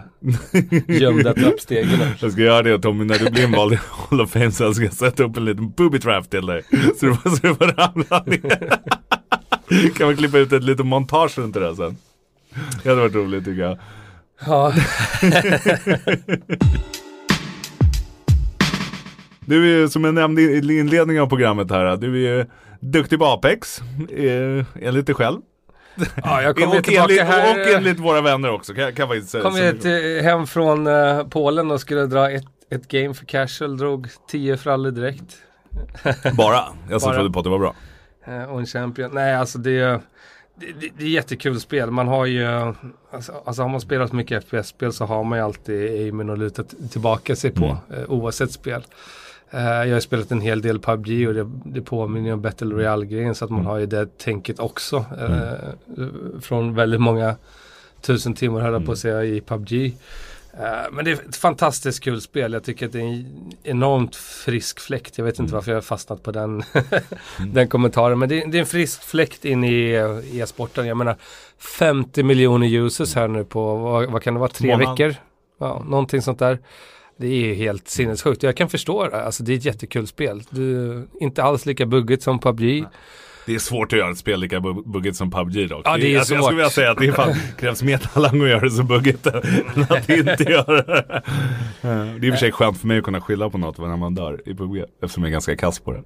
gömda 1.01 1.33
trappstegen. 1.33 1.99
Jag 2.19 2.31
ska 2.31 2.41
göra 2.41 2.61
det 2.61 2.79
Tommy, 2.79 3.05
när 3.05 3.19
du 3.19 3.29
blir 3.29 3.43
invald 3.43 3.73
i 3.73 3.79
Hall 4.09 4.21
of 4.21 4.31
Fame 4.31 4.51
så 4.51 4.73
ska 4.73 4.83
jag 4.83 4.93
sätta 4.93 5.23
upp 5.23 5.37
en 5.37 5.45
liten 5.45 5.69
booby 5.71 5.99
trap 5.99 6.29
till 6.29 6.45
dig. 6.45 6.61
Så 6.99 7.05
du 7.05 7.15
får, 7.15 7.29
så 7.29 7.47
du 7.47 7.55
får 7.55 7.65
ramla 7.65 8.23
ner. 8.25 8.79
Kan 9.95 10.07
man 10.07 10.17
klippa 10.17 10.37
ut 10.37 10.53
ett 10.53 10.63
litet 10.63 10.85
montage 10.85 11.37
runt 11.37 11.53
det 11.53 11.59
där 11.59 11.73
sen? 11.73 11.97
Det 12.83 12.89
hade 12.89 13.01
varit 13.01 13.15
roligt 13.15 13.45
tycker 13.45 13.61
jag. 13.61 13.77
Ja, 14.45 14.73
Du 19.45 19.63
är 19.63 19.79
ju 19.79 19.89
som 19.89 20.03
jag 20.03 20.13
nämnde 20.13 20.41
i 20.41 20.79
inledningen 20.79 21.23
av 21.23 21.27
programmet 21.27 21.71
här, 21.71 21.97
du 21.97 22.27
är 22.27 22.37
ju 22.37 22.45
duktig 22.79 23.19
på 23.19 23.25
Apex, 23.25 23.81
enligt 24.81 25.05
dig 25.05 25.15
själv. 25.15 25.39
ja 26.23 26.41
jag 26.41 26.55
kom 26.55 26.71
ju 26.71 26.77
och, 26.77 26.83
tillbaka 26.83 27.13
enligt, 27.13 27.21
här. 27.21 27.61
och 27.61 27.67
enligt 27.75 27.99
våra 27.99 28.21
vänner 28.21 28.51
också, 28.51 28.73
kan, 28.73 28.93
kan 28.93 29.07
faktiskt 29.07 29.29
säga. 29.29 29.43
Kom 29.43 29.57
jag 29.57 29.81
till, 29.81 30.21
hem 30.21 30.47
från 30.47 30.87
eh, 30.87 31.23
Polen 31.27 31.71
och 31.71 31.81
skulle 31.81 32.05
dra 32.05 32.31
ett, 32.31 32.45
ett 32.69 32.87
game 32.87 33.13
för 33.13 33.25
casual. 33.25 33.77
Drog 33.77 34.07
10 34.29 34.57
frallor 34.57 34.91
direkt. 34.91 35.37
Bara, 36.33 36.63
jag 36.89 37.01
som 37.01 37.13
trodde 37.13 37.29
på 37.31 37.39
att 37.39 37.43
det 37.43 37.49
var 37.49 37.59
bra. 37.59 37.75
Eh, 38.25 38.43
och 38.43 38.59
en 38.59 38.65
champion. 38.65 39.11
Nej, 39.13 39.35
alltså 39.35 39.57
det 39.57 39.79
är, 39.79 39.99
det, 40.55 40.89
det, 40.97 41.03
är 41.03 41.09
jättekul 41.09 41.59
spel. 41.59 41.91
Man 41.91 42.07
har 42.07 42.25
ju, 42.25 42.45
alltså, 43.11 43.41
alltså 43.45 43.61
har 43.61 43.69
man 43.69 43.81
spelat 43.81 44.13
mycket 44.13 44.43
FPS-spel 44.43 44.93
så 44.93 45.05
har 45.05 45.23
man 45.23 45.37
ju 45.37 45.43
alltid 45.45 45.91
aimen 45.91 46.29
att 46.29 46.39
luta 46.39 46.63
tillbaka 46.91 47.35
sig 47.35 47.51
på. 47.51 47.65
Mm. 47.89 48.01
Eh, 48.03 48.11
oavsett 48.11 48.51
spel. 48.51 48.81
Eh, 49.51 49.61
jag 49.61 49.93
har 49.93 49.99
spelat 49.99 50.31
en 50.31 50.41
hel 50.41 50.61
del 50.61 50.79
PubG 50.79 51.27
och 51.27 51.33
det, 51.33 51.49
det 51.65 51.81
påminner 51.81 52.33
om 52.33 52.41
Battle 52.41 52.75
Royale-grejen 52.75 53.35
så 53.35 53.45
att 53.45 53.51
Mm. 53.51 53.63
man 53.63 53.71
har 53.71 53.79
ju 53.79 53.85
det 53.85 54.17
tänket 54.17 54.59
också. 54.59 55.05
Eh, 55.19 55.69
Från 56.41 56.75
väldigt 56.75 57.01
många 57.01 57.35
tusen 58.01 58.33
timmar 58.33 58.61
höll 58.61 58.73
jag 58.73 58.85
på 58.85 58.91
att 58.91 58.97
säga 58.97 59.23
i 59.23 59.41
PubG. 59.41 59.95
Eh, 60.59 60.91
men 60.91 61.05
det 61.05 61.11
är 61.11 61.15
ett 61.29 61.35
fantastiskt 61.35 62.03
kul 62.03 62.21
spel. 62.21 62.53
Jag 62.53 62.63
tycker 62.63 62.85
att 62.85 62.91
det 62.91 62.99
är 62.99 63.03
en 63.03 63.51
enormt 63.63 64.15
frisk 64.15 64.79
fläkt. 64.79 65.17
Jag 65.17 65.25
vet 65.25 65.39
inte 65.39 65.53
varför 65.53 65.71
jag 65.71 65.75
har 65.77 65.81
fastnat 65.81 66.23
på 66.23 66.31
den, 66.31 66.63
den 67.53 67.67
kommentaren. 67.67 68.19
Men 68.19 68.29
det, 68.29 68.41
är- 68.43 68.47
det 68.47 68.57
är 68.57 68.59
en 68.59 68.65
frisk 68.65 69.03
fläkt 69.03 69.45
in 69.45 69.63
i 69.63 69.91
e-sporten. 70.33 70.87
Jag 70.87 70.97
menar 70.97 71.15
50 71.79 72.23
miljoner 72.23 72.67
users 72.67 73.15
här 73.15 73.27
nu 73.27 73.43
på, 73.45 73.75
vad, 73.75 74.11
vad 74.11 74.23
kan 74.23 74.33
det 74.33 74.39
vara, 74.39 74.49
tre 74.49 74.71
Månad. 74.77 74.89
veckor? 74.99 75.15
Ja, 75.59 75.83
någonting 75.87 76.21
sånt 76.21 76.39
där. 76.39 76.59
Det 77.17 77.27
är 77.51 77.53
helt 77.55 77.87
sinnessjukt. 77.87 78.43
Jag 78.43 78.57
kan 78.57 78.69
förstå 78.69 79.07
det. 79.07 79.23
Alltså 79.25 79.43
det 79.43 79.53
är 79.53 79.57
ett 79.57 79.65
jättekul 79.65 80.07
spel. 80.07 80.43
Det 80.49 80.61
är 80.61 81.03
inte 81.19 81.43
alls 81.43 81.65
lika 81.65 81.85
buggigt 81.85 82.23
som 82.23 82.39
PubG. 82.39 82.59
Det 82.61 82.85
Det 83.51 83.55
är 83.55 83.59
svårt 83.59 83.93
att 83.93 83.99
göra 83.99 84.11
ett 84.11 84.17
spel 84.17 84.39
lika 84.39 84.59
bu- 84.59 84.83
buggigt 84.91 85.17
som 85.17 85.31
PubG 85.31 85.69
dock. 85.69 85.81
Ja, 85.85 85.97
det 85.97 86.13
är 86.15 86.17
alltså, 86.19 86.33
Jag 86.33 86.39
svårt. 86.43 86.47
skulle 86.47 86.57
vilja 86.57 86.69
säga 86.69 86.91
att 86.91 86.97
det 86.97 87.07
är 87.07 87.11
fan, 87.11 87.33
krävs 87.59 87.83
mer 87.83 87.97
talang 87.97 88.41
att 88.41 88.49
göra 88.49 88.59
det 88.59 88.71
så 88.71 88.83
buggigt 88.83 89.27
än 89.27 89.85
att 89.89 90.09
inte 90.09 90.43
göra 90.43 90.81
det. 90.83 91.21
Det 91.81 91.87
är 91.87 92.25
i 92.25 92.29
och 92.29 92.33
för 92.33 92.39
sig 92.39 92.51
skönt 92.51 92.77
för 92.77 92.87
mig 92.87 92.97
att 92.97 93.03
kunna 93.03 93.21
skylla 93.21 93.49
på 93.49 93.57
något 93.57 93.77
när 93.77 93.97
man 93.97 94.15
dör 94.15 94.41
i 94.45 94.53
PubG. 94.55 94.83
Eftersom 95.03 95.23
jag 95.23 95.27
är 95.29 95.31
ganska 95.31 95.55
kass 95.55 95.79
på 95.79 95.91
det. 95.91 96.03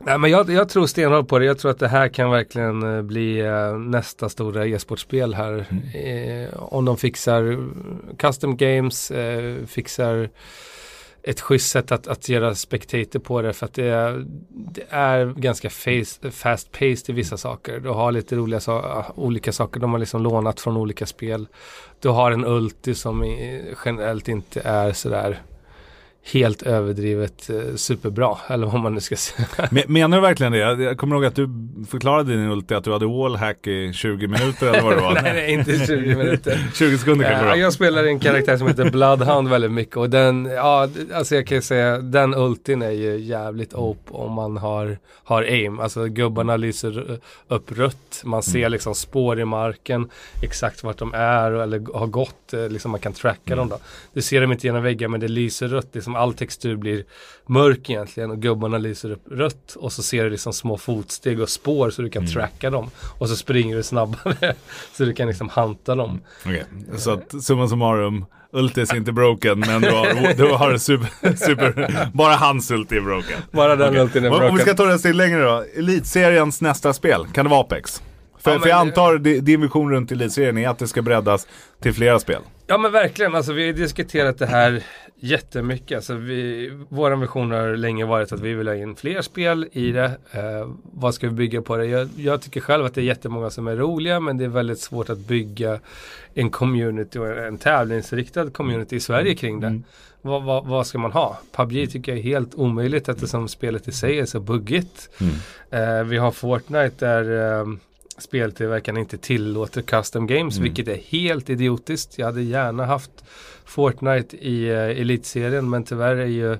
Nej, 0.00 0.18
men 0.18 0.30
jag, 0.30 0.50
jag 0.50 0.68
tror 0.68 0.86
stenhårt 0.86 1.28
på 1.28 1.38
det. 1.38 1.44
Jag 1.44 1.58
tror 1.58 1.70
att 1.70 1.78
det 1.78 1.88
här 1.88 2.08
kan 2.08 2.30
verkligen 2.30 2.96
eh, 2.96 3.02
bli 3.02 3.40
eh, 3.40 3.78
nästa 3.78 4.28
stora 4.28 4.66
e-sportspel 4.66 5.34
här. 5.34 5.64
Eh, 5.94 6.62
om 6.62 6.84
de 6.84 6.96
fixar 6.96 7.58
custom 8.18 8.56
games, 8.56 9.10
eh, 9.10 9.56
fixar 9.66 10.28
ett 11.28 11.40
schysst 11.40 11.70
sätt 11.70 11.92
att, 11.92 12.06
att 12.06 12.28
göra 12.28 12.54
spectator 12.54 13.18
på 13.18 13.42
det. 13.42 13.52
För 13.52 13.66
att 13.66 13.74
det 13.74 13.84
är, 13.84 14.24
det 14.48 14.84
är 14.88 15.26
ganska 15.26 15.70
fast 16.30 16.72
paced 16.72 17.08
i 17.08 17.12
vissa 17.12 17.36
saker. 17.36 17.80
Du 17.80 17.88
har 17.88 18.12
lite 18.12 18.36
roliga 18.36 18.60
so 18.60 18.82
olika 19.14 19.52
saker 19.52 19.80
de 19.80 19.92
har 19.92 19.98
liksom 19.98 20.22
lånat 20.22 20.60
från 20.60 20.76
olika 20.76 21.06
spel. 21.06 21.46
Du 22.00 22.08
har 22.08 22.32
en 22.32 22.44
ulti 22.44 22.94
som 22.94 23.24
generellt 23.84 24.28
inte 24.28 24.60
är 24.60 24.92
sådär 24.92 25.42
helt 26.32 26.62
överdrivet 26.62 27.50
eh, 27.50 27.74
superbra. 27.76 28.36
Eller 28.48 28.66
vad 28.66 28.80
man 28.80 28.94
nu 28.94 29.00
ska 29.00 29.16
säga. 29.16 29.48
Men, 29.70 29.82
menar 29.86 30.16
du 30.16 30.20
verkligen 30.20 30.52
det? 30.52 30.58
Jag 30.58 30.98
kommer 30.98 31.16
ihåg 31.16 31.24
att 31.24 31.34
du 31.34 31.48
förklarade 31.88 32.36
din 32.36 32.50
ulti 32.50 32.74
att 32.74 32.84
du 32.84 32.92
hade 32.92 33.06
wallhack 33.06 33.66
i 33.66 33.92
20 33.92 34.26
minuter 34.26 34.66
eller 34.66 34.82
vad 34.82 34.96
det 34.96 35.00
var. 35.00 35.14
nej, 35.22 35.32
nej, 35.32 35.52
inte 35.52 35.86
20 35.86 36.16
minuter. 36.16 36.70
20 36.74 36.98
sekunder 36.98 37.24
kanske 37.28 37.46
var. 37.46 37.56
jag 37.56 37.72
spelar 37.72 38.04
en 38.04 38.20
karaktär 38.20 38.56
som 38.56 38.68
heter 38.68 38.90
Bloodhound 38.90 39.48
väldigt 39.48 39.70
mycket 39.70 39.96
och 39.96 40.10
den, 40.10 40.44
ja, 40.44 40.88
alltså 41.14 41.34
jag 41.34 41.46
kan 41.46 41.56
ju 41.56 41.62
säga, 41.62 41.98
den 41.98 42.34
ultin 42.34 42.82
är 42.82 42.90
ju 42.90 43.18
jävligt 43.18 43.74
op 43.74 44.00
om 44.08 44.32
man 44.32 44.56
har, 44.56 44.98
har 45.24 45.42
aim. 45.42 45.80
Alltså 45.80 46.04
gubbarna 46.04 46.56
lyser 46.56 47.18
upp 47.48 47.78
rött, 47.78 48.22
man 48.24 48.42
ser 48.42 48.68
liksom 48.68 48.94
spår 48.94 49.40
i 49.40 49.44
marken, 49.44 50.10
exakt 50.42 50.84
vart 50.84 50.98
de 50.98 51.14
är 51.14 51.52
eller 51.52 51.98
har 51.98 52.06
gått, 52.06 52.52
eh, 52.52 52.68
liksom 52.68 52.90
man 52.90 53.00
kan 53.00 53.12
tracka 53.12 53.56
dem 53.56 53.68
då. 53.68 53.78
Du 54.12 54.22
ser 54.22 54.40
dem 54.40 54.52
inte 54.52 54.66
genom 54.66 54.82
väggar 54.82 55.08
men 55.08 55.20
det 55.20 55.28
lyser 55.28 55.68
rött, 55.68 55.88
liksom 55.92 56.16
all 56.18 56.34
textur 56.34 56.76
blir 56.76 57.04
mörk 57.46 57.90
egentligen 57.90 58.30
och 58.30 58.38
gubbarna 58.42 58.78
lyser 58.78 59.10
upp 59.10 59.22
rött 59.30 59.76
och 59.76 59.92
så 59.92 60.02
ser 60.02 60.24
du 60.24 60.30
liksom 60.30 60.52
små 60.52 60.78
fotsteg 60.78 61.40
och 61.40 61.48
spår 61.48 61.90
så 61.90 62.02
du 62.02 62.10
kan 62.10 62.26
tracka 62.26 62.70
dem. 62.70 62.90
Och 63.18 63.28
så 63.28 63.36
springer 63.36 63.76
du 63.76 63.82
snabbare 63.82 64.54
så 64.96 65.04
du 65.04 65.12
kan 65.12 65.28
liksom 65.28 65.48
hanta 65.48 65.94
dem. 65.94 66.20
Okej, 66.46 66.64
så 66.96 67.10
att 67.10 67.44
summa 67.44 67.68
summarum. 67.68 68.24
Ultis 68.52 68.94
inte 68.94 69.12
broken 69.12 69.60
men 69.60 69.80
du 69.82 69.90
har, 69.90 70.34
du 70.36 70.44
har 70.52 70.76
super, 70.78 71.36
super, 71.36 72.10
bara 72.14 72.34
hans 72.34 72.70
ulti 72.70 72.96
är 72.96 73.00
broken. 73.00 73.36
Bara 73.52 73.76
den 73.76 73.88
Okej. 73.88 74.00
ultin 74.00 74.24
är 74.24 74.28
Om- 74.28 74.34
Om 74.34 74.40
vi 74.42 74.48
broken. 74.48 74.66
ska 74.66 74.74
ta 74.74 74.84
det 74.84 74.98
steg 74.98 75.14
längre 75.14 75.42
då. 75.42 75.64
Elitseriens 75.76 76.60
nästa 76.60 76.92
spel, 76.92 77.26
kan 77.32 77.44
det 77.44 77.50
vara 77.50 77.60
Apex? 77.60 78.02
För, 78.48 78.54
Ja, 78.54 78.60
för 78.60 78.68
jag 78.68 78.78
antar 78.78 79.18
di- 79.18 79.40
din 79.40 79.60
vision 79.60 79.90
runt 79.90 80.12
Elitserien 80.12 80.58
är 80.58 80.68
att 80.68 80.78
det 80.78 80.86
ska 80.88 81.02
breddas 81.02 81.46
till 81.80 81.92
flera 81.94 82.18
spel. 82.18 82.40
Ja 82.66 82.78
men 82.78 82.92
verkligen, 82.92 83.34
alltså 83.34 83.52
vi 83.52 83.66
har 83.66 83.72
diskuterat 83.72 84.38
det 84.38 84.46
här 84.46 84.82
jättemycket. 85.20 85.96
Alltså 85.96 86.14
vi, 86.14 86.70
vår 86.88 87.16
vision 87.16 87.50
har 87.50 87.76
länge 87.76 88.04
varit 88.04 88.32
att 88.32 88.40
vi 88.40 88.54
vill 88.54 88.68
ha 88.68 88.74
in 88.74 88.96
fler 88.96 89.22
spel 89.22 89.68
i 89.72 89.92
det. 89.92 90.04
Eh, 90.32 90.68
vad 90.92 91.14
ska 91.14 91.26
vi 91.28 91.32
bygga 91.34 91.62
på 91.62 91.76
det? 91.76 91.86
Jag, 91.86 92.08
jag 92.16 92.42
tycker 92.42 92.60
själv 92.60 92.84
att 92.84 92.94
det 92.94 93.00
är 93.00 93.04
jättemånga 93.04 93.50
som 93.50 93.66
är 93.68 93.76
roliga 93.76 94.20
men 94.20 94.38
det 94.38 94.44
är 94.44 94.48
väldigt 94.48 94.80
svårt 94.80 95.10
att 95.10 95.18
bygga 95.18 95.78
en 96.34 96.50
community 96.50 97.18
och 97.18 97.28
en 97.38 97.58
tävlingsriktad 97.58 98.50
community 98.50 98.96
i 98.96 99.00
Sverige 99.00 99.34
kring 99.34 99.60
det. 99.60 99.80
Vad, 100.22 100.42
vad, 100.44 100.66
vad 100.66 100.86
ska 100.86 100.98
man 100.98 101.12
ha? 101.12 101.38
PubG 101.56 101.90
tycker 101.92 102.12
jag 102.12 102.18
är 102.18 102.22
helt 102.22 102.54
omöjligt 102.54 103.08
eftersom 103.08 103.48
spelet 103.48 103.88
i 103.88 103.92
sig 103.92 104.18
är 104.18 104.26
så 104.26 104.40
buggigt. 104.40 105.10
Eh, 105.70 106.02
vi 106.04 106.16
har 106.16 106.30
Fortnite 106.32 107.06
där 107.06 107.58
eh, 107.60 107.66
speltillverkaren 108.18 108.98
inte 108.98 109.18
tillåter 109.18 109.82
custom 109.82 110.26
games, 110.26 110.58
vilket 110.58 110.88
är 110.88 110.96
helt 110.96 111.50
idiotiskt. 111.50 112.18
Jag 112.18 112.26
hade 112.26 112.42
gärna 112.42 112.86
haft 112.86 113.24
Fortnite 113.64 114.36
i 114.36 114.70
uh, 114.70 115.00
elitserien, 115.00 115.70
men 115.70 115.84
tyvärr 115.84 116.16
är 116.16 116.26
ju 116.26 116.58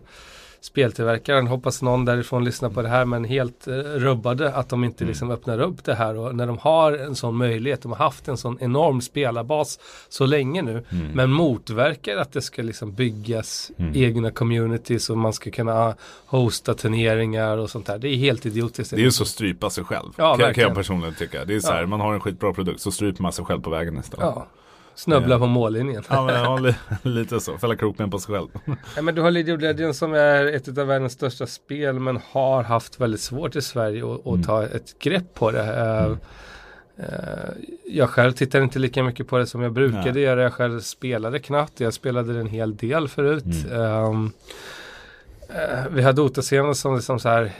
speltillverkaren, 0.60 1.46
hoppas 1.46 1.82
någon 1.82 2.04
därifrån 2.04 2.44
lyssnar 2.44 2.70
på 2.70 2.82
det 2.82 2.88
här, 2.88 3.04
men 3.04 3.24
helt 3.24 3.68
uh, 3.68 3.74
rubbade 3.74 4.54
att 4.54 4.68
de 4.68 4.84
inte 4.84 5.04
liksom 5.04 5.30
öppnar 5.30 5.60
upp 5.60 5.84
det 5.84 5.94
här. 5.94 6.16
Och 6.16 6.34
när 6.34 6.46
de 6.46 6.58
har 6.58 6.92
en 6.92 7.14
sån 7.14 7.36
möjlighet, 7.36 7.82
de 7.82 7.92
har 7.92 7.98
haft 7.98 8.28
en 8.28 8.36
sån 8.36 8.58
enorm 8.60 9.00
spelarbas 9.00 9.78
så 10.08 10.26
länge 10.26 10.62
nu, 10.62 10.84
men 11.14 11.30
motverkar 11.30 12.16
att 12.16 12.32
det 12.32 12.42
ska 12.42 12.62
liksom 12.62 12.92
byggas 12.94 13.70
egna 13.94 14.30
communities 14.30 15.10
och 15.10 15.18
man 15.18 15.32
ska 15.32 15.50
kunna 15.50 15.94
hosta 16.26 16.74
turneringar 16.74 17.56
och 17.58 17.70
sånt 17.70 17.86
där. 17.86 17.98
Det 17.98 18.08
är 18.08 18.16
helt 18.16 18.46
idiotiskt. 18.46 18.90
Det 18.90 18.96
är 18.96 19.00
ju 19.04 19.10
så 19.10 19.22
att 19.22 19.28
strypa 19.28 19.70
sig 19.70 19.84
själv. 19.84 20.08
Ja, 20.16 20.36
kan, 20.36 20.54
kan 20.54 20.62
jag 20.64 20.74
personligen 20.74 21.14
tycka. 21.14 21.44
Det 21.44 21.54
är 21.54 21.60
så 21.60 21.72
här, 21.72 21.80
Ja. 21.80 21.86
man 21.86 22.00
har 22.00 22.14
en 22.14 22.20
skitbra 22.20 22.52
produkt 22.52 22.80
så 22.80 22.90
stryper 22.90 23.22
man 23.22 23.32
sig 23.32 23.44
själv 23.44 23.60
på 23.60 23.70
vägen 23.70 23.98
istället. 23.98 24.26
Ja, 24.26 24.46
snubbla 24.98 25.38
på 25.38 25.46
mållinjen. 25.46 26.02
Ja, 26.08 26.24
men, 26.24 26.34
ja 26.34 26.58
li, 26.58 26.74
lite 27.02 27.40
så. 27.40 27.58
Fälla 27.58 27.76
krokben 27.76 28.10
på 28.10 28.18
sig 28.18 28.34
själv. 28.34 28.48
Ja, 28.96 29.02
men 29.02 29.14
du 29.14 29.22
har 29.22 29.30
League 29.30 29.54
of 29.54 29.60
Legends 29.60 29.98
som 29.98 30.14
är 30.14 30.46
ett 30.46 30.78
av 30.78 30.86
världens 30.86 31.12
största 31.12 31.46
spel 31.46 31.98
men 31.98 32.20
har 32.30 32.62
haft 32.62 33.00
väldigt 33.00 33.20
svårt 33.20 33.56
i 33.56 33.62
Sverige 33.62 34.14
att 34.14 34.26
att 34.26 34.44
ta 34.44 34.64
ett 34.64 34.98
grepp 34.98 35.34
på 35.34 35.50
det. 35.50 35.62
Eh, 35.62 36.10
eh, 37.04 37.50
jag 37.86 38.10
själv 38.10 38.32
tittar 38.32 38.60
inte 38.60 38.78
lika 38.78 39.02
mycket 39.02 39.28
på 39.28 39.38
det 39.38 39.46
som 39.46 39.62
jag 39.62 39.72
brukade 39.72 40.12
Nej. 40.12 40.22
göra. 40.22 40.42
Jag 40.42 40.52
själv 40.52 40.80
spelade 40.80 41.38
knappt. 41.38 41.80
Jag 41.80 41.94
spelade 41.94 42.32
det 42.32 42.40
en 42.40 42.46
hel 42.46 42.76
del 42.76 43.08
förut. 43.08 43.44
Ehm, 43.72 44.32
eh, 45.48 45.90
vi 45.90 46.02
har 46.02 46.12
Dota-scenen 46.12 46.74
som 46.74 46.96
liksom 46.96 47.20
så 47.20 47.28
här 47.28 47.52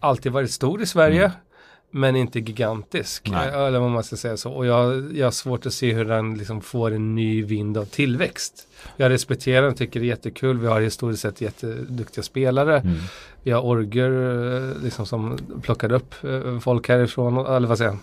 alltid 0.00 0.32
varit 0.32 0.50
stor 0.50 0.82
i 0.82 0.86
Sverige. 0.86 1.32
Men 1.96 2.16
inte 2.16 2.40
gigantisk. 2.40 3.28
Nej. 3.30 3.48
Eller 3.48 3.78
vad 3.78 3.90
man 3.90 4.04
ska 4.04 4.16
säga 4.16 4.36
så. 4.36 4.52
Och 4.52 4.66
jag, 4.66 5.16
jag 5.16 5.26
har 5.26 5.30
svårt 5.30 5.66
att 5.66 5.74
se 5.74 5.92
hur 5.92 6.04
den 6.04 6.38
liksom 6.38 6.60
får 6.60 6.90
en 6.90 7.14
ny 7.14 7.42
vind 7.44 7.78
av 7.78 7.84
tillväxt. 7.84 8.68
Jag 8.96 9.10
respekterar 9.10 9.62
den, 9.66 9.74
tycker 9.74 10.00
det 10.00 10.06
är 10.06 10.08
jättekul. 10.08 10.58
Vi 10.58 10.66
har 10.66 10.80
historiskt 10.80 11.22
sett 11.22 11.40
jätteduktiga 11.40 12.22
spelare. 12.22 12.78
Mm. 12.78 12.94
Vi 13.42 13.50
har 13.50 13.62
Orger 13.62 14.10
eh, 14.70 14.82
liksom 14.82 15.06
som 15.06 15.38
plockade 15.62 15.94
upp 15.94 16.14
eh, 16.24 16.58
folk 16.60 16.88
härifrån, 16.88 17.46
eller 17.46 17.68
vad 17.68 17.78
säger 17.78 17.90
jag, 17.90 17.98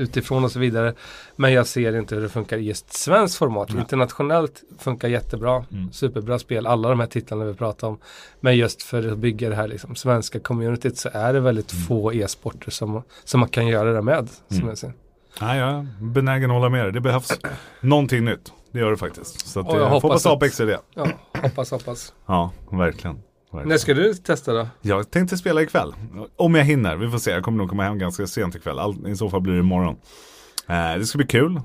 utifrån 0.00 0.44
och 0.44 0.52
så 0.52 0.58
vidare. 0.58 0.94
Men 1.36 1.52
jag 1.52 1.66
ser 1.66 1.96
inte 1.98 2.14
hur 2.14 2.22
det 2.22 2.28
funkar 2.28 2.58
i 2.58 2.62
just 2.62 2.92
svenskt 2.92 3.36
format. 3.38 3.70
Internationellt 3.70 4.62
funkar 4.78 5.08
jättebra, 5.08 5.64
Mm. 5.72 5.92
superbra 5.92 6.38
spel, 6.38 6.66
alla 6.66 6.88
de 6.88 7.00
här 7.00 7.06
titlarna 7.06 7.44
vi 7.44 7.54
pratar 7.54 7.88
om. 7.88 7.98
Men 8.40 8.56
just 8.56 8.82
för 8.82 9.12
att 9.12 9.18
bygga 9.18 9.48
det 9.48 9.56
här 9.56 9.68
liksom, 9.68 9.94
svenska 9.96 10.40
communityt 10.40 10.98
så 10.98 11.08
är 11.12 11.32
det 11.32 11.40
väldigt 11.40 11.72
Mm. 11.72 11.84
få 11.84 12.12
e-sporter 12.12 12.70
som, 12.70 13.02
som 13.24 13.40
man 13.40 13.48
kan 13.48 13.66
göra 13.66 13.92
det 13.92 14.02
med. 14.02 14.28
Som 14.48 14.68
jag 14.68 14.78
ser. 14.78 14.92
Nej, 15.40 15.58
jag 15.58 15.68
är 15.70 15.86
benägen 16.00 16.50
att 16.50 16.54
hålla 16.56 16.68
med 16.68 16.84
dig. 16.84 16.92
Det 16.92 17.00
behövs 17.00 17.38
någonting 17.80 18.24
nytt. 18.24 18.52
Det 18.72 18.78
gör 18.78 18.90
det 18.90 18.96
faktiskt. 18.96 19.46
Så 19.48 19.60
att, 19.60 19.68
Och 19.68 19.76
jag 19.76 19.82
eh, 19.82 19.88
hoppas 19.88 20.26
att- 20.26 20.32
Apex 20.32 20.60
är 20.60 20.66
det. 20.66 20.78
Ja, 20.94 21.06
hoppas, 21.42 21.70
hoppas. 21.70 22.12
Ja, 22.26 22.50
verkligen. 22.70 23.16
verkligen. 23.52 23.68
När 23.68 23.76
ska 23.76 23.94
du 23.94 24.14
testa 24.14 24.52
då? 24.52 24.66
Jag 24.82 25.10
tänkte 25.10 25.36
spela 25.36 25.62
ikväll. 25.62 25.92
Om 26.36 26.54
jag 26.54 26.64
hinner. 26.64 26.96
Vi 26.96 27.10
får 27.10 27.18
se. 27.18 27.30
Jag 27.30 27.42
kommer 27.42 27.58
nog 27.58 27.68
komma 27.68 27.82
hem 27.82 27.98
ganska 27.98 28.26
sent 28.26 28.54
ikväll. 28.54 28.78
All, 28.78 29.08
I 29.08 29.16
så 29.16 29.30
fall 29.30 29.40
blir 29.40 29.52
det 29.52 29.58
imorgon. 29.60 29.96
Eh, 30.68 30.98
det 30.98 31.06
ska 31.06 31.16
bli 31.18 31.26
kul. 31.26 31.60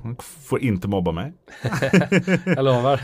Får 0.50 0.60
inte 0.62 0.88
mobba 0.88 1.12
mig. 1.12 1.34
Jag 2.46 2.66
lovar. 2.66 3.02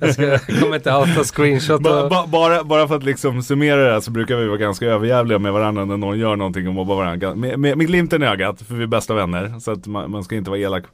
jag, 0.00 0.12
ska, 0.14 0.22
jag 0.22 0.40
kommer 0.60 0.76
inte 0.76 0.94
outa 0.96 1.24
screenshot 1.24 1.76
och... 1.76 1.82
ba, 2.10 2.26
bara, 2.26 2.64
bara 2.64 2.88
för 2.88 2.96
att 2.96 3.04
liksom 3.04 3.42
summera 3.42 3.76
det 3.84 3.92
här 3.92 4.00
så 4.00 4.10
brukar 4.10 4.36
vi 4.36 4.46
vara 4.46 4.56
ganska 4.56 4.86
överjävliga 4.86 5.38
med 5.38 5.52
varandra 5.52 5.84
när 5.84 5.96
någon 5.96 6.18
gör 6.18 6.36
någonting 6.36 6.68
och 6.68 6.74
mobbar 6.74 6.96
varandra. 6.96 7.34
Med, 7.34 7.58
med, 7.58 7.78
med 7.78 7.86
glimten 7.86 8.22
i 8.22 8.26
ögat, 8.26 8.62
för 8.62 8.74
vi 8.74 8.82
är 8.82 8.86
bästa 8.86 9.14
vänner. 9.14 9.58
Så 9.60 9.70
att 9.72 9.86
man, 9.86 10.10
man 10.10 10.24
ska 10.24 10.34
inte 10.36 10.50
vara 10.50 10.60
elak 10.60 10.84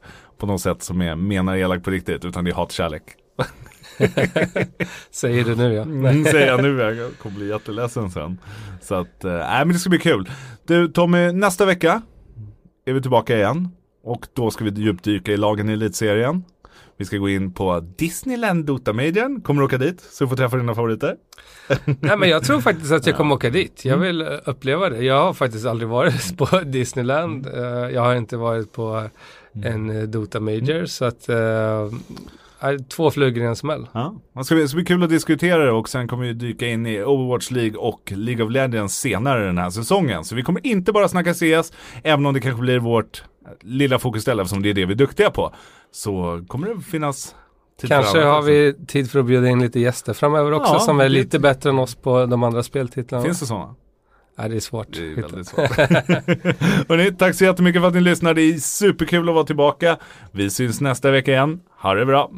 på 0.41 0.47
något 0.47 0.61
sätt 0.61 0.83
som 0.83 1.01
är, 1.01 1.15
menar 1.15 1.55
elak 1.57 1.83
på 1.83 1.91
riktigt, 1.91 2.25
utan 2.25 2.43
det 2.43 2.51
är 2.51 2.55
hatkärlek. 2.55 3.03
Säger 5.11 5.43
du 5.43 5.55
nu 5.55 5.73
ja. 5.73 5.81
Mm, 5.81 6.23
säger 6.25 6.47
jag 6.47 6.61
nu, 6.63 6.81
jag 6.81 7.17
kommer 7.17 7.35
bli 7.35 7.49
jätteledsen 7.49 8.09
sen. 8.11 8.37
Så 8.81 8.95
att, 8.95 9.23
eh, 9.23 9.31
nej 9.31 9.65
men 9.65 9.73
det 9.73 9.79
ska 9.79 9.89
bli 9.89 9.99
kul. 9.99 10.29
Du 10.67 10.87
Tommy, 10.87 11.31
nästa 11.31 11.65
vecka 11.65 12.01
är 12.85 12.93
vi 12.93 13.01
tillbaka 13.01 13.35
igen. 13.37 13.69
Och 14.03 14.27
då 14.33 14.51
ska 14.51 14.63
vi 14.63 14.71
djupdyka 14.81 15.31
i 15.31 15.37
lagen 15.37 15.69
i 15.69 15.73
elitserien. 15.73 16.43
Vi 16.97 17.05
ska 17.05 17.17
gå 17.17 17.29
in 17.29 17.53
på 17.53 17.79
Disneyland 17.79 18.65
Dota-medien. 18.65 19.41
Kommer 19.41 19.61
du 19.61 19.65
åka 19.65 19.77
dit 19.77 20.01
så 20.01 20.23
du 20.23 20.27
får 20.29 20.35
träffa 20.35 20.57
dina 20.57 20.75
favoriter? 20.75 21.15
Nej 21.99 22.17
men 22.17 22.29
jag 22.29 22.43
tror 22.43 22.61
faktiskt 22.61 22.91
att 22.91 23.05
jag 23.07 23.17
kommer 23.17 23.35
åka 23.35 23.49
dit. 23.49 23.85
Jag 23.85 23.97
vill 23.97 24.21
eh, 24.21 24.27
uppleva 24.45 24.89
det. 24.89 25.03
Jag 25.03 25.23
har 25.23 25.33
faktiskt 25.33 25.65
aldrig 25.65 25.89
varit 25.89 26.37
på 26.37 26.59
Disneyland. 26.59 27.47
Eh, 27.47 27.63
Jag 27.93 28.01
har 28.01 28.15
inte 28.15 28.37
varit 28.37 28.73
på 28.73 29.09
en 29.63 29.89
eh, 29.89 30.03
Dota 30.03 30.39
Major. 30.39 30.85
Så 30.85 31.05
att 31.05 31.29
eh, 31.29 31.89
två 32.89 33.11
flugor 33.11 33.43
i 33.43 33.47
en 33.47 33.55
smäll. 33.55 33.87
Ja, 33.91 34.15
det 34.33 34.43
ska 34.43 34.55
bli, 34.55 34.61
det 34.63 34.67
ska 34.67 34.75
bli 34.75 34.85
kul 34.85 35.03
att 35.03 35.09
diskutera 35.09 35.65
det 35.65 35.71
och 35.71 35.89
sen 35.89 36.07
kommer 36.07 36.25
vi 36.25 36.33
dyka 36.33 36.67
in 36.67 36.85
i 36.85 37.03
Overwatch 37.03 37.51
League 37.51 37.77
och 37.77 38.11
League 38.15 38.45
of 38.45 38.51
Legends 38.51 38.95
senare 38.99 39.45
den 39.45 39.57
här 39.57 39.69
säsongen. 39.69 40.23
Så 40.23 40.35
vi 40.35 40.43
kommer 40.43 40.67
inte 40.67 40.91
bara 40.91 41.07
snacka 41.07 41.33
CS, 41.33 41.73
även 42.03 42.25
om 42.25 42.33
det 42.33 42.39
kanske 42.39 42.61
blir 42.61 42.79
vårt 42.79 43.23
lilla 43.61 43.99
fokusställe 43.99 44.41
eftersom 44.41 44.63
det 44.63 44.69
är 44.69 44.73
det 44.73 44.85
vi 44.85 44.93
är 44.93 44.97
duktiga 44.97 45.31
på. 45.31 45.53
Så 45.91 46.43
kommer 46.47 46.67
det 46.67 46.81
finnas 46.81 47.35
tid 47.81 47.89
Kanske 47.89 48.21
har 48.23 48.41
vi 48.41 48.75
tid 48.87 49.11
för 49.11 49.19
att 49.19 49.25
bjuda 49.25 49.47
in 49.49 49.59
lite 49.61 49.79
gäster 49.79 50.13
framöver 50.13 50.51
också 50.51 50.73
Ja, 50.73 50.79
som 50.79 50.99
är 50.99 51.03
det- 51.03 51.09
lite 51.09 51.39
bättre 51.39 51.69
än 51.69 51.79
oss 51.79 51.95
på 51.95 52.25
de 52.25 52.43
andra 52.43 52.63
speltitlarna. 52.63 53.23
Finns 53.25 53.39
det 53.39 53.45
sådana? 53.45 53.75
Ja, 54.41 54.47
det 54.47 54.55
är 54.55 54.59
svårt. 54.59 54.87
Det 54.91 55.11
är 55.11 55.15
väldigt 55.15 55.47
svårt. 55.47 55.69
Hörrni, 56.89 57.11
tack 57.11 57.35
så 57.35 57.43
jättemycket 57.43 57.81
för 57.81 57.87
att 57.87 57.93
ni 57.93 58.01
lyssnade. 58.01 58.41
Det 58.41 58.53
är 58.53 58.57
superkul 58.57 59.29
att 59.29 59.35
vara 59.35 59.45
tillbaka. 59.45 59.97
Vi 60.31 60.49
syns 60.49 60.81
nästa 60.81 61.11
vecka 61.11 61.31
igen. 61.31 61.59
Ha 61.81 61.93
det 61.93 62.05
bra. 62.05 62.31